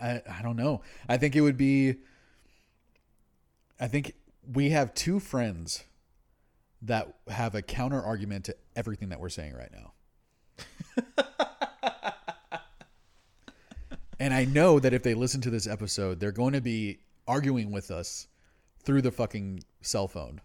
I, 0.00 0.22
I 0.38 0.42
don't 0.42 0.56
know. 0.56 0.82
I 1.08 1.16
think 1.16 1.36
it 1.36 1.40
would 1.40 1.56
be 1.56 1.96
I 3.78 3.88
think 3.88 4.14
we 4.52 4.70
have 4.70 4.94
two 4.94 5.20
friends 5.20 5.84
that 6.82 7.14
have 7.28 7.54
a 7.54 7.62
counter 7.62 8.02
argument 8.02 8.46
to 8.46 8.56
everything 8.74 9.10
that 9.10 9.20
we're 9.20 9.28
saying 9.28 9.54
right 9.54 9.70
now. 9.72 9.92
and 14.18 14.34
I 14.34 14.44
know 14.44 14.80
that 14.80 14.92
if 14.92 15.02
they 15.02 15.14
listen 15.14 15.40
to 15.42 15.50
this 15.50 15.66
episode, 15.68 16.18
they're 16.18 16.32
going 16.32 16.54
to 16.54 16.60
be 16.60 16.98
arguing 17.26 17.70
with 17.70 17.90
us 17.90 18.26
through 18.84 19.02
the 19.02 19.10
fucking 19.10 19.64
cell 19.80 20.08
phone. 20.08 20.40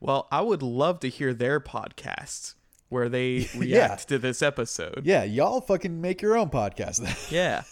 Well, 0.00 0.28
I 0.30 0.40
would 0.40 0.62
love 0.62 1.00
to 1.00 1.08
hear 1.08 1.34
their 1.34 1.60
podcasts 1.60 2.54
where 2.88 3.08
they 3.08 3.48
react 3.56 4.08
to 4.08 4.18
this 4.18 4.42
episode. 4.42 5.02
Yeah, 5.04 5.24
y'all 5.24 5.60
fucking 5.60 6.00
make 6.00 6.22
your 6.22 6.36
own 6.36 6.50
podcast. 6.50 7.00
Yeah. 7.30 7.62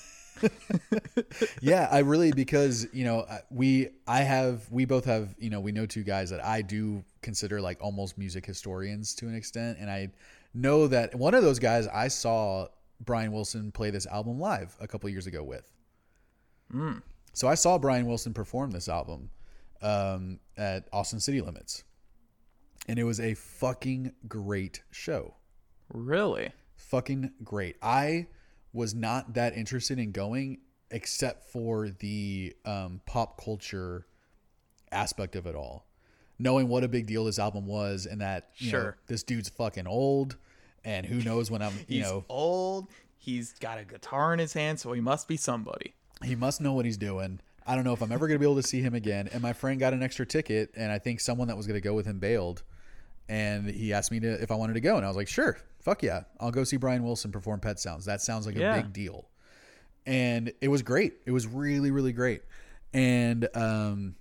yeah, 1.60 1.88
I 1.90 1.98
really 1.98 2.30
because 2.30 2.86
you 2.92 3.04
know 3.04 3.26
we 3.50 3.88
I 4.06 4.20
have 4.20 4.70
we 4.70 4.84
both 4.84 5.04
have 5.06 5.34
you 5.36 5.50
know 5.50 5.58
we 5.58 5.72
know 5.72 5.84
two 5.84 6.04
guys 6.04 6.30
that 6.30 6.44
I 6.44 6.62
do 6.62 7.02
consider 7.22 7.60
like 7.60 7.78
almost 7.80 8.16
music 8.16 8.46
historians 8.46 9.16
to 9.16 9.26
an 9.26 9.34
extent, 9.34 9.78
and 9.80 9.90
I 9.90 10.12
know 10.54 10.86
that 10.86 11.16
one 11.16 11.34
of 11.34 11.42
those 11.42 11.58
guys 11.58 11.88
I 11.88 12.06
saw 12.06 12.68
Brian 13.00 13.32
Wilson 13.32 13.72
play 13.72 13.90
this 13.90 14.06
album 14.06 14.38
live 14.38 14.76
a 14.80 14.86
couple 14.86 15.10
years 15.10 15.26
ago 15.26 15.42
with. 15.42 15.68
Hmm. 16.70 16.98
So 17.32 17.48
I 17.48 17.56
saw 17.56 17.76
Brian 17.76 18.06
Wilson 18.06 18.32
perform 18.32 18.70
this 18.70 18.88
album 18.88 19.30
um, 19.82 20.40
at 20.56 20.88
Austin 20.92 21.20
City 21.20 21.40
Limits, 21.40 21.84
and 22.88 22.98
it 22.98 23.04
was 23.04 23.20
a 23.20 23.34
fucking 23.34 24.12
great 24.26 24.82
show 24.90 25.34
Really? 25.92 26.50
fucking 26.76 27.32
great. 27.44 27.76
I 27.82 28.26
was 28.72 28.94
not 28.94 29.34
that 29.34 29.54
interested 29.56 29.98
in 29.98 30.12
going 30.12 30.58
except 30.90 31.44
for 31.52 31.88
the 31.90 32.54
um, 32.64 33.00
pop 33.06 33.42
culture 33.42 34.06
aspect 34.92 35.36
of 35.36 35.46
it 35.46 35.54
all. 35.54 35.86
Knowing 36.38 36.68
what 36.68 36.84
a 36.84 36.88
big 36.88 37.06
deal 37.06 37.24
this 37.24 37.38
album 37.38 37.66
was 37.66 38.06
and 38.06 38.20
that 38.20 38.50
you 38.58 38.70
know, 38.72 38.78
Sure. 38.78 38.96
this 39.06 39.22
dude's 39.22 39.48
fucking 39.48 39.86
old 39.86 40.36
and 40.84 41.04
who 41.04 41.20
knows 41.22 41.50
when 41.50 41.60
I'm 41.62 41.72
you 41.88 42.02
He's 42.02 42.04
know 42.04 42.24
old. 42.28 42.86
He's 43.16 43.52
got 43.54 43.78
a 43.78 43.84
guitar 43.84 44.32
in 44.32 44.38
his 44.38 44.52
hand, 44.52 44.78
so 44.78 44.92
he 44.92 45.00
must 45.00 45.26
be 45.28 45.36
somebody. 45.36 45.94
he 46.24 46.34
must 46.36 46.60
know 46.60 46.72
what 46.72 46.84
he's 46.84 46.96
doing. 46.96 47.40
I 47.68 47.74
don't 47.74 47.84
know 47.84 47.92
if 47.92 48.02
I'm 48.02 48.10
ever 48.10 48.26
going 48.26 48.36
to 48.36 48.38
be 48.40 48.46
able 48.50 48.60
to 48.60 48.66
see 48.66 48.80
him 48.80 48.94
again. 48.94 49.28
And 49.30 49.42
my 49.42 49.52
friend 49.52 49.78
got 49.78 49.92
an 49.92 50.02
extra 50.02 50.24
ticket, 50.26 50.70
and 50.74 50.90
I 50.90 50.98
think 50.98 51.20
someone 51.20 51.48
that 51.48 51.56
was 51.56 51.66
going 51.66 51.80
to 51.80 51.86
go 51.86 51.94
with 51.94 52.06
him 52.06 52.18
bailed. 52.18 52.62
And 53.28 53.68
he 53.68 53.92
asked 53.92 54.10
me 54.10 54.20
to 54.20 54.42
if 54.42 54.50
I 54.50 54.54
wanted 54.54 54.72
to 54.72 54.80
go, 54.80 54.96
and 54.96 55.04
I 55.04 55.08
was 55.08 55.16
like, 55.16 55.28
"Sure, 55.28 55.58
fuck 55.80 56.02
yeah, 56.02 56.22
I'll 56.40 56.50
go 56.50 56.64
see 56.64 56.78
Brian 56.78 57.04
Wilson 57.04 57.30
perform 57.30 57.60
Pet 57.60 57.78
Sounds. 57.78 58.06
That 58.06 58.22
sounds 58.22 58.46
like 58.46 58.56
a 58.56 58.60
Yeah. 58.60 58.80
big 58.80 58.92
deal." 58.94 59.28
And 60.06 60.50
it 60.62 60.68
was 60.68 60.82
great. 60.82 61.14
It 61.26 61.30
was 61.32 61.46
really, 61.46 61.90
really 61.90 62.14
great. 62.14 62.40
And 62.94 63.46
um, 63.54 64.14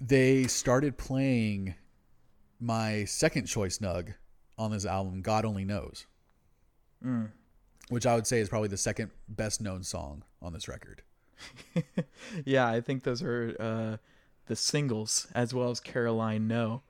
they 0.00 0.44
started 0.46 0.96
playing 0.96 1.74
my 2.60 3.04
second 3.06 3.46
choice 3.46 3.78
nug 3.78 4.14
on 4.56 4.70
this 4.70 4.86
album, 4.86 5.20
"God 5.20 5.44
Only 5.44 5.64
Knows," 5.64 6.06
which 7.88 8.06
I 8.06 8.14
would 8.14 8.26
say 8.28 8.38
is 8.38 8.48
probably 8.48 8.68
the 8.68 8.76
second 8.76 9.10
best 9.28 9.60
known 9.60 9.82
song 9.82 10.22
on 10.40 10.52
this 10.52 10.68
record. 10.68 11.02
Yeah, 12.44 12.66
I 12.68 12.80
think 12.80 13.04
those 13.04 13.22
are 13.22 13.56
uh, 13.60 13.96
the 14.46 14.56
singles 14.56 15.26
as 15.34 15.54
well 15.54 15.70
as 15.70 15.80
Caroline 15.80 16.48
No. 16.48 16.82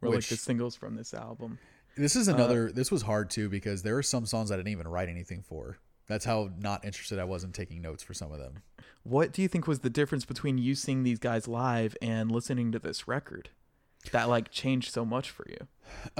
Were 0.00 0.10
like 0.10 0.26
the 0.26 0.36
singles 0.36 0.76
from 0.76 0.94
this 0.96 1.14
album. 1.14 1.58
This 1.96 2.16
is 2.16 2.28
another. 2.28 2.70
this 2.70 2.90
was 2.90 3.02
hard 3.02 3.30
too 3.30 3.48
because 3.48 3.82
there 3.82 3.96
are 3.96 4.02
some 4.02 4.26
songs 4.26 4.50
I 4.50 4.56
didn't 4.56 4.72
even 4.72 4.86
write 4.88 5.08
anything 5.08 5.42
for. 5.42 5.78
That's 6.06 6.24
how 6.24 6.50
not 6.58 6.84
interested 6.84 7.18
I 7.18 7.24
was 7.24 7.42
in 7.44 7.52
taking 7.52 7.80
notes 7.82 8.02
for 8.02 8.14
some 8.14 8.30
of 8.30 8.38
them. 8.38 8.62
What 9.02 9.32
do 9.32 9.40
you 9.42 9.48
think 9.48 9.66
was 9.66 9.80
the 9.80 9.90
difference 9.90 10.24
between 10.24 10.58
you 10.58 10.74
seeing 10.74 11.02
these 11.02 11.18
guys 11.18 11.48
live 11.48 11.96
and 12.02 12.30
listening 12.30 12.72
to 12.72 12.78
this 12.78 13.08
record 13.08 13.48
that 14.12 14.28
like 14.28 14.50
changed 14.50 14.92
so 14.92 15.04
much 15.04 15.30
for 15.30 15.46
you? 15.48 15.66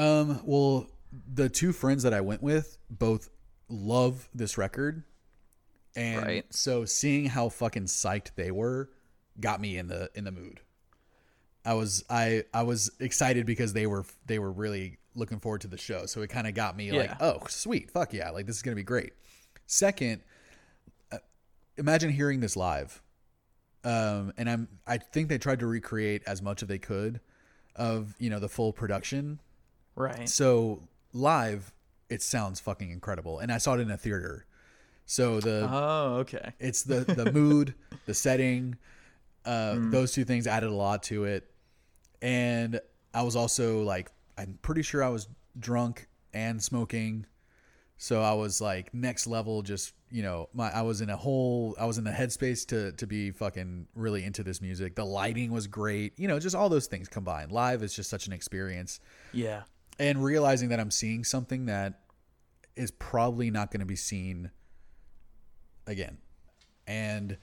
Um, 0.03 0.40
well, 0.44 0.86
the 1.32 1.49
two 1.49 1.72
friends 1.72 2.03
that 2.03 2.14
I 2.14 2.20
went 2.20 2.42
with 2.42 2.78
both 2.90 3.28
love 3.68 4.28
this 4.34 4.57
record. 4.57 5.05
And 5.97 6.22
Right. 6.24 6.55
so 6.55 6.84
seeing 6.84 7.26
how 7.26 7.49
fucking 7.49 7.84
psyched 7.86 8.34
they 8.36 8.51
were 8.51 8.90
got 9.40 9.61
me 9.61 9.76
in 9.78 9.88
the 9.88 10.11
in 10.14 10.24
the 10.24 10.32
mood. 10.32 10.61
I 11.64 11.74
was 11.74 12.05
I 12.09 12.44
I 12.55 12.62
was 12.62 12.90
excited 13.01 13.47
because 13.47 13.72
they 13.72 13.86
were 13.86 14.05
they 14.26 14.38
were 14.38 14.53
really 14.53 14.99
looking 15.14 15.40
forward 15.40 15.62
to 15.62 15.68
the 15.68 15.78
show. 15.78 16.07
So 16.07 16.20
it 16.22 16.28
kind 16.28 16.47
of 16.47 16.55
got 16.55 16.76
me 16.76 16.92
like, 16.92 17.20
"Oh, 17.20 17.40
sweet. 17.49 17.90
Fuck 17.90 18.12
yeah. 18.12 18.30
Like 18.30 18.47
this 18.47 18.57
is 18.57 18.62
going 18.62 18.72
to 18.74 18.80
be 18.80 18.84
great." 18.84 19.14
Second, 19.66 20.22
uh, 21.11 21.18
imagine 21.76 22.11
hearing 22.11 22.40
this 22.40 22.57
live. 22.57 23.03
Um 23.84 24.32
and 24.36 24.49
I'm 24.51 24.68
I 24.86 24.99
think 24.99 25.28
they 25.28 25.38
tried 25.38 25.61
to 25.61 25.66
recreate 25.66 26.22
as 26.26 26.42
much 26.42 26.62
as 26.62 26.68
they 26.68 26.78
could 26.78 27.20
of, 27.74 28.14
you 28.18 28.30
know, 28.30 28.38
the 28.38 28.49
full 28.49 28.72
production 28.72 29.40
Right. 29.94 30.28
so 30.28 30.88
live, 31.12 31.72
it 32.11 32.20
sounds 32.22 32.61
fucking 32.61 32.90
incredible, 32.90 33.38
and 33.38 33.51
I 33.51 33.59
saw 33.59 33.74
it 33.74 33.80
in 33.80 33.90
a 33.90 33.97
theater. 33.97 34.47
So 35.07 35.40
the 35.40 35.68
Oh, 35.70 36.16
okay. 36.20 36.52
it's 36.59 36.82
the 36.82 37.00
the 37.00 37.32
mood, 37.32 37.74
the 38.07 38.14
setting, 38.26 38.76
uh, 39.44 39.76
those 39.78 40.12
two 40.12 40.24
things 40.24 40.46
added 40.46 40.68
a 40.70 40.74
lot 40.74 41.04
to 41.04 41.24
it, 41.24 41.48
and 42.20 42.80
I 43.14 43.22
was 43.22 43.36
also 43.36 43.82
like, 43.82 44.11
I'm 44.36 44.59
pretty 44.62 44.82
sure 44.82 45.02
I 45.04 45.09
was 45.09 45.28
drunk 45.59 46.09
and 46.34 46.62
smoking, 46.62 47.24
so 47.98 48.20
I 48.20 48.32
was 48.34 48.61
like 48.61 48.92
next 48.92 49.26
level. 49.28 49.62
Just 49.62 49.94
you 50.11 50.22
know, 50.22 50.48
my 50.52 50.70
I 50.70 50.82
was 50.82 51.00
in 51.00 51.09
a 51.11 51.16
whole, 51.16 51.76
I 51.78 51.84
was 51.86 51.98
in 51.98 52.04
the 52.04 52.11
headspace 52.11 52.66
to 52.68 52.90
to 52.92 53.07
be 53.07 53.30
fucking 53.30 53.86
really 53.94 54.24
into 54.24 54.42
this 54.42 54.61
music. 54.61 54.96
The 54.96 55.04
lighting 55.04 55.52
was 55.52 55.68
great, 55.68 56.18
you 56.18 56.26
know, 56.26 56.38
just 56.40 56.57
all 56.57 56.68
those 56.68 56.86
things 56.88 57.09
combined. 57.09 57.52
Live 57.52 57.82
is 57.84 57.94
just 57.94 58.11
such 58.11 58.26
an 58.26 58.32
experience 58.32 58.98
Yeah. 59.32 59.62
and 60.00 60.22
realizing 60.22 60.68
that 60.70 60.80
I'm 60.80 60.90
seeing 60.90 61.22
something 61.24 61.66
that 61.66 62.00
is 62.74 62.90
probably 62.90 63.50
not 63.50 63.70
going 63.70 63.80
to 63.80 63.86
be 63.86 63.96
seen 63.96 64.50
again, 65.87 66.18
and 66.87 67.37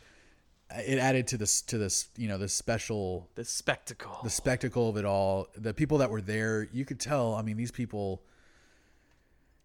it 0.76 0.98
added 0.98 1.28
to 1.28 1.38
this 1.38 1.62
to 1.64 1.78
this 1.78 2.08
you 2.18 2.28
know 2.28 2.38
this 2.38 2.54
special 2.54 3.30
The 3.36 3.46
spectacle. 3.46 4.20
the 4.24 4.30
spectacle 4.30 4.90
of 4.90 4.98
it 4.98 5.06
all. 5.06 5.48
The 5.56 5.74
people 5.74 6.00
that 6.00 6.10
were 6.10 6.22
there, 6.22 6.68
you 6.74 6.86
could 6.86 7.00
tell. 7.00 7.36
I 7.36 7.42
mean, 7.42 7.58
these 7.58 7.72
people, 7.72 8.24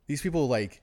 these 0.06 0.22
people 0.22 0.48
like 0.48 0.82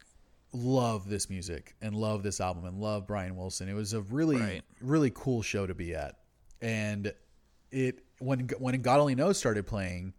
love 0.53 1.09
this 1.09 1.29
music 1.29 1.75
and 1.81 1.95
love 1.95 2.23
this 2.23 2.39
album 2.39 2.65
and 2.65 2.79
love 2.79 3.05
Brian 3.07 3.35
Wilson. 3.35 3.67
It 3.67 3.73
was 3.73 3.93
a 3.93 4.01
really 4.01 4.37
Right. 4.37 4.61
really 4.81 5.11
cool 5.13 5.41
show 5.41 5.65
to 5.67 5.73
be 5.75 5.93
at, 5.95 6.15
and 6.61 7.13
it 7.71 7.99
when 8.19 8.47
when 8.59 8.81
God 8.81 8.99
Only 8.99 9.15
Knows 9.15 9.37
started 9.37 9.65
playing. 9.67 10.13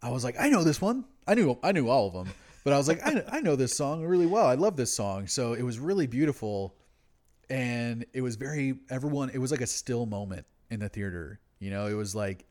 I 0.00 0.10
was 0.10 0.22
like, 0.22 0.36
I 0.38 0.48
know 0.48 0.62
this 0.62 0.80
one. 0.80 1.04
I 1.26 1.34
knew 1.34 1.58
I 1.62 1.72
knew 1.72 1.88
all 1.88 2.06
of 2.06 2.12
them, 2.14 2.32
but 2.62 2.72
I 2.72 2.76
was 2.78 2.86
like, 2.86 3.04
I, 3.04 3.24
I 3.28 3.40
know 3.40 3.56
this 3.56 3.76
song 3.76 4.04
really 4.04 4.26
well. 4.26 4.46
I 4.46 4.54
love 4.54 4.76
this 4.76 4.92
song. 4.94 5.26
So 5.26 5.54
it 5.54 5.62
was 5.62 5.80
really 5.80 6.06
beautiful, 6.06 6.76
and 7.50 8.04
it 8.12 8.20
was 8.20 8.36
very 8.36 8.74
everyone. 8.90 9.30
It 9.30 9.38
was 9.38 9.50
like 9.50 9.60
a 9.60 9.66
still 9.66 10.06
moment 10.06 10.46
in 10.70 10.80
the 10.80 10.88
theater. 10.88 11.40
You 11.58 11.70
know, 11.70 11.86
it 11.86 11.94
was 11.94 12.14
like 12.14 12.44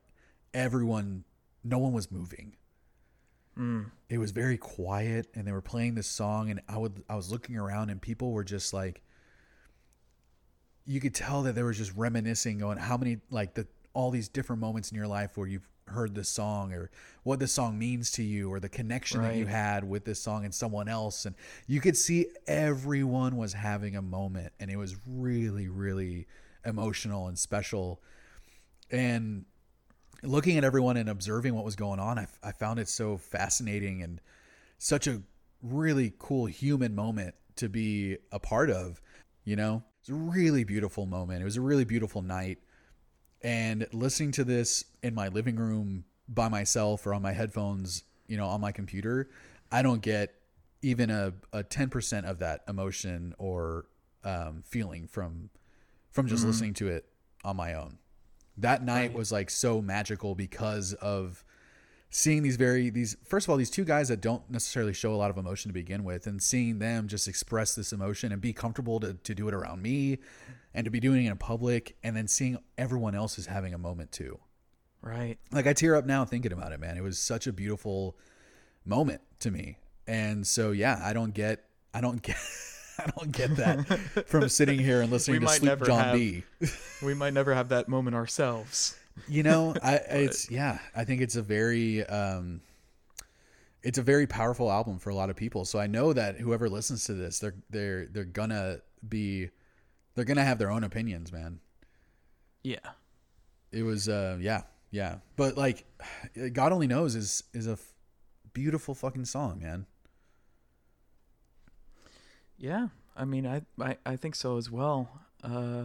everyone, 0.53 1.23
no 1.63 1.77
one 1.77 1.93
was 1.93 2.11
moving. 2.11 2.55
Hmm. 3.55 3.83
It 4.09 4.17
was 4.17 4.31
very 4.31 4.57
quiet, 4.57 5.27
and 5.33 5.47
they 5.47 5.51
were 5.51 5.61
playing 5.61 5.95
this 5.95 6.07
song, 6.07 6.49
and 6.49 6.61
I 6.67 6.77
would 6.77 7.03
I 7.09 7.15
was 7.15 7.31
looking 7.31 7.57
around, 7.57 7.89
and 7.89 8.01
people 8.01 8.31
were 8.31 8.43
just 8.43 8.73
like, 8.73 9.01
you 10.85 10.99
could 10.99 11.15
tell 11.15 11.43
that 11.43 11.55
they 11.55 11.63
were 11.63 11.73
just 11.73 11.93
reminiscing 11.95 12.63
on 12.63 12.77
how 12.77 12.97
many 12.97 13.17
like 13.29 13.55
the 13.55 13.67
all 13.93 14.11
these 14.11 14.29
different 14.29 14.61
moments 14.61 14.91
in 14.91 14.95
your 14.95 15.07
life 15.07 15.37
where 15.37 15.47
you've 15.47 15.67
heard 15.89 16.15
this 16.15 16.29
song 16.29 16.73
or 16.73 16.89
what 17.23 17.39
this 17.39 17.51
song 17.51 17.77
means 17.77 18.11
to 18.11 18.23
you 18.23 18.51
or 18.51 18.59
the 18.59 18.69
connection 18.69 19.21
that 19.21 19.35
you 19.35 19.45
had 19.45 19.83
with 19.83 20.05
this 20.05 20.19
song 20.19 20.45
and 20.45 20.53
someone 20.53 20.87
else 20.87 21.25
and 21.25 21.35
you 21.67 21.79
could 21.79 21.97
see 21.97 22.27
everyone 22.47 23.37
was 23.37 23.53
having 23.53 23.95
a 23.95 24.01
moment 24.01 24.51
and 24.59 24.69
it 24.69 24.77
was 24.77 24.95
really 25.07 25.67
really 25.67 26.27
emotional 26.65 27.27
and 27.27 27.39
special. 27.39 28.01
And 28.91 29.45
looking 30.23 30.57
at 30.57 30.63
everyone 30.63 30.97
and 30.97 31.09
observing 31.09 31.53
what 31.53 31.65
was 31.65 31.75
going 31.75 31.99
on 31.99 32.17
I, 32.17 32.27
I 32.43 32.51
found 32.51 32.79
it 32.79 32.89
so 32.89 33.17
fascinating 33.17 34.01
and 34.01 34.21
such 34.77 35.07
a 35.07 35.21
really 35.61 36.13
cool 36.19 36.45
human 36.45 36.95
moment 36.95 37.35
to 37.55 37.69
be 37.69 38.17
a 38.31 38.39
part 38.39 38.69
of 38.69 39.01
you 39.47 39.55
know? 39.55 39.81
It's 40.01 40.09
a 40.09 40.13
really 40.13 40.65
beautiful 40.65 41.05
moment. 41.05 41.41
It 41.41 41.45
was 41.45 41.55
a 41.55 41.61
really 41.61 41.85
beautiful 41.85 42.21
night 42.21 42.59
and 43.41 43.87
listening 43.93 44.31
to 44.31 44.43
this 44.43 44.85
in 45.03 45.13
my 45.13 45.27
living 45.27 45.55
room 45.55 46.05
by 46.27 46.49
myself 46.49 47.05
or 47.05 47.13
on 47.13 47.21
my 47.21 47.31
headphones 47.31 48.03
you 48.27 48.35
know 48.37 48.47
on 48.47 48.59
my 48.59 48.71
computer 48.71 49.29
i 49.71 49.81
don't 49.81 50.01
get 50.01 50.33
even 50.81 51.09
a, 51.09 51.33
a 51.53 51.63
10% 51.63 52.25
of 52.25 52.39
that 52.39 52.61
emotion 52.67 53.33
or 53.37 53.85
um, 54.23 54.63
feeling 54.65 55.07
from 55.07 55.49
from 56.11 56.27
just 56.27 56.45
listening 56.45 56.73
to 56.73 56.87
it 56.87 57.05
on 57.43 57.55
my 57.55 57.75
own. 57.75 57.99
That 58.57 58.83
night 58.83 59.13
was 59.13 59.31
like 59.31 59.51
so 59.51 59.81
magical 59.83 60.33
because 60.33 60.93
of 60.93 61.43
seeing 62.17 62.41
these 62.41 62.55
very 62.55 62.89
these 62.89 63.15
first 63.23 63.45
of 63.45 63.51
all 63.51 63.57
these 63.57 63.69
two 63.69 63.85
guys 63.85 64.07
that 64.07 64.19
don't 64.19 64.49
necessarily 64.49 64.91
show 64.91 65.13
a 65.13 65.15
lot 65.15 65.29
of 65.29 65.37
emotion 65.37 65.69
to 65.69 65.73
begin 65.73 66.03
with 66.03 66.25
and 66.25 66.41
seeing 66.41 66.79
them 66.79 67.07
just 67.07 67.27
express 67.27 67.75
this 67.75 67.93
emotion 67.93 68.31
and 68.31 68.41
be 68.41 68.51
comfortable 68.51 68.99
to, 68.99 69.13
to 69.13 69.35
do 69.35 69.47
it 69.47 69.53
around 69.53 69.83
me 69.83 70.17
and 70.73 70.85
to 70.85 70.89
be 70.89 70.99
doing 70.99 71.27
it 71.27 71.29
in 71.29 71.37
public 71.37 71.95
and 72.03 72.17
then 72.17 72.27
seeing 72.27 72.57
everyone 72.75 73.13
else 73.13 73.37
is 73.37 73.45
having 73.45 73.71
a 73.71 73.77
moment 73.77 74.11
too 74.11 74.39
right. 75.03 75.37
like 75.51 75.67
i 75.67 75.73
tear 75.73 75.95
up 75.95 76.07
now 76.07 76.25
thinking 76.25 76.51
about 76.51 76.71
it 76.71 76.79
man 76.79 76.97
it 76.97 77.03
was 77.03 77.19
such 77.19 77.45
a 77.45 77.53
beautiful 77.53 78.17
moment 78.83 79.21
to 79.39 79.51
me 79.51 79.77
and 80.07 80.47
so 80.47 80.71
yeah 80.71 80.99
i 81.03 81.13
don't 81.13 81.35
get 81.35 81.65
i 81.93 82.01
don't 82.01 82.23
get 82.23 82.37
i 82.97 83.05
don't 83.15 83.31
get 83.31 83.55
that 83.57 84.25
from 84.27 84.49
sitting 84.49 84.79
here 84.79 85.01
and 85.01 85.11
listening 85.11 85.39
We 85.39 85.45
to 85.45 85.53
sleep 85.53 85.83
john 85.85 85.99
have- 86.03 86.15
b 86.15 86.43
We 87.03 87.13
might 87.13 87.33
never 87.33 87.53
have 87.53 87.69
that 87.69 87.87
moment 87.87 88.15
ourselves. 88.15 88.97
You 89.27 89.43
know 89.43 89.73
i 89.83 89.95
it's 89.95 90.49
yeah 90.51 90.79
i 90.95 91.03
think 91.03 91.21
it's 91.21 91.35
a 91.35 91.41
very 91.41 92.05
um 92.05 92.61
it's 93.83 93.97
a 93.97 94.01
very 94.03 94.27
powerful 94.27 94.71
album 94.71 94.99
for 94.99 95.09
a 95.09 95.15
lot 95.15 95.29
of 95.29 95.35
people 95.35 95.65
so 95.65 95.79
i 95.79 95.87
know 95.87 96.13
that 96.13 96.37
whoever 96.37 96.69
listens 96.69 97.05
to 97.05 97.13
this 97.13 97.39
they're 97.39 97.55
they're 97.69 98.05
they're 98.07 98.23
gonna 98.25 98.77
be 99.07 99.49
they're 100.15 100.25
gonna 100.25 100.43
have 100.43 100.57
their 100.59 100.71
own 100.71 100.83
opinions 100.83 101.31
man 101.31 101.59
Yeah. 102.63 102.79
it 103.71 103.83
was 103.83 104.07
uh 104.09 104.37
yeah 104.39 104.63
yeah 104.91 105.17
but 105.35 105.57
like 105.57 105.85
god 106.53 106.71
only 106.71 106.87
knows 106.87 107.15
is 107.15 107.43
is 107.53 107.67
a 107.67 107.71
f- 107.73 107.93
beautiful 108.53 108.93
fucking 108.95 109.25
song 109.25 109.59
man 109.61 109.85
Yeah, 112.59 112.87
I 113.15 113.23
mean, 113.25 113.45
I, 113.45 113.61
I, 113.79 113.97
I 114.03 114.15
think 114.15 114.33
so 114.33 114.57
as 114.57 114.71
well. 114.71 115.09
Uh, 115.43 115.83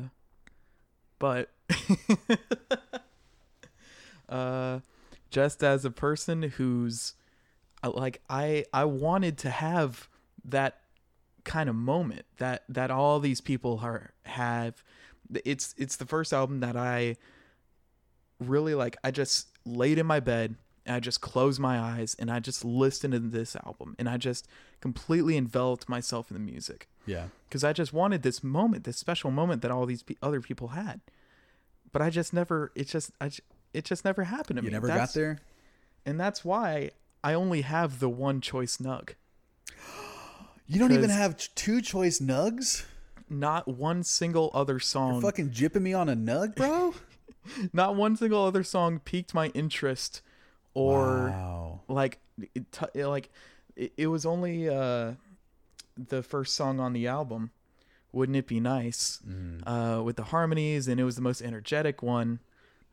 but 1.18 1.50
uh, 4.32 4.80
just 5.30 5.62
as 5.62 5.84
a 5.84 5.90
person 5.90 6.42
who's 6.42 7.14
uh, 7.82 7.90
like, 7.90 8.20
I 8.28 8.64
I 8.72 8.84
wanted 8.84 9.38
to 9.38 9.50
have 9.50 10.08
that 10.44 10.78
kind 11.44 11.68
of 11.68 11.74
moment 11.74 12.24
that 12.38 12.64
that 12.68 12.90
all 12.90 13.20
these 13.20 13.40
people 13.40 13.80
are 13.82 14.12
have. 14.24 14.82
It's 15.44 15.74
it's 15.78 15.96
the 15.96 16.06
first 16.06 16.32
album 16.32 16.60
that 16.60 16.76
I 16.76 17.16
really 18.38 18.74
like. 18.74 18.96
I 19.04 19.10
just 19.10 19.48
laid 19.64 19.98
in 19.98 20.06
my 20.06 20.20
bed 20.20 20.56
and 20.84 20.96
I 20.96 21.00
just 21.00 21.20
closed 21.20 21.60
my 21.60 21.78
eyes 21.78 22.16
and 22.18 22.30
I 22.30 22.40
just 22.40 22.64
listened 22.64 23.12
to 23.12 23.20
this 23.20 23.54
album 23.56 23.94
and 23.98 24.08
I 24.08 24.16
just 24.16 24.48
completely 24.80 25.36
enveloped 25.36 25.88
myself 25.88 26.28
in 26.28 26.34
the 26.34 26.40
music 26.40 26.88
yeah 27.06 27.26
because 27.52 27.64
I 27.64 27.74
just 27.74 27.92
wanted 27.92 28.22
this 28.22 28.42
moment, 28.42 28.84
this 28.84 28.96
special 28.96 29.30
moment 29.30 29.60
that 29.60 29.70
all 29.70 29.84
these 29.84 30.02
pe- 30.02 30.14
other 30.22 30.40
people 30.40 30.68
had. 30.68 31.02
But 31.92 32.00
I 32.00 32.08
just 32.08 32.32
never. 32.32 32.72
It 32.74 32.88
just. 32.88 33.10
I. 33.20 33.30
It 33.74 33.84
just 33.84 34.04
never 34.04 34.24
happened 34.24 34.58
to 34.58 34.62
you 34.62 34.68
me. 34.70 34.72
never 34.72 34.86
That's- 34.86 35.08
got 35.10 35.14
there 35.18 35.38
and 36.04 36.18
that's 36.20 36.44
why 36.44 36.90
I 37.24 37.34
only 37.34 37.60
have 37.62 38.00
the 38.00 38.08
one 38.08 38.40
choice 38.40 38.78
nug. 38.78 39.10
you 40.66 40.78
don't 40.78 40.92
even 40.92 41.10
have 41.10 41.36
two 41.54 41.80
choice 41.80 42.18
nugs 42.18 42.84
Not 43.28 43.68
one 43.68 44.02
single 44.02 44.50
other 44.54 44.78
song. 44.80 45.20
fucking 45.20 45.50
jipping 45.50 45.82
me 45.82 45.92
on 45.94 46.08
a 46.08 46.16
nug 46.16 46.54
bro 46.56 46.94
Not 47.72 47.96
one 47.96 48.16
single 48.16 48.44
other 48.44 48.62
song 48.62 49.00
piqued 49.00 49.34
my 49.34 49.48
interest, 49.48 50.22
or 50.74 51.28
wow 51.30 51.80
like 51.88 52.18
it, 52.54 52.70
t- 52.70 53.02
like 53.04 53.30
it, 53.74 53.92
it 53.96 54.06
was 54.06 54.24
only 54.24 54.68
uh 54.68 55.12
the 55.96 56.22
first 56.22 56.54
song 56.54 56.78
on 56.78 56.92
the 56.92 57.06
album 57.08 57.50
wouldn't 58.12 58.36
it 58.36 58.46
be 58.46 58.60
nice 58.60 59.18
uh 59.66 60.00
with 60.04 60.16
the 60.16 60.24
harmonies 60.24 60.86
and 60.88 61.00
it 61.00 61.04
was 61.04 61.16
the 61.16 61.22
most 61.22 61.42
energetic 61.42 62.00
one 62.02 62.38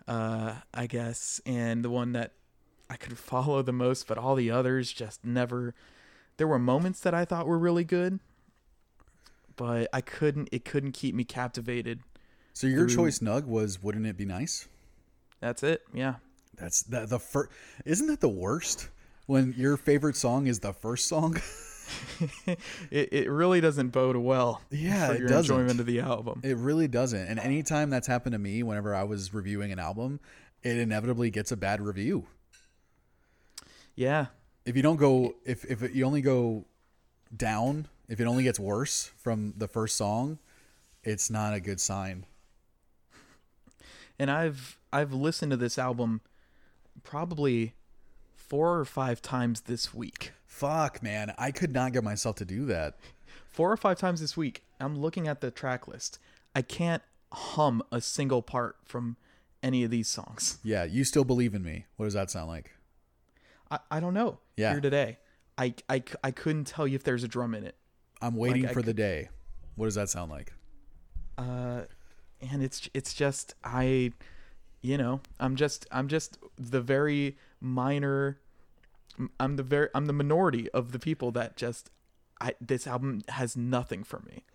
uh 0.09 0.55
i 0.73 0.85
guess 0.87 1.39
and 1.45 1.85
the 1.85 1.89
one 1.89 2.11
that 2.13 2.31
i 2.89 2.95
could 2.97 3.17
follow 3.17 3.61
the 3.61 3.71
most 3.71 4.07
but 4.07 4.17
all 4.17 4.35
the 4.35 4.49
others 4.51 4.91
just 4.91 5.23
never 5.23 5.73
there 6.37 6.47
were 6.47 6.59
moments 6.59 6.99
that 7.01 7.13
i 7.13 7.23
thought 7.23 7.45
were 7.47 7.59
really 7.59 7.83
good 7.85 8.19
but 9.55 9.89
I 9.91 9.99
couldn't. 9.99 10.47
It 10.53 10.63
couldn't 10.63 10.93
keep 10.93 11.13
me 11.13 11.25
captivated. 11.25 11.99
So 12.53 12.65
your 12.65 12.87
Through- 12.87 12.95
choice, 12.95 13.19
Nug, 13.19 13.43
was 13.45 13.83
"Wouldn't 13.83 14.05
It 14.05 14.15
Be 14.15 14.23
Nice"? 14.23 14.69
That's 15.41 15.63
it. 15.63 15.81
Yeah. 15.93 16.15
That's 16.55 16.83
the 16.83 17.05
the 17.05 17.19
first. 17.19 17.51
Isn't 17.83 18.07
that 18.07 18.21
the 18.21 18.29
worst? 18.29 18.87
When 19.25 19.53
your 19.57 19.75
favorite 19.75 20.15
song 20.15 20.47
is 20.47 20.61
the 20.61 20.71
first 20.71 21.09
song? 21.09 21.35
It 22.91 23.09
it 23.13 23.29
really 23.29 23.61
doesn't 23.61 23.89
bode 23.89 24.15
well. 24.17 24.61
Yeah, 24.69 25.07
for 25.07 25.13
it 25.13 25.19
your 25.19 25.29
doesn't. 25.29 25.55
enjoyment 25.55 25.79
of 25.79 25.85
the 25.85 25.99
album. 25.99 26.43
It 26.43 26.57
really 26.57 26.87
doesn't. 26.87 27.27
And 27.27 27.39
anytime 27.39 27.89
that's 27.89 28.07
happened 28.07 28.33
to 28.33 28.39
me, 28.39 28.63
whenever 28.63 28.95
I 28.95 29.03
was 29.03 29.33
reviewing 29.33 29.71
an 29.71 29.79
album, 29.79 30.19
it 30.63 30.77
inevitably 30.77 31.29
gets 31.31 31.51
a 31.51 31.57
bad 31.57 31.81
review. 31.81 32.27
yeah. 33.95 34.27
If 34.65 34.75
you 34.75 34.81
don't 34.83 34.97
go, 34.97 35.35
if 35.45 35.65
if 35.65 35.95
you 35.95 36.05
only 36.05 36.21
go 36.21 36.65
down, 37.35 37.87
if 38.07 38.19
it 38.19 38.25
only 38.25 38.43
gets 38.43 38.59
worse 38.59 39.11
from 39.17 39.53
the 39.57 39.67
first 39.67 39.95
song, 39.97 40.37
it's 41.03 41.29
not 41.29 41.53
a 41.53 41.59
good 41.59 41.79
sign. 41.79 42.25
and 44.19 44.29
I've 44.29 44.77
I've 44.91 45.13
listened 45.13 45.51
to 45.51 45.57
this 45.57 45.77
album 45.79 46.21
probably 47.03 47.73
four 48.35 48.77
or 48.79 48.85
five 48.85 49.21
times 49.21 49.61
this 49.61 49.93
week. 49.93 50.33
Fuck, 50.49 51.03
man, 51.03 51.31
I 51.37 51.51
could 51.51 51.71
not 51.71 51.93
get 51.93 52.03
myself 52.03 52.35
to 52.37 52.43
do 52.45 52.65
that. 52.65 52.97
Four 53.45 53.71
or 53.71 53.77
five 53.77 53.99
times 53.99 54.19
this 54.19 54.35
week. 54.35 54.63
I'm 54.79 54.97
looking 54.97 55.27
at 55.27 55.41
the 55.41 55.51
track 55.51 55.87
list. 55.87 56.17
I 56.55 56.63
can't 56.63 57.03
hum 57.31 57.83
a 57.91 58.01
single 58.01 58.41
part 58.41 58.77
from 58.83 59.15
any 59.61 59.83
of 59.83 59.91
these 59.91 60.07
songs. 60.07 60.57
Yeah, 60.63 60.85
you 60.85 61.03
still 61.03 61.23
believe 61.23 61.53
in 61.53 61.63
me. 61.63 61.85
What 61.97 62.05
does 62.05 62.15
that 62.15 62.31
sound 62.31 62.47
like? 62.47 62.71
I, 63.69 63.79
I 63.91 63.99
don't 63.99 64.15
know. 64.15 64.39
Yeah. 64.57 64.71
Here 64.71 64.81
today, 64.81 65.19
I, 65.55 65.75
I, 65.87 66.03
I 66.23 66.31
couldn't 66.31 66.65
tell 66.65 66.87
you 66.87 66.95
if 66.95 67.03
there's 67.03 67.23
a 67.23 67.27
drum 67.27 67.53
in 67.53 67.63
it. 67.63 67.75
I'm 68.19 68.35
waiting 68.35 68.65
I 68.65 68.73
for 68.73 68.81
c- 68.81 68.87
the 68.87 68.93
day. 68.93 69.29
What 69.75 69.85
does 69.85 69.95
that 69.95 70.09
sound 70.09 70.31
like? 70.31 70.51
Uh, 71.37 71.83
and 72.41 72.63
it's 72.63 72.89
it's 72.93 73.13
just 73.13 73.53
I, 73.63 74.13
you 74.81 74.97
know, 74.97 75.21
I'm 75.39 75.55
just 75.55 75.85
I'm 75.91 76.07
just 76.07 76.39
the 76.57 76.81
very 76.81 77.37
minor. 77.61 78.39
I'm 79.39 79.55
the 79.55 79.63
very 79.63 79.89
I'm 79.93 80.05
the 80.05 80.13
minority 80.13 80.69
of 80.71 80.91
the 80.91 80.99
people 80.99 81.31
that 81.31 81.57
just 81.57 81.89
I 82.41 82.53
this 82.61 82.87
album 82.87 83.21
has 83.29 83.57
nothing 83.57 84.03
for 84.03 84.19
me. 84.21 84.45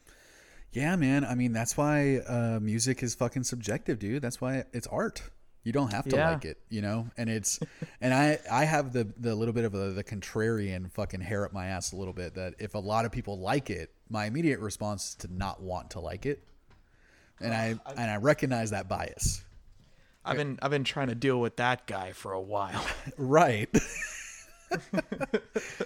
Yeah, 0.72 0.96
man. 0.96 1.24
I 1.24 1.34
mean, 1.36 1.52
that's 1.52 1.76
why 1.76 2.16
uh, 2.26 2.58
music 2.60 3.02
is 3.02 3.14
fucking 3.14 3.44
subjective, 3.44 3.98
dude. 4.00 4.22
That's 4.22 4.40
why 4.40 4.64
it's 4.72 4.86
art. 4.88 5.22
You 5.62 5.72
don't 5.72 5.92
have 5.92 6.04
to 6.08 6.16
Yeah. 6.16 6.30
like 6.32 6.44
it, 6.44 6.58
you 6.68 6.82
know. 6.82 7.08
And 7.16 7.30
it's, 7.30 7.60
and 8.00 8.12
I, 8.12 8.38
I 8.50 8.64
have 8.64 8.92
the 8.92 9.04
the 9.16 9.34
little 9.34 9.54
bit 9.54 9.64
of 9.64 9.74
a, 9.74 9.92
the 9.92 10.02
contrarian 10.04 10.90
fucking 10.90 11.20
hair 11.20 11.44
up 11.46 11.52
my 11.52 11.66
ass 11.66 11.92
a 11.92 11.96
little 11.96 12.12
bit. 12.12 12.34
That 12.34 12.54
if 12.58 12.74
a 12.74 12.78
lot 12.78 13.04
of 13.04 13.12
people 13.12 13.38
like 13.38 13.70
it, 13.70 13.92
my 14.10 14.26
immediate 14.26 14.58
response 14.60 15.10
is 15.10 15.14
to 15.16 15.32
not 15.32 15.62
want 15.62 15.90
to 15.92 16.00
like 16.00 16.26
it, 16.26 16.42
and 17.40 17.54
I 17.54 17.76
and 17.96 18.10
I 18.10 18.16
recognize 18.16 18.70
that 18.70 18.88
bias. 18.88 19.44
I've 20.24 20.36
been 20.36 20.58
I've 20.60 20.70
been 20.70 20.84
trying 20.84 21.08
to 21.08 21.14
deal 21.14 21.40
with 21.40 21.56
that 21.56 21.86
guy 21.86 22.12
for 22.12 22.32
a 22.32 22.40
while. 22.40 22.84
Right. 23.16 23.68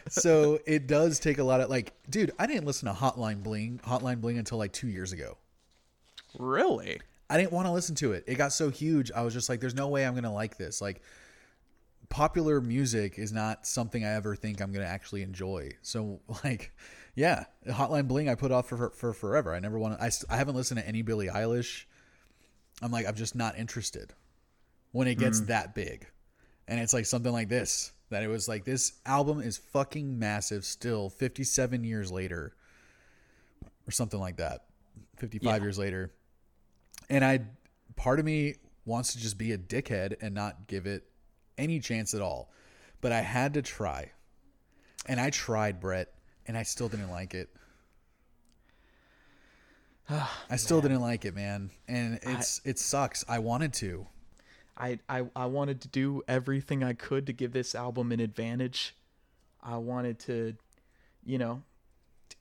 so 0.09 0.59
it 0.67 0.87
does 0.87 1.19
take 1.19 1.39
a 1.39 1.45
lot 1.45 1.61
of 1.61 1.71
like, 1.71 1.93
dude. 2.09 2.33
I 2.39 2.47
didn't 2.47 2.65
listen 2.65 2.89
to 2.89 2.95
Hotline 2.95 3.43
Bling, 3.43 3.81
Hotline 3.85 4.21
Bling 4.21 4.39
until 4.39 4.59
like 4.59 4.73
two 4.73 4.89
years 4.89 5.13
ago. 5.13 5.37
really? 6.39 7.01
I 7.31 7.37
didn't 7.37 7.53
want 7.53 7.67
to 7.67 7.73
listen 7.73 7.95
to 7.97 8.13
it. 8.13 8.25
It 8.27 8.37
got 8.37 8.53
so 8.53 8.71
huge. 8.71 9.13
I 9.13 9.23
was 9.23 9.35
just 9.35 9.49
like, 9.49 9.61
there's 9.61 9.75
no 9.75 9.89
way 9.89 10.07
I'm 10.07 10.15
going 10.15 10.25
to 10.25 10.31
like 10.31 10.57
this. 10.57 10.81
Like, 10.81 11.03
popular 12.09 12.61
music 12.61 13.19
is 13.19 13.33
not 13.33 13.67
something 13.67 14.05
I 14.05 14.15
ever 14.15 14.35
think 14.35 14.61
I'm 14.61 14.73
going 14.73 14.85
to 14.85 14.91
actually 14.91 15.23
enjoy. 15.23 15.73
So, 15.83 16.21
like, 16.45 16.73
yeah, 17.15 17.45
Hotline 17.67 18.09
Bling 18.09 18.29
I 18.29 18.35
put 18.35 18.51
off 18.51 18.69
for, 18.69 18.91
for 18.91 19.13
forever. 19.13 19.55
I 19.55 19.61
never 19.61 19.79
want 19.79 19.99
to, 19.99 20.05
I, 20.05 20.11
I 20.31 20.37
haven't 20.37 20.55
listened 20.55 20.81
to 20.81 20.89
any 20.89 21.03
Billie 21.03 21.29
Eilish. 21.29 21.85
I'm 22.81 22.93
like, 22.93 23.07
I'm 23.07 23.15
just 23.15 23.35
not 23.35 23.59
interested 23.59 24.15
when 24.93 25.09
it 25.09 25.19
gets 25.19 25.41
hmm. 25.41 25.47
that 25.47 25.75
big. 25.75 26.07
And 26.67 26.81
it's 26.81 26.93
like 26.93 27.07
something 27.07 27.33
like 27.33 27.49
this 27.49 27.93
that 28.11 28.23
it 28.23 28.29
was 28.29 28.49
like, 28.49 28.65
this 28.65 28.95
album 29.05 29.41
is 29.41 29.59
fucking 29.59 30.19
massive 30.19 30.65
still 30.65 31.11
57 31.11 31.85
years 31.85 32.11
later 32.11 32.55
or 33.87 33.91
something 33.91 34.21
like 34.21 34.37
that. 34.37 34.65
55 35.17 35.43
Yeah. 35.45 35.63
years 35.63 35.79
later 35.79 36.13
and 37.11 37.25
I 37.25 37.41
part 37.97 38.19
of 38.19 38.25
me 38.25 38.55
wants 38.85 39.13
to 39.13 39.19
just 39.19 39.39
be 39.39 39.53
a 39.53 39.59
dickhead 39.59 40.17
and 40.21 40.35
not 40.35 40.67
give 40.67 40.87
it 40.87 41.05
any 41.57 41.81
chance 41.81 42.15
at 42.15 42.21
all. 42.21 42.51
But 43.01 43.13
I 43.13 43.21
had 43.21 43.55
to 43.55 43.63
try. 43.63 44.13
And 45.07 45.21
I 45.21 45.31
tried, 45.31 45.81
Brett, 45.81 46.13
and 46.47 46.57
I 46.57 46.63
still 46.65 46.89
didn't 46.89 47.11
like 47.11 47.35
it. 47.35 47.49
I 50.51 50.57
still 50.57 50.81
didn't 50.81 51.01
like 51.01 51.25
it, 51.25 51.35
man. 51.35 51.71
And 51.87 52.19
it's 52.23 52.61
it 52.65 52.79
sucks. 52.79 53.25
I 53.29 53.39
wanted 53.39 53.73
to. 53.75 54.07
I, 54.79 54.99
I 55.09 55.25
I 55.35 55.47
wanted 55.47 55.81
to 55.83 55.89
do 55.89 56.23
everything 56.29 56.85
I 56.85 56.93
could 56.93 57.27
to 57.27 57.33
give 57.33 57.53
this 57.53 57.75
album 57.75 58.13
an 58.13 58.21
advantage. 58.21 58.95
I 59.63 59.77
wanted 59.79 60.21
to, 60.21 60.55
you 61.27 61.37
know, 61.39 61.63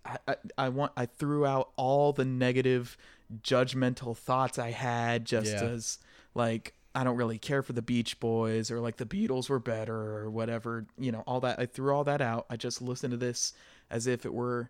I, 0.05 0.17
I, 0.27 0.35
I 0.57 0.69
want 0.69 0.91
I 0.95 1.07
threw 1.07 1.45
out 1.47 1.71
all 1.77 2.13
the 2.13 2.25
negative, 2.25 2.95
judgmental 3.41 4.15
thoughts 4.15 4.59
I 4.59 4.71
had 4.71 5.25
just 5.25 5.51
Yeah. 5.51 5.63
as 5.63 5.97
like 6.35 6.73
I 6.93 7.03
don't 7.03 7.17
really 7.17 7.37
care 7.39 7.61
for 7.63 7.73
the 7.73 7.81
Beach 7.81 8.19
Boys 8.19 8.69
or 8.71 8.79
like 8.79 8.97
the 8.97 9.05
Beatles 9.05 9.49
were 9.49 9.59
better 9.59 9.95
or 9.95 10.29
whatever. 10.29 10.85
You 10.97 11.11
know, 11.11 11.23
all 11.27 11.39
that 11.41 11.59
I 11.59 11.65
threw 11.65 11.93
all 11.93 12.03
that 12.03 12.21
out. 12.21 12.45
I 12.49 12.55
just 12.55 12.81
listened 12.81 13.11
to 13.11 13.17
this 13.17 13.53
as 13.89 14.05
if 14.07 14.25
it 14.25 14.33
were 14.33 14.69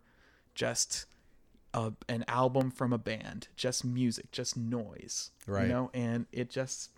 just 0.56 1.06
a, 1.74 1.92
an 2.08 2.24
album 2.28 2.72
from 2.72 2.94
a 2.94 2.98
band, 2.98 3.50
just 3.56 3.84
music, 3.86 4.32
just 4.32 4.56
noise. 4.58 5.32
Right. 5.46 5.64
You 5.64 5.70
know, 5.70 5.92
and 5.94 6.26
it 6.32 6.50
just 6.50 6.92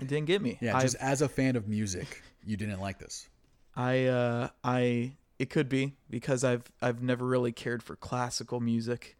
it 0.00 0.08
didn't 0.08 0.26
get 0.26 0.42
me. 0.42 0.58
Yeah, 0.60 0.80
just 0.80 0.96
as 0.96 1.22
a 1.22 1.28
fan 1.28 1.56
of 1.56 1.68
music, 1.68 2.22
you 2.44 2.56
didn't 2.56 2.80
like 2.80 2.98
this. 2.98 3.28
I 3.76 4.06
uh 4.06 4.48
I 4.62 5.12
it 5.38 5.50
could 5.50 5.68
be 5.68 5.94
because 6.10 6.44
I've 6.44 6.70
I've 6.80 7.02
never 7.02 7.26
really 7.26 7.52
cared 7.52 7.82
for 7.82 7.96
classical 7.96 8.60
music, 8.60 9.16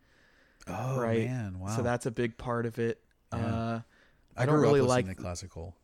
Oh 0.68 0.99
right? 1.01 1.27
man, 1.27 1.59
wow. 1.61 1.75
So 1.77 1.83
that's 1.83 2.07
a 2.07 2.11
big 2.11 2.37
part 2.39 2.66
of 2.66 2.79
it. 2.79 3.01
Uh 3.33 3.81
I, 4.37 4.43
I 4.43 4.47
don't 4.47 4.57
grew 4.57 4.62
really 4.64 4.81
up 4.81 4.89
like 4.89 5.07
to 5.07 5.14
classical. 5.14 5.75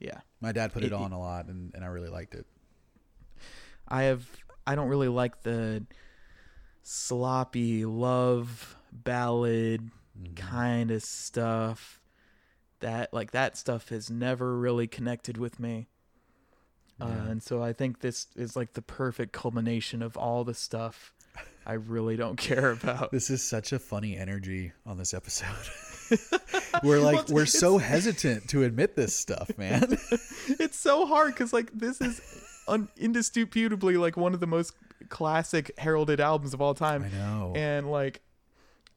yeah. 0.00 0.20
My 0.40 0.52
dad 0.52 0.72
put 0.72 0.82
it, 0.84 0.88
It- 0.88 0.92
on 0.92 1.12
a 1.12 1.18
lot 1.20 1.46
and, 1.46 1.72
and 1.74 1.84
I 1.84 1.88
really 1.88 2.08
liked 2.08 2.34
it. 2.34 2.46
I 3.88 4.02
have 4.04 4.26
I 4.66 4.74
don't 4.74 4.88
really 4.88 5.08
like 5.08 5.42
the 5.42 5.84
sloppy 6.82 7.84
love 7.84 8.76
ballad 8.92 9.90
Mm-hmm. 10.20 10.34
kind 10.34 10.90
of 10.90 11.02
stuff. 11.02 12.01
That 12.82 13.12
like 13.12 13.30
that 13.32 13.56
stuff 13.56 13.88
has 13.88 14.10
never 14.10 14.56
really 14.56 14.86
connected 14.86 15.38
with 15.38 15.58
me. 15.58 15.88
Uh, 17.00 17.06
and 17.30 17.42
so 17.42 17.60
I 17.62 17.72
think 17.72 18.00
this 18.00 18.28
is 18.36 18.54
like 18.54 18.74
the 18.74 18.82
perfect 18.82 19.32
culmination 19.32 20.02
of 20.02 20.16
all 20.16 20.44
the 20.44 20.54
stuff 20.54 21.12
I 21.66 21.72
really 21.72 22.16
don't 22.16 22.36
care 22.36 22.70
about. 22.70 23.10
This 23.10 23.30
is 23.30 23.42
such 23.42 23.72
a 23.72 23.78
funny 23.78 24.16
energy 24.16 24.72
on 24.84 24.98
this 24.98 25.14
episode. 25.14 25.48
we're 26.82 27.00
like 27.00 27.28
we're 27.28 27.46
so 27.46 27.78
hesitant 27.78 28.48
to 28.50 28.64
admit 28.64 28.94
this 28.96 29.14
stuff, 29.14 29.50
man. 29.56 29.82
it's 30.60 30.78
so 30.78 31.06
hard 31.06 31.32
because 31.34 31.52
like 31.52 31.70
this 31.72 32.00
is 32.00 32.20
un- 32.68 32.88
indisputably 32.96 33.96
like 33.96 34.16
one 34.16 34.34
of 34.34 34.40
the 34.40 34.46
most 34.46 34.74
classic 35.08 35.70
heralded 35.78 36.20
albums 36.20 36.54
of 36.54 36.60
all 36.60 36.74
time 36.74 37.04
I 37.04 37.08
know. 37.08 37.52
and 37.56 37.90
like 37.90 38.20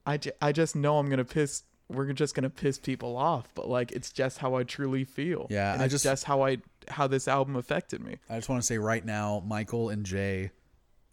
I, 0.05 0.17
ju- 0.17 0.31
I 0.41 0.51
just 0.51 0.75
know 0.75 0.99
i'm 0.99 1.09
gonna 1.09 1.25
piss 1.25 1.63
we're 1.89 2.11
just 2.13 2.33
gonna 2.35 2.49
piss 2.49 2.79
people 2.79 3.15
off 3.15 3.47
but 3.55 3.67
like 3.69 3.91
it's 3.91 4.11
just 4.11 4.39
how 4.39 4.55
i 4.55 4.63
truly 4.63 5.03
feel 5.03 5.45
Yeah, 5.49 5.73
and 5.73 5.81
I 5.81 5.85
it's 5.85 5.91
just- 5.93 6.03
just 6.03 6.23
how 6.23 6.43
i 6.43 6.57
how 6.87 7.07
this 7.07 7.27
album 7.27 7.55
affected 7.55 8.03
me 8.03 8.17
I 8.29 8.35
just 8.37 8.47
want 8.49 8.61
to 8.61 8.65
say 8.65 8.77
right 8.77 9.03
now, 9.03 9.41
Michael 9.45 9.89
and 9.89 10.05
Jay, 10.05 10.51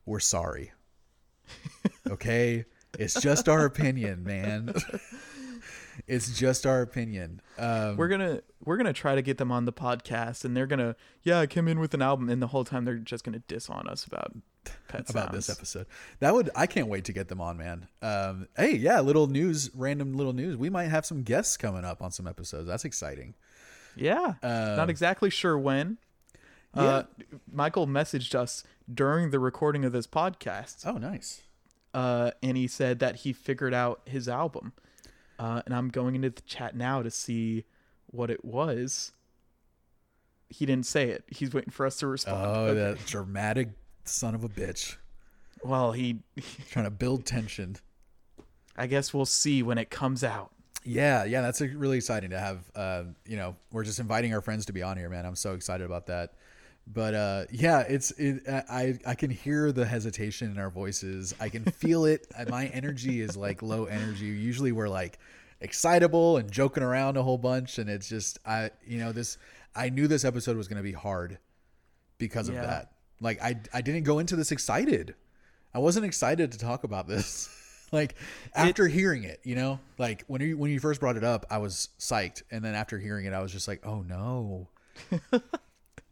we're 0.06 0.20
sorry. 0.20 0.72
Okay? 2.10 2.64
It's 2.98 3.18
just 3.20 3.48
our 3.48 3.64
opinion, 3.64 4.22
man. 4.24 4.74
it's 6.06 6.36
just 6.38 6.66
our 6.66 6.82
opinion. 6.82 7.40
Um, 7.58 7.96
we're 7.96 8.08
gonna 8.08 8.42
we're 8.64 8.76
gonna 8.76 8.92
try 8.92 9.14
to 9.14 9.22
get 9.22 9.38
them 9.38 9.50
on 9.52 9.64
the 9.64 9.72
podcast 9.72 10.44
and 10.44 10.56
they're 10.56 10.66
gonna 10.66 10.94
yeah 11.22 11.40
i 11.40 11.46
came 11.46 11.66
in 11.68 11.78
with 11.80 11.94
an 11.94 12.02
album 12.02 12.28
and 12.28 12.40
the 12.40 12.46
whole 12.48 12.64
time 12.64 12.84
they're 12.84 12.96
just 12.96 13.24
gonna 13.24 13.40
diss 13.48 13.68
on 13.70 13.88
us 13.88 14.04
about 14.04 14.32
pet 14.88 15.08
about 15.10 15.32
this 15.32 15.50
episode. 15.50 15.86
That 16.20 16.34
would 16.34 16.50
I 16.54 16.66
can't 16.66 16.88
wait 16.88 17.04
to 17.06 17.12
get 17.12 17.28
them 17.28 17.40
on, 17.40 17.56
man. 17.56 17.88
Um, 18.00 18.46
hey, 18.56 18.76
yeah, 18.76 19.00
little 19.00 19.26
news, 19.26 19.70
random 19.74 20.14
little 20.14 20.32
news. 20.32 20.56
We 20.56 20.70
might 20.70 20.88
have 20.88 21.04
some 21.06 21.22
guests 21.22 21.56
coming 21.56 21.84
up 21.84 22.02
on 22.02 22.10
some 22.12 22.26
episodes. 22.28 22.68
That's 22.68 22.84
exciting. 22.84 23.34
Yeah. 23.96 24.34
Um, 24.42 24.76
Not 24.76 24.88
exactly 24.90 25.30
sure 25.30 25.58
when. 25.58 25.98
Uh, 26.74 27.02
Michael 27.52 27.86
messaged 27.86 28.34
us 28.34 28.64
during 28.92 29.30
the 29.30 29.38
recording 29.38 29.84
of 29.84 29.92
this 29.92 30.06
podcast, 30.06 30.86
Oh, 30.86 30.96
nice. 30.96 31.42
uh, 31.92 32.30
and 32.42 32.56
he 32.56 32.66
said 32.66 32.98
that 33.00 33.16
he 33.16 33.32
figured 33.34 33.74
out 33.74 34.00
his 34.06 34.26
album. 34.28 34.72
Uh, 35.42 35.60
and 35.66 35.74
I'm 35.74 35.88
going 35.88 36.14
into 36.14 36.30
the 36.30 36.40
chat 36.42 36.76
now 36.76 37.02
to 37.02 37.10
see 37.10 37.64
what 38.06 38.30
it 38.30 38.44
was. 38.44 39.10
He 40.48 40.64
didn't 40.66 40.86
say 40.86 41.08
it. 41.10 41.24
He's 41.26 41.52
waiting 41.52 41.72
for 41.72 41.84
us 41.84 41.96
to 41.96 42.06
respond. 42.06 42.46
Oh, 42.46 42.64
Okay. 42.66 42.74
that 42.78 43.06
dramatic 43.06 43.70
son 44.04 44.36
of 44.36 44.44
a 44.44 44.48
bitch 44.48 44.96
Well, 45.64 45.90
he 45.92 46.20
trying 46.70 46.84
to 46.84 46.90
build 46.92 47.26
tension. 47.26 47.76
I 48.76 48.86
guess 48.86 49.12
we'll 49.12 49.26
see 49.26 49.64
when 49.64 49.78
it 49.78 49.90
comes 49.90 50.22
out. 50.22 50.52
Yeah, 50.84 51.24
yeah, 51.24 51.40
that's 51.40 51.60
really 51.60 51.96
exciting 51.96 52.30
to 52.30 52.38
have. 52.38 52.58
Uh, 52.76 53.04
you 53.26 53.36
know, 53.36 53.56
we're 53.72 53.84
just 53.84 53.98
inviting 53.98 54.32
our 54.34 54.40
friends 54.40 54.66
to 54.66 54.72
be 54.72 54.82
on 54.82 54.96
here, 54.96 55.08
man. 55.08 55.26
I'm 55.26 55.36
so 55.36 55.54
excited 55.54 55.84
about 55.84 56.06
that. 56.06 56.34
But 56.86 57.14
uh, 57.14 57.44
yeah, 57.50 57.80
it's 57.80 58.10
it, 58.12 58.42
I 58.48 58.98
I 59.06 59.14
can 59.14 59.30
hear 59.30 59.72
the 59.72 59.86
hesitation 59.86 60.50
in 60.50 60.58
our 60.58 60.70
voices. 60.70 61.34
I 61.40 61.48
can 61.48 61.64
feel 61.64 62.04
it. 62.04 62.26
My 62.48 62.66
energy 62.66 63.20
is 63.20 63.36
like 63.36 63.62
low 63.62 63.84
energy. 63.86 64.26
Usually 64.26 64.72
we're 64.72 64.88
like 64.88 65.18
excitable 65.60 66.38
and 66.38 66.50
joking 66.50 66.82
around 66.82 67.16
a 67.16 67.22
whole 67.22 67.38
bunch, 67.38 67.78
and 67.78 67.88
it's 67.88 68.08
just 68.08 68.38
I 68.44 68.70
you 68.84 68.98
know 68.98 69.12
this. 69.12 69.38
I 69.74 69.88
knew 69.88 70.06
this 70.08 70.24
episode 70.24 70.56
was 70.56 70.68
going 70.68 70.76
to 70.78 70.82
be 70.82 70.92
hard 70.92 71.38
because 72.18 72.48
of 72.48 72.56
Yeah. 72.56 72.66
that. 72.66 72.92
Like 73.20 73.40
I 73.42 73.60
I 73.72 73.80
didn't 73.80 74.02
go 74.02 74.18
into 74.18 74.36
this 74.36 74.50
excited. 74.52 75.14
I 75.72 75.78
wasn't 75.78 76.04
excited 76.04 76.52
to 76.52 76.58
talk 76.58 76.84
about 76.84 77.06
this. 77.08 77.48
like 77.92 78.16
after 78.54 78.88
hearing 78.88 79.22
it, 79.24 79.40
you 79.44 79.54
know, 79.54 79.78
like 79.98 80.24
when 80.26 80.42
you 80.42 80.58
when 80.58 80.70
you 80.72 80.80
first 80.80 80.98
brought 81.00 81.16
it 81.16 81.24
up, 81.24 81.46
I 81.48 81.58
was 81.58 81.90
psyched, 82.00 82.42
and 82.50 82.64
then 82.64 82.74
after 82.74 82.98
hearing 82.98 83.24
it, 83.24 83.32
I 83.32 83.40
was 83.40 83.52
just 83.52 83.68
like, 83.68 83.86
oh 83.86 84.02
no, 84.02 84.68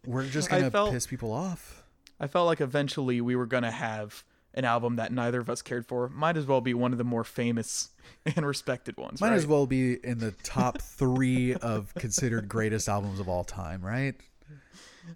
we're 0.06 0.26
just 0.26 0.48
gonna 0.50 0.70
felt- 0.70 0.92
piss 0.92 1.06
people 1.06 1.32
off. 1.32 1.82
I 2.20 2.26
felt 2.26 2.46
like 2.46 2.60
eventually 2.60 3.20
we 3.20 3.34
were 3.34 3.46
going 3.46 3.62
to 3.62 3.70
have 3.70 4.24
an 4.52 4.66
album 4.66 4.96
that 4.96 5.10
neither 5.10 5.40
of 5.40 5.48
us 5.48 5.62
cared 5.62 5.86
for. 5.86 6.08
Might 6.08 6.36
as 6.36 6.44
well 6.44 6.60
be 6.60 6.74
one 6.74 6.92
of 6.92 6.98
the 6.98 7.04
more 7.04 7.24
famous 7.24 7.90
and 8.36 8.46
respected 8.46 8.96
ones. 8.96 9.20
Might 9.20 9.30
right? 9.30 9.36
as 9.36 9.46
well 9.46 9.66
be 9.66 9.94
in 10.04 10.18
the 10.18 10.32
top 10.42 10.82
three 10.82 11.54
of 11.54 11.94
considered 11.94 12.48
greatest 12.48 12.88
albums 12.88 13.20
of 13.20 13.28
all 13.28 13.44
time, 13.44 13.82
right? 13.82 14.14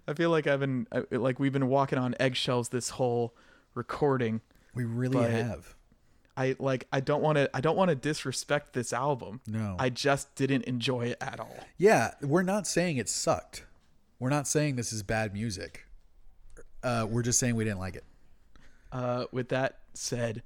I 0.07 0.13
feel 0.13 0.29
like 0.29 0.47
I've 0.47 0.59
been 0.59 0.87
uh, 0.91 1.03
like 1.11 1.39
we've 1.39 1.53
been 1.53 1.67
walking 1.67 1.99
on 1.99 2.15
eggshells 2.19 2.69
this 2.69 2.89
whole 2.89 3.35
recording. 3.75 4.41
We 4.73 4.83
really 4.83 5.23
have. 5.31 5.75
I 6.35 6.55
like 6.59 6.87
I 6.91 6.99
don't 6.99 7.21
want 7.21 7.37
to 7.37 7.49
I 7.53 7.61
don't 7.61 7.77
want 7.77 7.89
to 7.89 7.95
disrespect 7.95 8.73
this 8.73 8.91
album. 8.91 9.41
No. 9.47 9.75
I 9.79 9.89
just 9.89 10.35
didn't 10.35 10.63
enjoy 10.63 11.07
it 11.07 11.17
at 11.21 11.39
all. 11.39 11.59
Yeah, 11.77 12.11
we're 12.21 12.43
not 12.43 12.67
saying 12.67 12.97
it 12.97 13.07
sucked. 13.07 13.63
We're 14.19 14.29
not 14.29 14.47
saying 14.47 14.75
this 14.75 14.93
is 14.93 15.03
bad 15.03 15.33
music. 15.33 15.85
Uh, 16.83 17.05
we're 17.09 17.21
just 17.23 17.39
saying 17.39 17.55
we 17.55 17.63
didn't 17.63 17.79
like 17.79 17.95
it. 17.95 18.03
Uh, 18.91 19.25
with 19.31 19.49
that 19.49 19.79
said, 19.93 20.43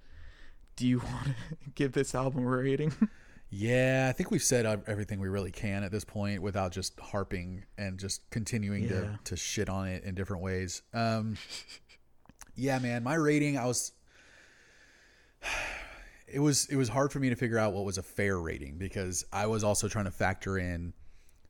do 0.76 0.88
you 0.88 1.00
want 1.06 1.26
to 1.28 1.34
give 1.76 1.92
this 1.92 2.16
album 2.16 2.46
a 2.46 2.50
rating? 2.50 2.94
Yeah, 3.52 4.06
I 4.08 4.12
think 4.14 4.30
we've 4.30 4.44
said 4.44 4.84
everything 4.86 5.20
we 5.20 5.28
really 5.28 5.50
can 5.50 5.84
at 5.84 5.92
this 5.92 6.04
point 6.06 6.44
without 6.44 6.72
just 6.72 7.00
harping 7.00 7.66
and 7.80 7.98
just 7.98 8.30
continuing 8.30 8.84
Yeah. 8.84 8.90
to, 8.90 9.20
to 9.24 9.36
shit 9.36 9.70
on 9.70 9.88
it 9.88 10.04
in 10.04 10.14
different 10.14 10.44
ways. 10.44 10.84
Um, 10.94 11.36
yeah, 12.56 12.78
man, 12.78 13.02
my 13.02 13.16
rating, 13.16 13.58
I 13.58 13.66
was, 13.66 13.92
it 16.28 16.40
was, 16.40 16.68
it 16.70 16.76
was 16.76 16.90
hard 16.90 17.12
for 17.12 17.20
me 17.20 17.30
to 17.30 17.36
figure 17.36 17.58
out 17.58 17.74
what 17.74 17.86
was 17.86 17.98
a 17.98 18.04
fair 18.04 18.38
rating 18.40 18.78
because 18.78 19.26
I 19.34 19.48
was 19.48 19.64
also 19.64 19.88
trying 19.88 20.06
to 20.06 20.12
factor 20.12 20.60
in 20.60 20.94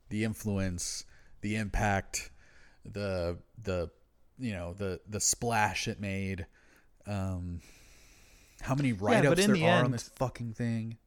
the 0.08 0.24
influence, 0.24 1.04
the 1.40 1.56
impact, 1.56 2.30
the, 2.84 3.38
the, 3.62 3.90
you 4.38 4.52
know, 4.52 4.74
the, 4.74 5.00
the 5.08 5.20
splash 5.20 5.88
it 5.88 6.00
made, 6.00 6.46
um, 7.06 7.60
how 8.62 8.74
many 8.74 8.92
write-ups 8.92 9.40
in 9.40 9.52
there 9.52 9.54
the 9.54 9.68
are 9.68 9.84
on 9.84 9.90
this 9.90 10.10
fucking 10.16 10.52
thing. 10.54 10.98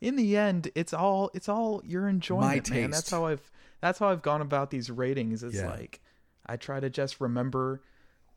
In 0.00 0.16
the 0.16 0.36
end, 0.36 0.70
it's 0.74 0.92
all 0.92 1.30
it's 1.34 1.48
all 1.48 1.82
your 1.84 2.06
enjoyment, 2.06 2.70
My 2.70 2.74
man. 2.74 2.90
That's 2.90 3.10
how 3.10 3.24
I've 3.26 3.50
that's 3.80 3.98
how 3.98 4.08
I've 4.10 4.22
gone 4.22 4.40
about 4.42 4.70
these 4.70 4.90
ratings. 4.90 5.42
Is 5.42 5.54
Yeah. 5.54 5.66
like 5.70 6.00
I 6.44 6.56
try 6.56 6.80
to 6.80 6.90
just 6.90 7.20
remember 7.20 7.80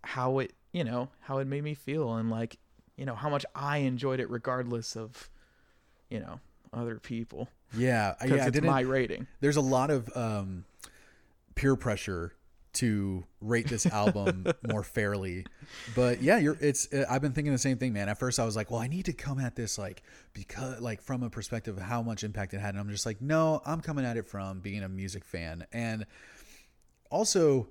how 0.03 0.39
it 0.39 0.53
you 0.71 0.83
know 0.85 1.09
how 1.19 1.37
it 1.39 1.45
made 1.47 1.63
me 1.63 1.73
feel 1.73 2.15
and 2.15 2.31
like 2.31 2.57
you 2.95 3.05
know 3.05 3.13
how 3.15 3.29
much 3.29 3.45
I 3.53 3.79
enjoyed 3.79 4.19
it 4.21 4.29
regardless 4.29 4.95
of 4.95 5.29
you 6.09 6.19
know 6.21 6.39
other 6.71 6.97
people 6.97 7.49
Yeah, 7.73 8.15
yeah, 8.25 8.45
I 8.45 8.47
it's 8.47 8.61
my 8.61 8.79
rating. 8.79 9.27
there's 9.41 9.57
a 9.57 9.61
lot 9.61 9.91
of 9.91 10.09
um, 10.15 10.63
peer 11.59 11.75
pressure 11.75 12.33
to 12.71 13.25
rate 13.41 13.67
this 13.67 13.85
album 13.85 14.45
more 14.69 14.81
fairly, 14.81 15.45
but 15.93 16.21
yeah, 16.21 16.37
you're. 16.37 16.57
It's. 16.61 16.91
uh, 16.93 17.05
I've 17.09 17.21
been 17.21 17.33
thinking 17.33 17.51
the 17.51 17.57
same 17.57 17.77
thing, 17.77 17.91
man. 17.91 18.07
At 18.07 18.17
first, 18.17 18.39
I 18.39 18.45
was 18.45 18.55
like, 18.55 18.71
well, 18.71 18.79
I 18.79 18.87
need 18.87 19.05
to 19.05 19.13
come 19.13 19.39
at 19.39 19.57
this 19.57 19.77
like 19.77 20.01
because 20.33 20.79
like 20.79 21.01
from 21.01 21.21
a 21.23 21.29
perspective 21.29 21.75
of 21.75 21.83
how 21.83 22.01
much 22.01 22.23
impact 22.23 22.53
it 22.53 22.59
had, 22.59 22.75
and 22.75 22.79
I'm 22.79 22.89
just 22.89 23.05
like, 23.05 23.21
no, 23.21 23.61
I'm 23.65 23.81
coming 23.81 24.05
at 24.05 24.15
it 24.15 24.25
from 24.25 24.61
being 24.61 24.83
a 24.83 24.87
music 24.87 25.25
fan, 25.25 25.65
and 25.73 26.05
also 27.11 27.67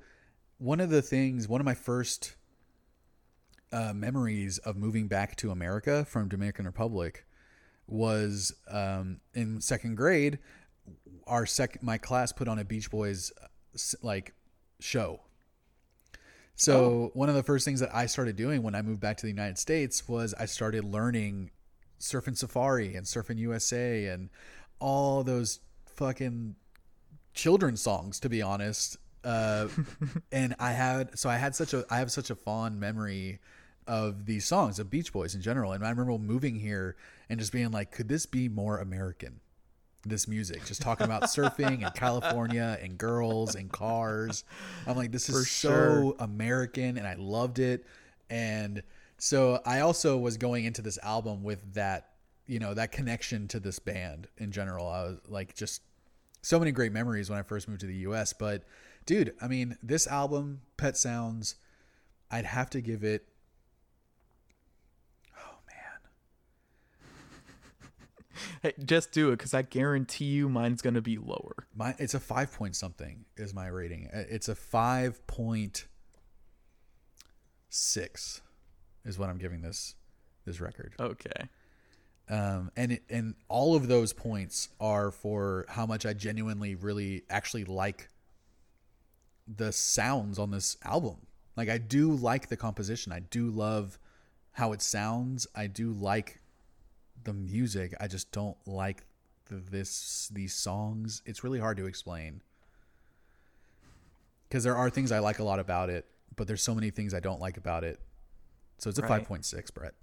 one 0.58 0.80
of 0.80 0.90
the 0.90 1.00
things, 1.00 1.48
one 1.48 1.60
of 1.60 1.64
my 1.64 1.74
first 1.74 2.34
uh, 3.72 3.94
memories 3.94 4.58
of 4.58 4.76
moving 4.76 5.08
back 5.08 5.36
to 5.36 5.50
America 5.50 6.04
from 6.04 6.28
Dominican 6.28 6.66
Republic 6.66 7.24
was 7.86 8.54
um, 8.70 9.20
in 9.32 9.62
second 9.62 9.96
grade. 9.96 10.38
Our 11.26 11.46
second, 11.46 11.82
my 11.82 11.96
class 11.96 12.32
put 12.32 12.48
on 12.48 12.58
a 12.58 12.64
Beach 12.64 12.90
Boys 12.90 13.32
like 14.02 14.34
show. 14.80 15.20
So 16.56 17.12
one 17.14 17.28
of 17.28 17.36
the 17.36 17.44
first 17.44 17.64
things 17.64 17.78
that 17.80 17.94
I 17.94 18.06
started 18.06 18.34
doing 18.34 18.64
when 18.64 18.74
I 18.74 18.82
moved 18.82 19.00
back 19.00 19.16
to 19.18 19.22
the 19.22 19.30
United 19.30 19.58
States 19.58 20.08
was 20.08 20.34
I 20.34 20.46
started 20.46 20.84
learning 20.84 21.52
Surfing 22.00 22.36
Safari 22.36 22.96
and 22.96 23.06
Surfing 23.06 23.38
USA 23.38 24.06
and 24.06 24.28
all 24.80 25.22
those 25.22 25.60
fucking 25.86 26.56
children's 27.32 27.80
songs 27.80 28.18
to 28.20 28.28
be 28.28 28.42
honest. 28.42 28.96
Uh 29.22 29.68
and 30.32 30.54
i 30.58 30.72
had 30.72 31.18
so 31.18 31.28
i 31.28 31.36
had 31.36 31.54
such 31.54 31.74
a 31.74 31.84
i 31.90 31.98
have 31.98 32.10
such 32.10 32.30
a 32.30 32.36
fond 32.36 32.78
memory 32.78 33.40
of 33.86 34.26
these 34.26 34.44
songs 34.44 34.78
of 34.78 34.90
beach 34.90 35.12
boys 35.12 35.34
in 35.34 35.40
general. 35.40 35.72
And 35.72 35.84
i 35.84 35.90
remember 35.90 36.16
moving 36.18 36.56
here 36.56 36.96
and 37.28 37.38
just 37.38 37.52
being 37.52 37.70
like 37.70 37.92
could 37.92 38.08
this 38.08 38.26
be 38.26 38.48
more 38.48 38.78
american 38.78 39.40
this 40.06 40.28
music 40.28 40.64
just 40.64 40.80
talking 40.80 41.04
about 41.04 41.22
surfing 41.24 41.84
and 41.84 41.94
california 41.94 42.78
and 42.82 42.96
girls 42.98 43.54
and 43.54 43.70
cars 43.70 44.44
i'm 44.86 44.96
like 44.96 45.12
this 45.12 45.28
is 45.28 45.34
For 45.36 45.44
so 45.44 45.68
sure. 45.68 46.14
american 46.20 46.96
and 46.98 47.06
i 47.06 47.14
loved 47.14 47.58
it 47.58 47.84
and 48.30 48.82
so 49.18 49.60
i 49.66 49.80
also 49.80 50.16
was 50.16 50.36
going 50.36 50.64
into 50.64 50.82
this 50.82 50.98
album 51.02 51.42
with 51.42 51.74
that 51.74 52.10
you 52.46 52.58
know 52.58 52.74
that 52.74 52.92
connection 52.92 53.48
to 53.48 53.60
this 53.60 53.78
band 53.78 54.28
in 54.38 54.52
general 54.52 54.88
i 54.88 55.02
was 55.02 55.18
like 55.28 55.54
just 55.54 55.82
so 56.40 56.58
many 56.58 56.70
great 56.70 56.92
memories 56.92 57.28
when 57.28 57.38
I 57.38 57.42
first 57.42 57.68
moved 57.68 57.80
to 57.80 57.86
the 57.86 57.96
US. 57.96 58.32
But 58.32 58.62
dude, 59.06 59.34
I 59.40 59.48
mean, 59.48 59.76
this 59.82 60.06
album, 60.06 60.60
Pet 60.76 60.96
Sounds, 60.96 61.56
I'd 62.30 62.44
have 62.44 62.70
to 62.70 62.80
give 62.80 63.02
it. 63.02 63.26
Oh 65.36 65.56
man, 65.66 66.10
Hey, 68.62 68.72
just 68.84 69.12
do 69.12 69.28
it 69.28 69.38
because 69.38 69.54
I 69.54 69.62
guarantee 69.62 70.26
you 70.26 70.48
mine's 70.48 70.82
gonna 70.82 71.00
be 71.02 71.18
lower. 71.18 71.66
my 71.74 71.94
it's 71.98 72.14
a 72.14 72.20
five 72.20 72.52
point 72.52 72.76
something 72.76 73.24
is 73.36 73.54
my 73.54 73.68
rating. 73.68 74.08
It's 74.12 74.48
a 74.48 74.54
five 74.54 75.26
point 75.26 75.86
six, 77.68 78.40
is 79.04 79.18
what 79.18 79.28
I'm 79.28 79.38
giving 79.38 79.62
this 79.62 79.94
this 80.44 80.60
record. 80.60 80.94
Okay. 80.98 81.48
um, 82.30 82.70
and 82.76 82.92
it, 82.92 83.02
and 83.08 83.34
all 83.48 83.74
of 83.74 83.88
those 83.88 84.12
points 84.12 84.68
are 84.80 85.10
for 85.10 85.66
how 85.68 85.86
much 85.86 86.04
I 86.06 86.12
genuinely 86.12 86.74
really 86.74 87.22
actually 87.30 87.64
like 87.64 88.08
the 89.46 89.72
sounds 89.72 90.38
on 90.38 90.50
this 90.50 90.76
album. 90.84 91.16
Like 91.56 91.68
I 91.68 91.78
do 91.78 92.12
like 92.12 92.48
the 92.48 92.56
composition. 92.56 93.12
I 93.12 93.20
do 93.20 93.50
love 93.50 93.98
how 94.52 94.72
it 94.72 94.82
sounds. 94.82 95.46
I 95.54 95.66
do 95.68 95.92
like 95.92 96.37
the 97.28 97.34
music. 97.34 97.94
I 98.00 98.08
just 98.08 98.32
don't 98.32 98.56
like 98.66 99.04
this 99.50 100.28
these 100.32 100.54
songs. 100.54 101.22
It's 101.26 101.44
really 101.44 101.60
hard 101.60 101.76
to 101.76 101.86
explain 101.86 102.40
because 104.48 104.64
there 104.64 104.76
are 104.76 104.88
things 104.88 105.12
I 105.12 105.18
like 105.18 105.38
a 105.38 105.44
lot 105.44 105.58
about 105.58 105.90
it, 105.90 106.06
but 106.36 106.46
there's 106.46 106.62
so 106.62 106.74
many 106.74 106.88
things 106.90 107.12
I 107.12 107.20
don't 107.20 107.38
like 107.40 107.58
about 107.58 107.84
it. 107.84 108.00
So 108.78 108.88
it's 108.88 108.98
a 108.98 109.02
Right. 109.02 109.08
five 109.08 109.24
point 109.24 109.44
six, 109.44 109.70
Brett. 109.70 109.94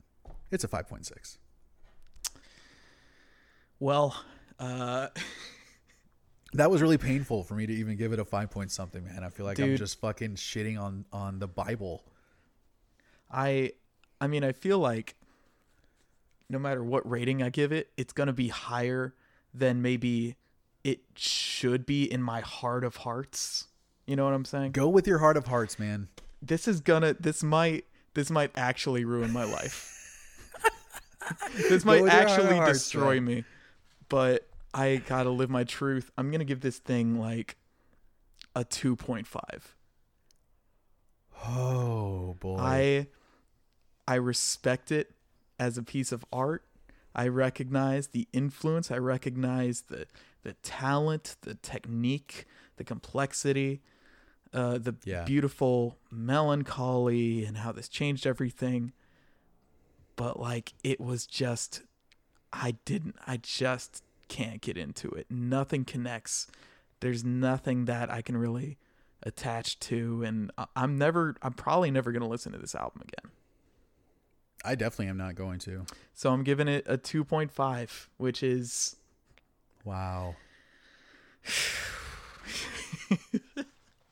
It's 0.51 0.63
a 0.63 0.67
five 0.67 0.87
point 0.87 1.05
six. 1.07 1.39
Well, 3.79 4.15
uh, 4.59 5.07
That 6.53 6.71
was 6.71 6.81
really 6.81 6.97
painful 6.97 7.43
for 7.43 7.53
me 7.55 7.65
to 7.65 7.73
even 7.73 7.97
give 7.97 8.13
it 8.13 8.19
a 8.19 8.23
five 8.23 8.49
point 8.49 8.71
something, 8.71 9.03
man. 9.03 9.25
I 9.25 9.29
feel 9.29 9.45
like 9.45 9.59
I'm 9.59 9.75
just 9.75 9.99
fucking 9.99 10.35
shitting 10.35 10.79
on 10.79 11.03
on 11.11 11.39
the 11.39 11.47
Bible. 11.49 12.05
I, 13.29 13.73
I 14.21 14.27
mean, 14.27 14.45
I 14.45 14.53
feel 14.53 14.79
like 14.79 15.15
no 16.49 16.59
matter 16.59 16.83
what 16.83 17.09
rating 17.09 17.41
I 17.41 17.49
give 17.49 17.71
it, 17.71 17.89
it's 17.97 18.13
gonna 18.13 18.33
be 18.33 18.49
higher 18.49 19.13
than 19.53 19.81
maybe 19.81 20.35
it 20.83 20.99
should 21.15 21.85
be 21.85 22.03
in 22.03 22.21
my 22.21 22.41
heart 22.41 22.83
of 22.83 22.97
hearts. 22.97 23.67
You 24.05 24.15
know 24.15 24.25
what 24.25 24.33
I'm 24.33 24.45
saying? 24.45 24.73
Go 24.73 24.87
with 24.87 25.07
your 25.07 25.17
heart 25.17 25.37
of 25.37 25.47
hearts, 25.47 25.79
man. 25.79 26.09
This 26.41 26.67
is 26.67 26.81
gonna. 26.81 27.15
This 27.19 27.41
might. 27.43 27.85
This 28.13 28.29
might 28.29 28.51
actually 28.55 29.03
ruin 29.03 29.33
my 29.33 29.43
life. 29.43 29.91
this 31.69 31.83
might 31.83 32.03
with 32.03 32.11
your 32.13 32.21
heart 32.21 32.29
of 32.29 32.37
actually 32.37 32.55
hearts, 32.57 32.79
destroy 32.79 33.15
man. 33.15 33.25
me. 33.25 33.43
But 34.07 34.47
I 34.73 35.01
gotta 35.07 35.31
live 35.31 35.49
my 35.49 35.63
truth. 35.63 36.11
I'm 36.17 36.29
gonna 36.31 36.45
give 36.45 36.61
this 36.61 36.77
thing 36.77 37.19
like 37.19 37.57
a 38.55 38.63
2.5. 38.63 39.25
Oh 41.47 42.35
boy. 42.39 42.57
I 42.59 43.07
I 44.07 44.15
respect 44.15 44.91
it 44.91 45.11
as 45.59 45.77
a 45.77 45.83
piece 45.83 46.11
of 46.11 46.25
art. 46.31 46.63
I 47.13 47.27
recognize 47.27 48.07
the 48.07 48.27
influence. 48.33 48.91
I 48.91 48.97
recognize 48.97 49.81
the 49.83 50.05
the 50.43 50.53
talent, 50.61 51.37
the 51.41 51.55
technique, 51.55 52.45
the 52.75 52.83
complexity, 52.83 53.81
uh, 54.53 54.77
the 54.77 54.95
Yeah. 55.03 55.23
beautiful 55.23 55.97
melancholy, 56.11 57.45
and 57.45 57.57
how 57.57 57.71
this 57.71 57.89
changed 57.89 58.27
everything. 58.27 58.91
But 60.15 60.39
like, 60.39 60.73
it 60.83 61.01
was 61.01 61.25
just, 61.25 61.81
I 62.53 62.75
didn't. 62.85 63.15
I 63.25 63.37
just 63.37 64.03
can't 64.27 64.61
get 64.61 64.77
into 64.77 65.09
it. 65.09 65.25
Nothing 65.31 65.83
connects. 65.83 66.47
There's 66.99 67.23
nothing 67.23 67.85
that 67.85 68.09
I 68.11 68.21
can 68.21 68.37
really 68.37 68.77
attach 69.23 69.79
to, 69.79 70.23
and 70.23 70.51
I'm 70.75 70.97
never. 70.97 71.35
I'm 71.41 71.53
probably 71.53 71.89
never 71.91 72.11
gonna 72.11 72.27
listen 72.29 72.51
to 72.51 72.57
this 72.59 72.75
album 72.75 73.01
again. 73.01 73.31
I 74.65 74.75
definitely 74.75 75.07
am 75.07 75.17
not 75.17 75.35
going 75.35 75.59
to. 75.59 75.85
So 76.13 76.31
I'm 76.31 76.43
giving 76.43 76.67
it 76.67 76.85
a 76.87 76.97
2.5, 76.97 78.07
which 78.17 78.43
is 78.43 78.95
Wow. 79.83 80.35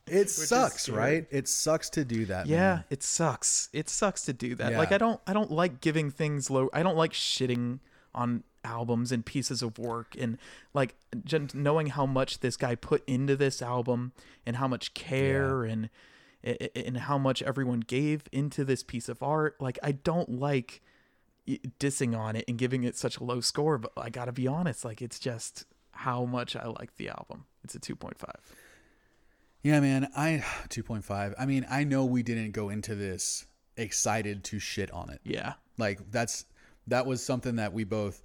It 0.06 0.30
sucks, 0.30 0.89
right? 0.89 1.26
It 1.32 1.47
sucks 1.47 1.89
to 1.91 2.06
do 2.06 2.26
that. 2.26 2.45
yeah, 2.45 2.58
man. 2.58 2.84
it 2.89 3.01
sucks. 3.01 3.70
It 3.74 3.89
sucks 3.89 4.24
to 4.26 4.34
do 4.34 4.54
that. 4.56 4.74
Yeah. 4.74 4.78
Like 4.78 4.91
I 4.91 4.97
don't 4.97 5.20
I 5.26 5.34
don't 5.34 5.49
like 5.49 5.82
giving 5.82 6.12
things 6.12 6.51
low. 6.51 6.70
I 6.74 6.84
don't 6.84 6.97
like 6.97 7.14
shitting 7.14 7.80
on 8.14 8.43
albums 8.64 9.12
and 9.12 9.26
pieces 9.26 9.62
of 9.64 9.80
work 9.80 10.16
and 10.20 10.38
like 10.74 10.95
just 11.26 11.56
knowing 11.56 11.88
how 11.88 12.06
much 12.06 12.41
this 12.41 12.56
guy 12.58 12.76
put 12.76 13.04
into 13.08 13.36
this 13.36 13.62
album 13.62 14.12
and 14.45 14.58
how 14.58 14.68
much 14.68 14.93
care 14.93 15.64
and 15.64 15.89
and 16.44 16.98
how 16.98 17.18
much 17.18 17.41
everyone 17.41 17.80
gave 17.82 18.24
into 18.32 18.66
this 18.66 18.84
piece 18.84 19.10
of 19.10 19.22
art. 19.24 19.56
Like 19.60 19.80
I 19.82 19.94
don't 19.94 20.39
like 20.39 20.82
eh, 21.48 21.58
dissing 21.80 22.18
on 22.18 22.36
it 22.36 22.46
and 22.48 22.58
giving 22.58 22.84
it 22.84 22.98
such 22.98 23.18
a 23.18 23.24
low 23.24 23.41
score, 23.41 23.78
but 23.78 23.91
I 23.98 24.10
got 24.10 24.26
to 24.26 24.32
be 24.32 24.48
honest, 24.48 24.84
like 24.84 25.02
it's 25.02 25.20
just 25.20 25.66
how 25.91 26.26
much 26.26 26.56
I 26.56 26.68
like 26.68 26.96
the 26.98 27.10
album. 27.10 27.46
It's 27.64 27.76
a 27.76 27.80
2.5. 27.80 28.14
Yeah, 29.64 29.80
man. 29.80 30.10
I 30.16 30.44
2.5. 30.70 31.34
I 31.38 31.46
mean, 31.46 31.66
I 31.70 31.86
know 31.86 32.04
we 32.06 32.24
didn't 32.24 32.52
go 32.52 32.70
into 32.70 32.96
this 32.96 33.46
excited 33.78 34.44
to 34.46 34.60
shit 34.60 34.91
on 34.91 35.10
it. 35.10 35.22
Yeah. 35.24 35.54
Like 35.78 36.12
that's 36.12 36.46
that 36.88 37.06
was 37.06 37.26
something 37.26 37.56
that 37.56 37.74
we 37.74 37.86
both 37.86 38.22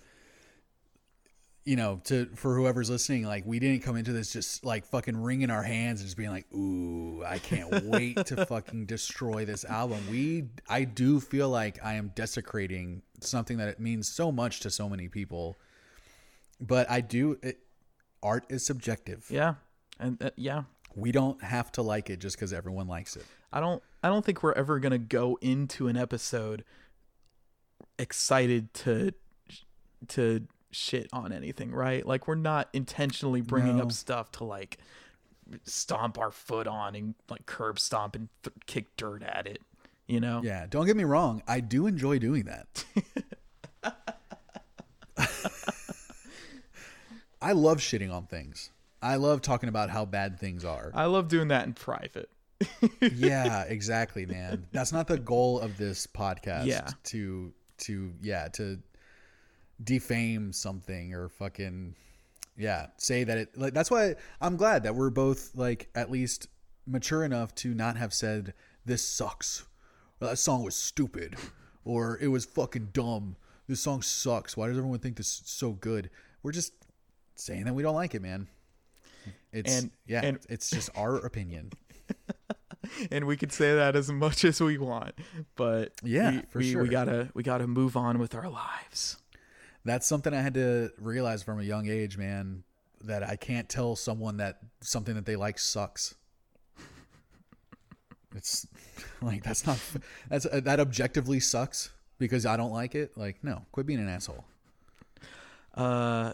you 1.65 1.77
know, 1.77 2.01
to 2.05 2.27
for 2.35 2.57
whoever's 2.57 2.89
listening, 2.89 3.25
like 3.25 3.45
we 3.45 3.59
didn't 3.59 3.83
come 3.83 3.97
into 3.97 4.13
this 4.13 4.33
just 4.33 4.65
like 4.65 4.87
fucking 4.87 5.17
wringing 5.17 5.51
our 5.51 5.63
hands 5.63 6.01
and 6.01 6.07
just 6.07 6.17
being 6.17 6.31
like, 6.31 6.47
"Ooh, 6.55 7.23
I 7.25 7.39
can't 7.39 7.85
wait 7.85 8.25
to 8.27 8.47
fucking 8.47 8.87
destroy 8.87 9.45
this 9.45 9.65
album." 9.65 9.99
We 10.11 10.49
I 10.69 10.85
do 10.85 11.21
feel 11.21 11.51
like 11.51 11.79
I 11.85 11.95
am 11.95 12.13
desecrating 12.15 13.03
something 13.21 13.59
that 13.59 13.69
it 13.69 13.81
means 13.81 14.09
so 14.09 14.33
much 14.33 14.61
to 14.61 14.71
so 14.71 14.89
many 14.89 15.09
people. 15.09 15.57
But 16.61 16.91
I 16.91 17.01
do 17.03 17.39
it, 17.43 17.59
art 18.23 18.45
is 18.49 18.65
subjective. 18.65 19.27
Yeah. 19.31 19.55
And 20.01 20.23
uh, 20.23 20.31
yeah, 20.37 20.63
We 20.95 21.13
don't 21.13 21.43
have 21.43 21.71
to 21.73 21.83
like 21.83 22.09
it 22.11 22.19
just 22.19 22.37
because 22.37 22.53
everyone 22.53 22.89
likes 22.89 23.15
it. 23.17 23.27
I 23.53 23.61
don't 23.61 23.83
I 24.03 24.09
don't 24.09 24.25
think 24.25 24.43
we're 24.43 24.53
ever 24.53 24.79
going 24.81 24.93
to 24.93 24.99
go 24.99 25.39
into 25.41 25.89
an 25.89 25.97
episode 25.97 26.65
excited 27.99 28.73
to 28.75 29.13
to 30.09 30.47
shit 30.71 31.09
on 31.12 31.33
anything, 31.33 31.71
right? 31.73 32.05
Like 32.07 32.29
we're 32.29 32.35
not 32.35 32.69
intentionally 32.73 33.41
bringing 33.41 33.77
No. 33.79 33.85
up 33.85 33.93
stuff 33.93 34.31
to 34.33 34.45
like 34.45 34.79
stomp 35.64 36.19
our 36.19 36.31
foot 36.31 36.66
on 36.66 36.95
and 36.95 37.14
like 37.31 37.47
curb 37.47 37.79
stomp 37.79 38.14
and 38.16 38.29
th- 38.43 38.55
kick 38.66 38.97
dirt 38.97 39.23
at 39.23 39.47
it, 39.47 39.62
you 40.07 40.21
know? 40.21 40.41
Yeah, 40.45 40.66
don't 40.69 40.87
get 40.87 40.97
me 40.97 41.05
wrong. 41.05 41.43
I 41.49 41.61
do 41.61 41.87
enjoy 41.87 42.19
doing 42.19 42.45
that. 42.45 42.85
I 47.41 47.53
love 47.53 47.79
shitting 47.79 48.12
on 48.12 48.27
things. 48.27 48.71
I 49.01 49.14
love 49.16 49.43
talking 49.43 49.69
about 49.69 49.91
how 49.91 50.05
bad 50.05 50.41
things 50.41 50.64
are. 50.64 50.91
I 50.95 51.05
love 51.07 51.29
doing 51.29 51.49
that 51.49 51.66
in 51.66 51.73
private. 51.73 52.29
yeah, 53.01 53.62
exactly, 53.62 54.27
man. 54.27 54.66
That's 54.73 54.93
not 54.93 55.07
the 55.07 55.19
goal 55.19 55.61
of 55.61 55.77
this 55.77 56.07
podcast. 56.09 56.66
Yeah. 56.66 56.89
To 57.05 57.53
to 57.79 58.12
yeah, 58.21 58.49
to 58.55 58.81
defame 59.83 60.53
something 60.53 61.14
or 61.14 61.29
fucking 61.29 61.95
yeah, 62.57 62.87
say 62.97 63.22
that 63.24 63.39
it 63.39 63.57
like 63.57 63.72
that's 63.74 63.91
why 63.91 64.16
I'm 64.41 64.57
glad 64.57 64.83
that 64.83 64.95
we're 64.95 65.11
both 65.11 65.53
like 65.55 65.89
at 65.95 66.11
least 66.11 66.49
mature 66.87 67.24
enough 67.24 67.55
to 67.57 67.72
not 67.74 67.97
have 67.97 68.12
said 68.12 68.55
this 68.85 69.03
sucks. 69.05 69.64
Or, 70.20 70.29
that 70.29 70.37
song 70.39 70.64
was 70.64 70.74
stupid 70.74 71.37
or 71.85 72.18
it 72.20 72.29
was 72.29 72.45
fucking 72.45 72.89
dumb. 72.93 73.37
This 73.68 73.81
song 73.81 74.03
sucks. 74.03 74.57
Why 74.57 74.66
does 74.68 74.76
everyone 74.79 74.99
think 74.99 75.16
this 75.16 75.26
is 75.41 75.43
so 75.45 75.72
good? 75.72 76.11
We're 76.43 76.53
just 76.53 76.72
saying 77.37 77.64
that 77.64 77.74
we 77.74 77.83
don't 77.85 77.95
like 77.95 78.14
it, 78.14 78.22
man. 78.22 78.49
It's 79.53 79.79
And- 79.79 79.91
yeah, 80.07 80.22
and- 80.24 80.39
it's 80.49 80.70
just 80.70 80.91
our 80.97 81.16
opinion. 81.18 81.70
and 83.12 83.26
we 83.26 83.37
could 83.37 83.53
say 83.53 83.74
that 83.76 83.95
as 83.95 84.11
much 84.11 84.45
as 84.45 84.61
we 84.61 84.79
want, 84.79 85.14
but 85.55 85.93
Yeah, 86.03 86.31
we, 86.31 86.43
for 86.51 86.59
we, 86.59 86.72
sure. 86.72 86.83
we 86.83 86.89
gotta 86.89 87.29
we 87.35 87.43
gotta 87.43 87.66
move 87.66 87.97
on 87.97 88.18
with 88.18 88.35
our 88.35 88.49
lives. 88.49 89.18
That's 89.85 90.07
something 90.07 90.35
I 90.35 90.43
had 90.43 90.55
to 90.55 90.91
realize 90.99 91.43
from 91.43 91.61
a 91.61 91.64
young 91.64 91.89
age, 91.89 92.18
man. 92.18 92.64
That 93.05 93.22
I 93.22 93.37
can't 93.37 93.68
tell 93.68 93.95
someone 93.95 94.39
that 94.39 94.59
something 94.81 95.14
that 95.14 95.24
they 95.24 95.37
like 95.37 95.59
sucks. 95.59 96.14
It's 98.35 98.66
like 99.22 99.43
that's 99.45 99.66
not 99.66 99.79
that's 100.29 100.47
uh, 100.47 100.61
that 100.64 100.81
objectively 100.81 101.41
sucks 101.41 101.91
because 102.18 102.45
I 102.45 102.57
don't 102.57 102.72
like 102.72 102.95
it. 102.95 103.16
Like, 103.16 103.43
no, 103.43 103.62
quit 103.72 103.87
being 103.87 104.01
an 104.01 104.09
asshole. 104.09 104.45
Uh, 105.74 106.33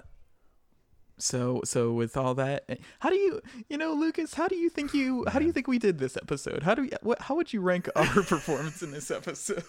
so 1.19 1.61
so 1.65 1.93
with 1.93 2.17
all 2.17 2.35
that, 2.35 2.79
how 2.99 3.11
do 3.11 3.17
you 3.17 3.41
you 3.69 3.77
know 3.77 3.93
Lucas? 3.93 4.35
How 4.35 4.49
do 4.49 4.57
you 4.57 4.69
think 4.69 4.95
you 4.95 5.25
how 5.29 5.39
do 5.39 5.45
you 5.45 5.53
think 5.53 5.69
we 5.69 5.79
did 5.79 5.99
this 5.99 6.17
episode? 6.17 6.63
How 6.63 6.75
do 6.75 6.83
we 6.83 6.91
what 7.03 7.21
how 7.21 7.37
would 7.37 7.53
you 7.53 7.61
rank 7.61 7.89
our 7.95 8.05
performance 8.23 8.83
in 8.83 8.91
this 8.91 9.11
episode? 9.11 9.65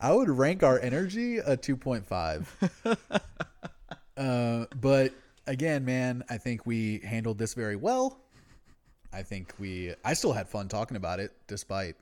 I 0.00 0.12
would 0.12 0.28
rank 0.28 0.62
our 0.62 0.78
energy 0.78 1.38
a 1.38 1.56
2.5. 1.56 2.98
uh, 4.16 4.66
but 4.80 5.12
again, 5.46 5.84
man, 5.84 6.24
I 6.28 6.38
think 6.38 6.66
we 6.66 7.00
handled 7.00 7.38
this 7.38 7.54
very 7.54 7.76
well. 7.76 8.18
I 9.12 9.22
think 9.22 9.54
we 9.58 9.94
I 10.04 10.14
still 10.14 10.32
had 10.32 10.48
fun 10.48 10.68
talking 10.68 10.96
about 10.96 11.20
it 11.20 11.32
despite 11.46 11.96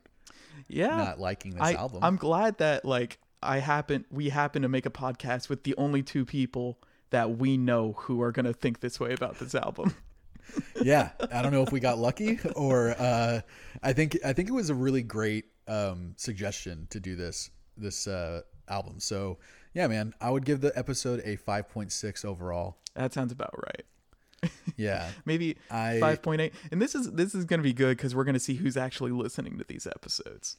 Yeah, 0.67 0.97
not 0.97 1.19
liking 1.19 1.51
this 1.51 1.61
I 1.61 1.73
album. 1.73 1.99
I'm 2.01 2.15
glad 2.15 2.57
that 2.57 2.85
like 2.85 3.19
I 3.41 3.59
happen 3.59 4.05
we 4.09 4.29
happen 4.29 4.63
to 4.63 4.69
make 4.69 4.87
a 4.87 4.89
podcast 4.89 5.47
with 5.47 5.63
the 5.63 5.75
only 5.77 6.01
two 6.01 6.25
people 6.25 6.79
that 7.11 7.37
we 7.37 7.57
know 7.57 7.93
who 7.93 8.21
are 8.23 8.31
gonna 8.31 8.53
think 8.53 8.79
this 8.79 8.99
way 8.99 9.13
about 9.13 9.37
this 9.37 9.53
album. 9.53 9.93
yeah 10.83 11.11
i 11.31 11.41
don't 11.41 11.53
know 11.53 11.63
if 11.63 11.71
we 11.71 11.79
got 11.79 11.97
lucky 11.97 12.37
or 12.57 12.93
uh 12.99 13.39
i 13.81 13.93
think 13.93 14.17
i 14.25 14.33
think 14.33 14.49
it 14.49 14.51
was 14.51 14.69
a 14.69 14.75
really 14.75 15.01
great 15.01 15.45
um 15.67 16.13
suggestion 16.17 16.87
to 16.89 16.99
do 16.99 17.15
this 17.15 17.49
this 17.77 18.07
uh 18.07 18.41
album 18.67 18.99
so 18.99 19.37
yeah 19.73 19.87
man 19.87 20.13
i 20.21 20.29
would 20.29 20.45
give 20.45 20.61
the 20.61 20.71
episode 20.77 21.21
a 21.25 21.35
5.6 21.37 22.25
overall 22.25 22.77
that 22.95 23.11
sounds 23.13 23.31
about 23.31 23.53
right. 23.65 24.51
yeah 24.77 25.09
Maybe 25.25 25.57
I- 25.71 25.99
five 25.99 26.21
point 26.21 26.41
eight. 26.41 26.53
And 26.71 26.81
this 26.81 26.95
is 26.95 27.11
this 27.11 27.33
is 27.33 27.45
gonna 27.45 27.63
be 27.63 27.73
good 27.73 27.97
because 27.97 28.13
we're 28.13 28.23
gonna 28.25 28.39
see 28.39 28.55
who's 28.55 28.75
actually 28.77 29.11
listening 29.11 29.57
to 29.57 29.65
these 29.67 29.87
episodes. 29.87 30.57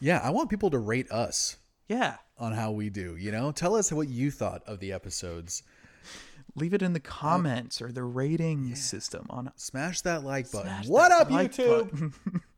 yeah 0.00 0.20
i 0.24 0.30
want 0.30 0.50
people 0.50 0.70
to 0.70 0.78
rate 0.78 1.10
us 1.10 1.56
Yeah. 1.88 2.16
on 2.38 2.52
how 2.52 2.72
we 2.72 2.90
do 2.90 3.16
you 3.16 3.30
know 3.30 3.52
tell 3.52 3.74
us 3.76 3.92
what 3.92 4.08
you 4.08 4.30
thought 4.30 4.62
of 4.66 4.80
the 4.80 4.92
episodes 4.92 5.62
leave 6.56 6.72
it 6.74 6.82
in 6.82 6.92
the 6.94 7.00
comments 7.00 7.80
or 7.82 7.92
the 7.92 8.02
rating 8.04 8.74
system 8.74 9.26
on 9.30 9.50
smash 9.56 10.00
that 10.02 10.24
like 10.24 10.50
button 10.50 10.68
Smash 10.68 10.88
what 10.88 11.12
up 11.12 11.30
like 11.30 11.52
youtube. 11.52 12.12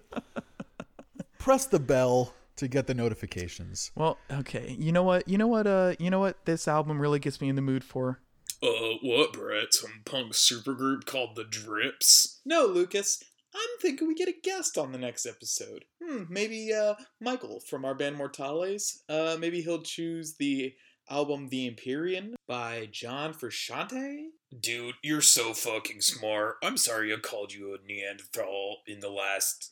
press 1.38 1.66
the 1.66 1.78
bell 1.80 2.32
to 2.56 2.68
get 2.68 2.86
the 2.86 2.94
notifications 2.94 3.90
well 3.94 4.18
okay 4.32 4.74
you 4.78 4.90
know 4.92 5.02
what 5.02 5.26
you 5.28 5.36
know 5.38 5.46
what 5.46 5.66
uh 5.66 5.94
you 5.98 6.10
know 6.10 6.18
what 6.20 6.44
this 6.46 6.66
album 6.66 7.00
really 7.00 7.18
gets 7.18 7.40
me 7.40 7.48
in 7.48 7.56
the 7.56 7.62
mood 7.62 7.84
for 7.84 8.20
Uh, 8.62 8.96
what, 9.02 9.34
Brett? 9.34 9.74
Some 9.74 10.00
punk 10.06 10.32
supergroup 10.32 11.04
called 11.04 11.36
the 11.36 11.44
Drips? 11.44 12.40
No, 12.46 12.64
Lucas. 12.64 13.22
I'm 13.54 13.80
thinking 13.82 14.08
we 14.08 14.14
get 14.14 14.28
a 14.28 14.34
guest 14.42 14.78
on 14.78 14.92
the 14.92 14.98
next 14.98 15.26
episode. 15.26 15.84
Hmm, 16.02 16.22
maybe 16.30 16.72
uh 16.72 16.94
Michael 17.20 17.60
from 17.60 17.84
our 17.84 17.94
band 17.94 18.16
Mortales. 18.16 19.02
Uh 19.08 19.36
maybe 19.38 19.60
he'll 19.60 19.82
choose 19.82 20.36
the 20.38 20.74
album 21.10 21.48
The 21.48 21.66
Empyrean 21.68 22.34
by 22.48 22.88
John 22.90 23.34
Frusciante. 23.34 24.28
Dude, 24.58 24.94
you're 25.02 25.20
so 25.20 25.52
fucking 25.52 26.00
smart. 26.00 26.56
I'm 26.62 26.76
sorry 26.78 27.12
I 27.12 27.16
called 27.18 27.52
you 27.52 27.74
a 27.74 27.86
Neanderthal 27.86 28.78
in 28.86 29.00
the 29.00 29.10
last 29.10 29.70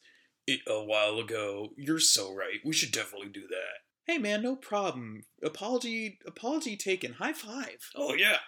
i- 0.48 0.60
a 0.66 0.82
while 0.84 1.18
ago. 1.18 1.70
You're 1.76 2.00
so 2.00 2.34
right. 2.34 2.60
We 2.64 2.72
should 2.72 2.92
definitely 2.92 3.28
do 3.28 3.46
that. 3.48 3.80
Hey 4.06 4.18
man, 4.18 4.42
no 4.42 4.56
problem. 4.56 5.22
Apology 5.42 6.18
apology 6.26 6.76
taken. 6.76 7.14
High 7.14 7.32
five. 7.32 7.90
Oh 7.94 8.14
yeah. 8.14 8.38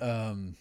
um 0.00 0.56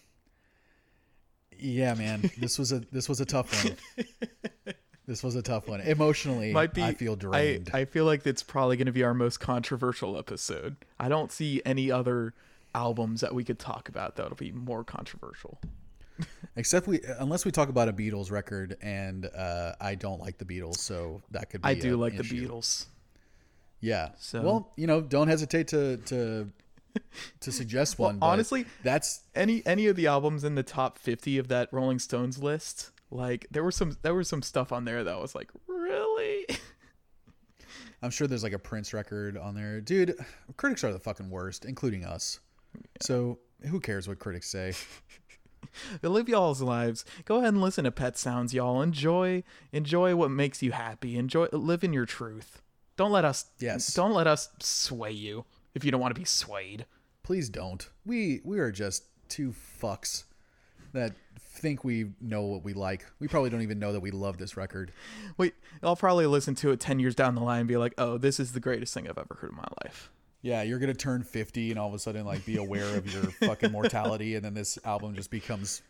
yeah 1.59 1.95
man 1.95 2.29
this 2.37 2.59
was 2.59 2.71
a 2.71 2.79
this 2.91 3.09
was 3.09 3.19
a 3.19 3.25
tough 3.25 3.65
one 3.65 3.75
This 5.07 5.23
was 5.23 5.35
a 5.35 5.41
tough 5.41 5.69
one. 5.69 5.79
Emotionally, 5.79 6.51
Might 6.51 6.73
be. 6.73 6.83
I 6.83 6.93
feel 6.93 7.15
drained. 7.15 7.69
I, 7.73 7.79
I 7.79 7.85
feel 7.85 8.03
like 8.03 8.27
it's 8.27 8.43
probably 8.43 8.75
going 8.75 8.87
to 8.87 8.91
be 8.91 9.05
our 9.05 9.13
most 9.13 9.39
controversial 9.39 10.17
episode. 10.17 10.75
I 10.99 11.07
don't 11.07 11.31
see 11.31 11.61
any 11.65 11.89
other 11.89 12.33
albums 12.75 13.21
that 13.21 13.33
we 13.33 13.45
could 13.45 13.57
talk 13.57 13.87
about 13.87 14.17
that'll 14.17 14.35
be 14.35 14.51
more 14.51 14.83
controversial. 14.83 15.61
Except 16.55 16.87
we, 16.87 16.99
unless 17.19 17.45
we 17.45 17.51
talk 17.51 17.69
about 17.69 17.87
a 17.87 17.93
Beatles 17.93 18.31
record, 18.31 18.77
and 18.81 19.25
uh, 19.27 19.73
I 19.79 19.95
don't 19.95 20.19
like 20.19 20.37
the 20.37 20.45
Beatles, 20.45 20.77
so 20.77 21.21
that 21.31 21.49
could. 21.49 21.61
be 21.61 21.69
I 21.69 21.73
do 21.75 21.97
like 21.97 22.17
the. 22.17 22.23
Beatles. 22.23 22.85
Yeah. 23.79 24.09
So- 24.17 24.41
well, 24.41 24.73
you 24.75 24.87
know, 24.87 25.01
don't 25.01 25.27
hesitate 25.27 25.67
to 25.69 25.97
to 25.97 26.49
to 27.41 27.51
suggest 27.51 27.99
one. 27.99 28.19
but 28.19 28.25
honestly, 28.25 28.65
that's 28.83 29.21
any 29.35 29.63
any 29.65 29.87
of 29.87 29.95
the 29.95 30.07
albums 30.07 30.43
in 30.43 30.55
the 30.55 30.63
top 30.63 30.97
50 30.97 31.37
of 31.37 31.47
that 31.49 31.69
Rolling 31.71 31.99
Stones 31.99 32.41
list, 32.41 32.91
like 33.11 33.45
there 33.51 33.63
were 33.63 33.71
some 33.71 33.97
there 34.01 34.15
was 34.15 34.27
some 34.27 34.41
stuff 34.41 34.71
on 34.71 34.85
there 34.85 35.03
that 35.03 35.19
was 35.19 35.35
like, 35.35 35.51
really? 35.67 36.47
I'm 38.01 38.11
sure 38.11 38.27
there's 38.27 38.43
like 38.43 38.53
a 38.53 38.59
Prince 38.59 38.93
record 38.93 39.37
on 39.37 39.55
there, 39.55 39.81
dude. 39.81 40.15
Critics 40.55 40.83
are 40.83 40.93
the 40.93 40.99
fucking 40.99 41.29
worst, 41.29 41.65
including 41.65 42.05
us. 42.05 42.39
So 43.01 43.39
who 43.67 43.79
cares 43.79 44.07
what 44.07 44.19
critics 44.19 44.49
say? 44.49 44.73
Live 46.01 46.29
y'all's 46.29 46.61
lives. 46.61 47.05
Go 47.25 47.37
ahead 47.37 47.49
and 47.49 47.61
listen 47.61 47.83
to 47.85 47.91
Pet 47.91 48.17
Sounds, 48.17 48.53
y'all. 48.53 48.81
Enjoy 48.81 49.43
enjoy 49.71 50.15
what 50.15 50.31
makes 50.31 50.61
you 50.61 50.71
happy. 50.71 51.17
Enjoy 51.17 51.47
live 51.51 51.83
in 51.83 51.93
your 51.93 52.05
truth. 52.05 52.61
Don't 52.95 53.11
let 53.11 53.25
us 53.25 53.45
Yes. 53.59 53.93
Don't 53.93 54.13
let 54.13 54.27
us 54.27 54.49
sway 54.59 55.11
you 55.11 55.45
if 55.73 55.83
you 55.83 55.91
don't 55.91 56.01
want 56.01 56.13
to 56.13 56.19
be 56.19 56.25
swayed. 56.25 56.85
Please 57.23 57.49
don't. 57.49 57.89
We 58.05 58.41
we 58.43 58.59
are 58.59 58.71
just 58.71 59.03
two 59.29 59.53
fucks 59.81 60.23
that 60.93 61.13
think 61.39 61.83
we 61.83 62.11
know 62.21 62.43
what 62.43 62.63
we 62.63 62.73
like. 62.73 63.05
We 63.19 63.27
probably 63.27 63.49
don't 63.49 63.61
even 63.61 63.79
know 63.79 63.91
that 63.91 63.99
we 63.99 64.11
love 64.11 64.37
this 64.37 64.55
record. 64.55 64.91
Wait, 65.37 65.55
I'll 65.83 65.95
probably 65.95 66.27
listen 66.27 66.55
to 66.55 66.71
it 66.71 66.79
10 66.79 66.99
years 66.99 67.15
down 67.15 67.35
the 67.35 67.41
line 67.41 67.61
and 67.61 67.67
be 67.67 67.77
like, 67.77 67.93
"Oh, 67.97 68.17
this 68.17 68.39
is 68.39 68.53
the 68.53 68.59
greatest 68.59 68.93
thing 68.93 69.07
I've 69.07 69.17
ever 69.17 69.37
heard 69.41 69.51
in 69.51 69.57
my 69.57 69.67
life." 69.83 70.11
Yeah, 70.47 70.61
you're 70.61 70.79
gonna 70.79 70.93
turn 70.93 71.23
50 71.23 71.71
and 71.71 71.79
all 71.79 71.89
of 71.89 71.93
a 71.93 71.99
sudden 71.99 72.25
like 72.25 72.45
be 72.45 72.55
aware 72.55 72.95
of 72.95 73.11
your 73.13 73.23
fucking 73.41 73.71
mortality, 73.73 74.35
and 74.35 74.45
then 74.45 74.53
this 74.53 74.79
album 74.85 75.13
just 75.13 75.29
becomes, 75.29 75.81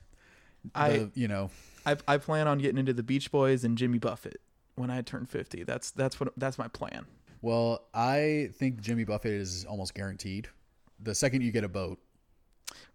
the, 0.74 0.80
I 0.80 1.08
you 1.14 1.28
know, 1.28 1.52
I 1.86 1.96
I 2.08 2.18
plan 2.18 2.48
on 2.48 2.58
getting 2.58 2.80
into 2.80 2.94
the 2.94 3.04
Beach 3.04 3.32
Boys 3.32 3.64
and 3.64 3.78
Jimmy 3.78 4.00
Buffett 4.00 4.42
when 4.76 4.90
I 4.90 5.02
turn 5.02 5.28
50. 5.28 5.64
That's 5.64 5.92
that's 5.92 6.20
what 6.20 6.34
that's 6.38 6.58
my 6.58 6.68
plan. 6.70 7.06
well, 7.44 7.84
I 7.94 8.50
think 8.56 8.82
Jimmy 8.82 9.04
Buffett 9.04 9.34
is 9.34 9.64
almost 9.66 9.94
guaranteed. 9.94 10.48
The 11.04 11.14
second 11.14 11.42
you 11.44 11.52
get 11.52 11.64
a 11.64 11.70
boat, 11.70 12.00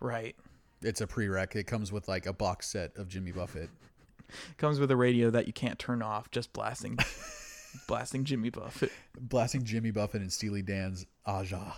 Right. 0.00 0.34
it's 0.82 1.00
a 1.00 1.06
prereq. 1.06 1.54
It 1.54 1.68
comes 1.68 1.92
with 1.92 2.08
like 2.08 2.26
a 2.26 2.32
box 2.32 2.68
set 2.68 2.96
of 2.96 3.06
Jimmy 3.08 3.30
Buffett. 3.30 3.70
Comes 4.56 4.80
with 4.80 4.90
a 4.90 4.96
radio 4.96 5.28
that 5.28 5.46
you 5.46 5.52
can't 5.52 5.78
turn 5.78 6.00
off, 6.00 6.30
just 6.30 6.52
blasting 6.54 6.96
blasting 7.88 8.24
Jimmy 8.24 8.50
Buffett. 8.50 8.92
blasting 9.20 9.64
Jimmy 9.64 9.90
Buffett 9.90 10.20
and 10.20 10.32
Steely 10.32 10.62
Dan's 10.62 11.06
Aja. 11.26 11.74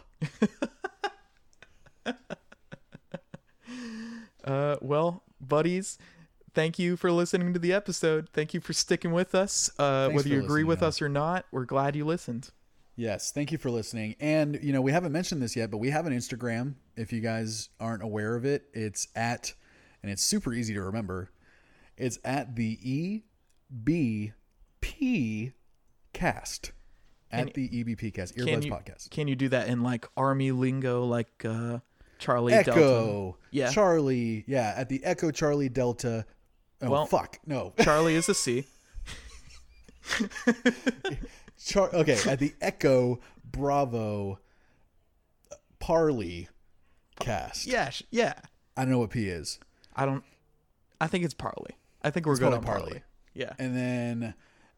Uh, 4.44 4.76
well, 4.82 5.22
buddies, 5.40 5.96
thank 6.52 6.78
you 6.78 6.96
for 6.96 7.10
listening 7.10 7.52
to 7.54 7.58
the 7.58 7.72
episode. 7.72 8.28
Thank 8.32 8.52
you 8.52 8.60
for 8.60 8.72
sticking 8.74 9.12
with 9.12 9.34
us. 9.34 9.70
Uh, 9.78 10.10
whether 10.10 10.28
you 10.28 10.42
agree 10.42 10.64
with 10.64 10.82
us 10.82 11.00
or 11.00 11.08
not, 11.08 11.46
we're 11.50 11.64
glad 11.64 11.96
you 11.96 12.04
listened. 12.04 12.50
Yes, 12.96 13.32
thank 13.32 13.50
you 13.50 13.58
for 13.58 13.70
listening. 13.70 14.14
And 14.20 14.58
you 14.62 14.72
know, 14.72 14.80
we 14.82 14.92
haven't 14.92 15.12
mentioned 15.12 15.42
this 15.42 15.56
yet, 15.56 15.70
but 15.70 15.78
we 15.78 15.90
have 15.90 16.06
an 16.06 16.12
Instagram. 16.12 16.74
If 16.96 17.12
you 17.12 17.20
guys 17.20 17.70
aren't 17.80 18.02
aware 18.02 18.36
of 18.36 18.44
it, 18.44 18.64
it's 18.72 19.08
at 19.16 19.54
and 20.02 20.12
it's 20.12 20.22
super 20.22 20.52
easy 20.52 20.74
to 20.74 20.82
remember. 20.82 21.30
It's 21.96 22.18
at 22.24 22.54
the 22.54 22.78
E 22.82 23.22
B 23.82 24.32
P 24.80 25.52
cast. 26.14 26.72
At 27.30 27.52
the 27.54 27.68
EBP 27.68 28.14
cast, 28.14 28.36
Earbuds 28.36 28.64
you 28.64 28.70
podcast. 28.72 29.10
can 29.10 29.26
you 29.26 29.34
do 29.34 29.48
that 29.48 29.66
in 29.68 29.82
like 29.82 30.06
army 30.16 30.52
lingo, 30.52 31.04
like 31.04 31.44
uh, 31.44 31.80
Charlie 32.20 32.52
Delta? 32.52 32.70
Echo. 32.70 33.36
Yeah. 33.50 33.70
Charlie. 33.72 34.44
Yeah, 34.46 34.72
at 34.76 34.88
the 34.88 35.04
Echo 35.04 35.32
Charlie 35.32 35.68
Delta. 35.68 36.24
Oh 36.80 36.90
Well- 36.90 37.06
fuck. 37.06 37.38
No. 37.44 37.72
Charlie 37.82 38.14
is 38.14 38.28
a 38.28 38.34
C. 38.34 38.66
Char- 41.64 41.92
okay, 41.94 42.18
at 42.28 42.38
the 42.38 42.54
Echo 42.60 43.20
Bravo 43.50 44.38
Parley 45.78 46.48
cast. 47.18 47.66
Yeah, 47.66 47.90
yeah. 48.10 48.34
I 48.76 48.82
don't 48.82 48.90
know 48.90 48.98
what 48.98 49.10
P 49.10 49.28
is. 49.28 49.58
I 49.96 50.04
don't. 50.06 50.22
I 51.00 51.06
think 51.06 51.24
it's 51.24 51.34
Parley. 51.34 51.72
I 52.02 52.10
think 52.10 52.26
we're 52.26 52.32
It's 52.32 52.40
good 52.40 52.52
on 52.52 52.62
Parley. 52.62 52.82
Parley. 52.84 53.02
Yeah. 53.34 53.52
And 53.58 53.74
then, 53.76 54.34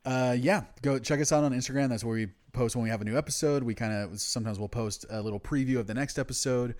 uh, 0.06 0.36
yeah, 0.38 0.62
go 0.82 0.98
check 0.98 1.20
us 1.20 1.32
out 1.32 1.42
on 1.42 1.52
Instagram. 1.52 1.88
That's 1.88 2.04
where 2.04 2.14
we 2.14 2.28
post 2.52 2.76
when 2.76 2.84
we 2.84 2.90
have 2.90 3.00
a 3.00 3.04
new 3.04 3.18
episode. 3.18 3.64
We 3.64 3.74
kind 3.74 3.92
of 3.92 4.20
sometimes 4.20 4.58
we'll 4.58 4.68
post 4.68 5.04
a 5.10 5.20
little 5.20 5.40
preview 5.40 5.78
of 5.78 5.88
the 5.88 5.94
next 5.94 6.18
episode. 6.18 6.76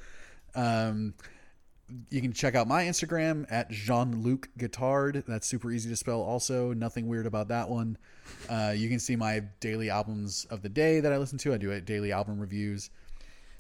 Um, 0.55 1.15
you 2.09 2.21
can 2.21 2.33
check 2.33 2.55
out 2.55 2.69
my 2.69 2.85
Instagram 2.85 3.45
at 3.51 3.71
Jean 3.71 4.23
Luc 4.23 4.49
Guitard. 4.59 5.25
That's 5.27 5.47
super 5.47 5.73
easy 5.73 5.91
to 5.91 5.97
spell. 5.97 6.21
Also, 6.23 6.73
nothing 6.73 7.09
weird 7.09 7.27
about 7.27 7.49
that 7.49 7.69
one. 7.69 7.99
Uh, 8.49 8.73
you 8.77 8.89
can 8.89 9.01
see 9.01 9.17
my 9.17 9.43
daily 9.61 9.91
albums 9.91 10.47
of 10.51 10.63
the 10.63 10.69
day 10.69 11.01
that 11.01 11.13
I 11.13 11.17
listen 11.19 11.39
to. 11.39 11.53
I 11.53 11.59
do 11.59 11.73
it 11.73 11.85
daily 11.85 12.13
album 12.13 12.39
reviews. 12.39 12.91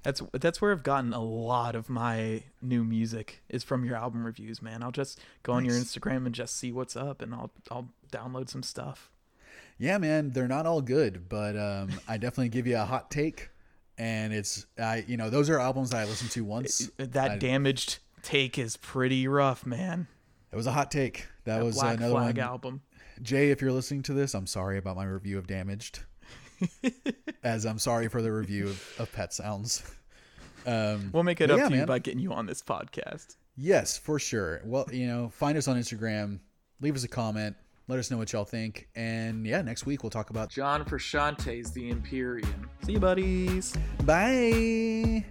That's 0.04 0.22
that's 0.32 0.62
where 0.62 0.70
I've 0.70 0.84
gotten 0.84 1.12
a 1.12 1.22
lot 1.22 1.74
of 1.74 1.88
my 1.88 2.44
new 2.62 2.84
music 2.84 3.42
is 3.48 3.64
from 3.64 3.84
your 3.84 3.96
album 3.96 4.24
reviews, 4.24 4.62
man. 4.62 4.84
I'll 4.84 4.92
just 4.92 5.20
go 5.42 5.54
on 5.54 5.64
your 5.64 5.74
Instagram 5.74 6.26
and 6.26 6.34
just 6.34 6.56
see 6.56 6.70
what's 6.70 6.94
up, 6.94 7.20
and 7.20 7.34
I'll 7.34 7.50
I'll 7.68 7.88
download 8.12 8.48
some 8.48 8.62
stuff. 8.62 9.10
Yeah, 9.78 9.98
man, 9.98 10.30
they're 10.30 10.48
not 10.48 10.66
all 10.66 10.80
good, 10.80 11.28
but 11.28 11.56
um, 11.56 11.90
I 12.08 12.16
definitely 12.16 12.48
give 12.48 12.66
you 12.66 12.76
a 12.76 12.84
hot 12.84 13.10
take. 13.10 13.50
And 13.98 14.32
it's 14.32 14.66
I, 14.78 15.04
you 15.06 15.16
know, 15.16 15.30
those 15.30 15.48
are 15.50 15.58
albums 15.58 15.90
that 15.90 15.98
I 15.98 16.04
listened 16.04 16.30
to 16.32 16.44
once. 16.44 16.90
That 16.98 17.30
I- 17.32 17.38
damaged 17.38 17.98
take 18.22 18.58
is 18.58 18.76
pretty 18.76 19.26
rough, 19.28 19.64
man. 19.66 20.06
It 20.52 20.56
was 20.56 20.66
a 20.66 20.72
hot 20.72 20.90
take. 20.90 21.26
That, 21.44 21.58
That 21.58 21.64
was 21.64 21.74
Black 21.76 21.98
another 21.98 22.12
Flag 22.12 22.36
one. 22.38 22.46
album. 22.46 22.82
Jay, 23.22 23.50
if 23.50 23.60
you're 23.60 23.72
listening 23.72 24.02
to 24.04 24.12
this, 24.14 24.34
I'm 24.34 24.46
sorry 24.46 24.78
about 24.78 24.96
my 24.96 25.04
review 25.04 25.38
of 25.38 25.46
Damaged. 25.46 26.00
as 27.44 27.64
I'm 27.66 27.78
sorry 27.78 28.08
for 28.08 28.22
the 28.22 28.32
review 28.32 28.68
of, 28.68 28.94
of 28.98 29.12
Pet 29.12 29.32
Sounds. 29.32 29.82
Um, 30.66 31.10
We'll 31.12 31.22
make 31.22 31.40
it 31.40 31.50
up 31.50 31.58
yeah, 31.58 31.68
to 31.68 31.76
you 31.76 31.86
by 31.86 31.98
getting 31.98 32.20
you 32.20 32.32
on 32.32 32.46
this 32.46 32.62
podcast. 32.62 33.36
Yes, 33.56 33.96
for 33.98 34.18
sure. 34.18 34.60
Well, 34.64 34.86
you 34.92 35.06
know, 35.06 35.28
find 35.28 35.56
us 35.56 35.68
on 35.68 35.76
Instagram, 35.76 36.40
leave 36.80 36.96
us 36.96 37.04
a 37.04 37.08
comment, 37.08 37.56
let 37.88 37.98
us 37.98 38.10
know 38.10 38.18
what 38.18 38.32
y'all 38.32 38.44
think, 38.44 38.88
and 38.94 39.46
yeah, 39.46 39.62
next 39.62 39.86
week 39.86 40.02
we'll 40.02 40.10
talk 40.10 40.30
about. 40.30 40.48
John 40.48 40.84
Frusciante's 40.84 41.72
The 41.72 41.90
Empyrean. 41.90 42.68
See 42.84 42.92
you, 42.92 43.00
buddies. 43.00 43.74
Bye. 44.04 45.24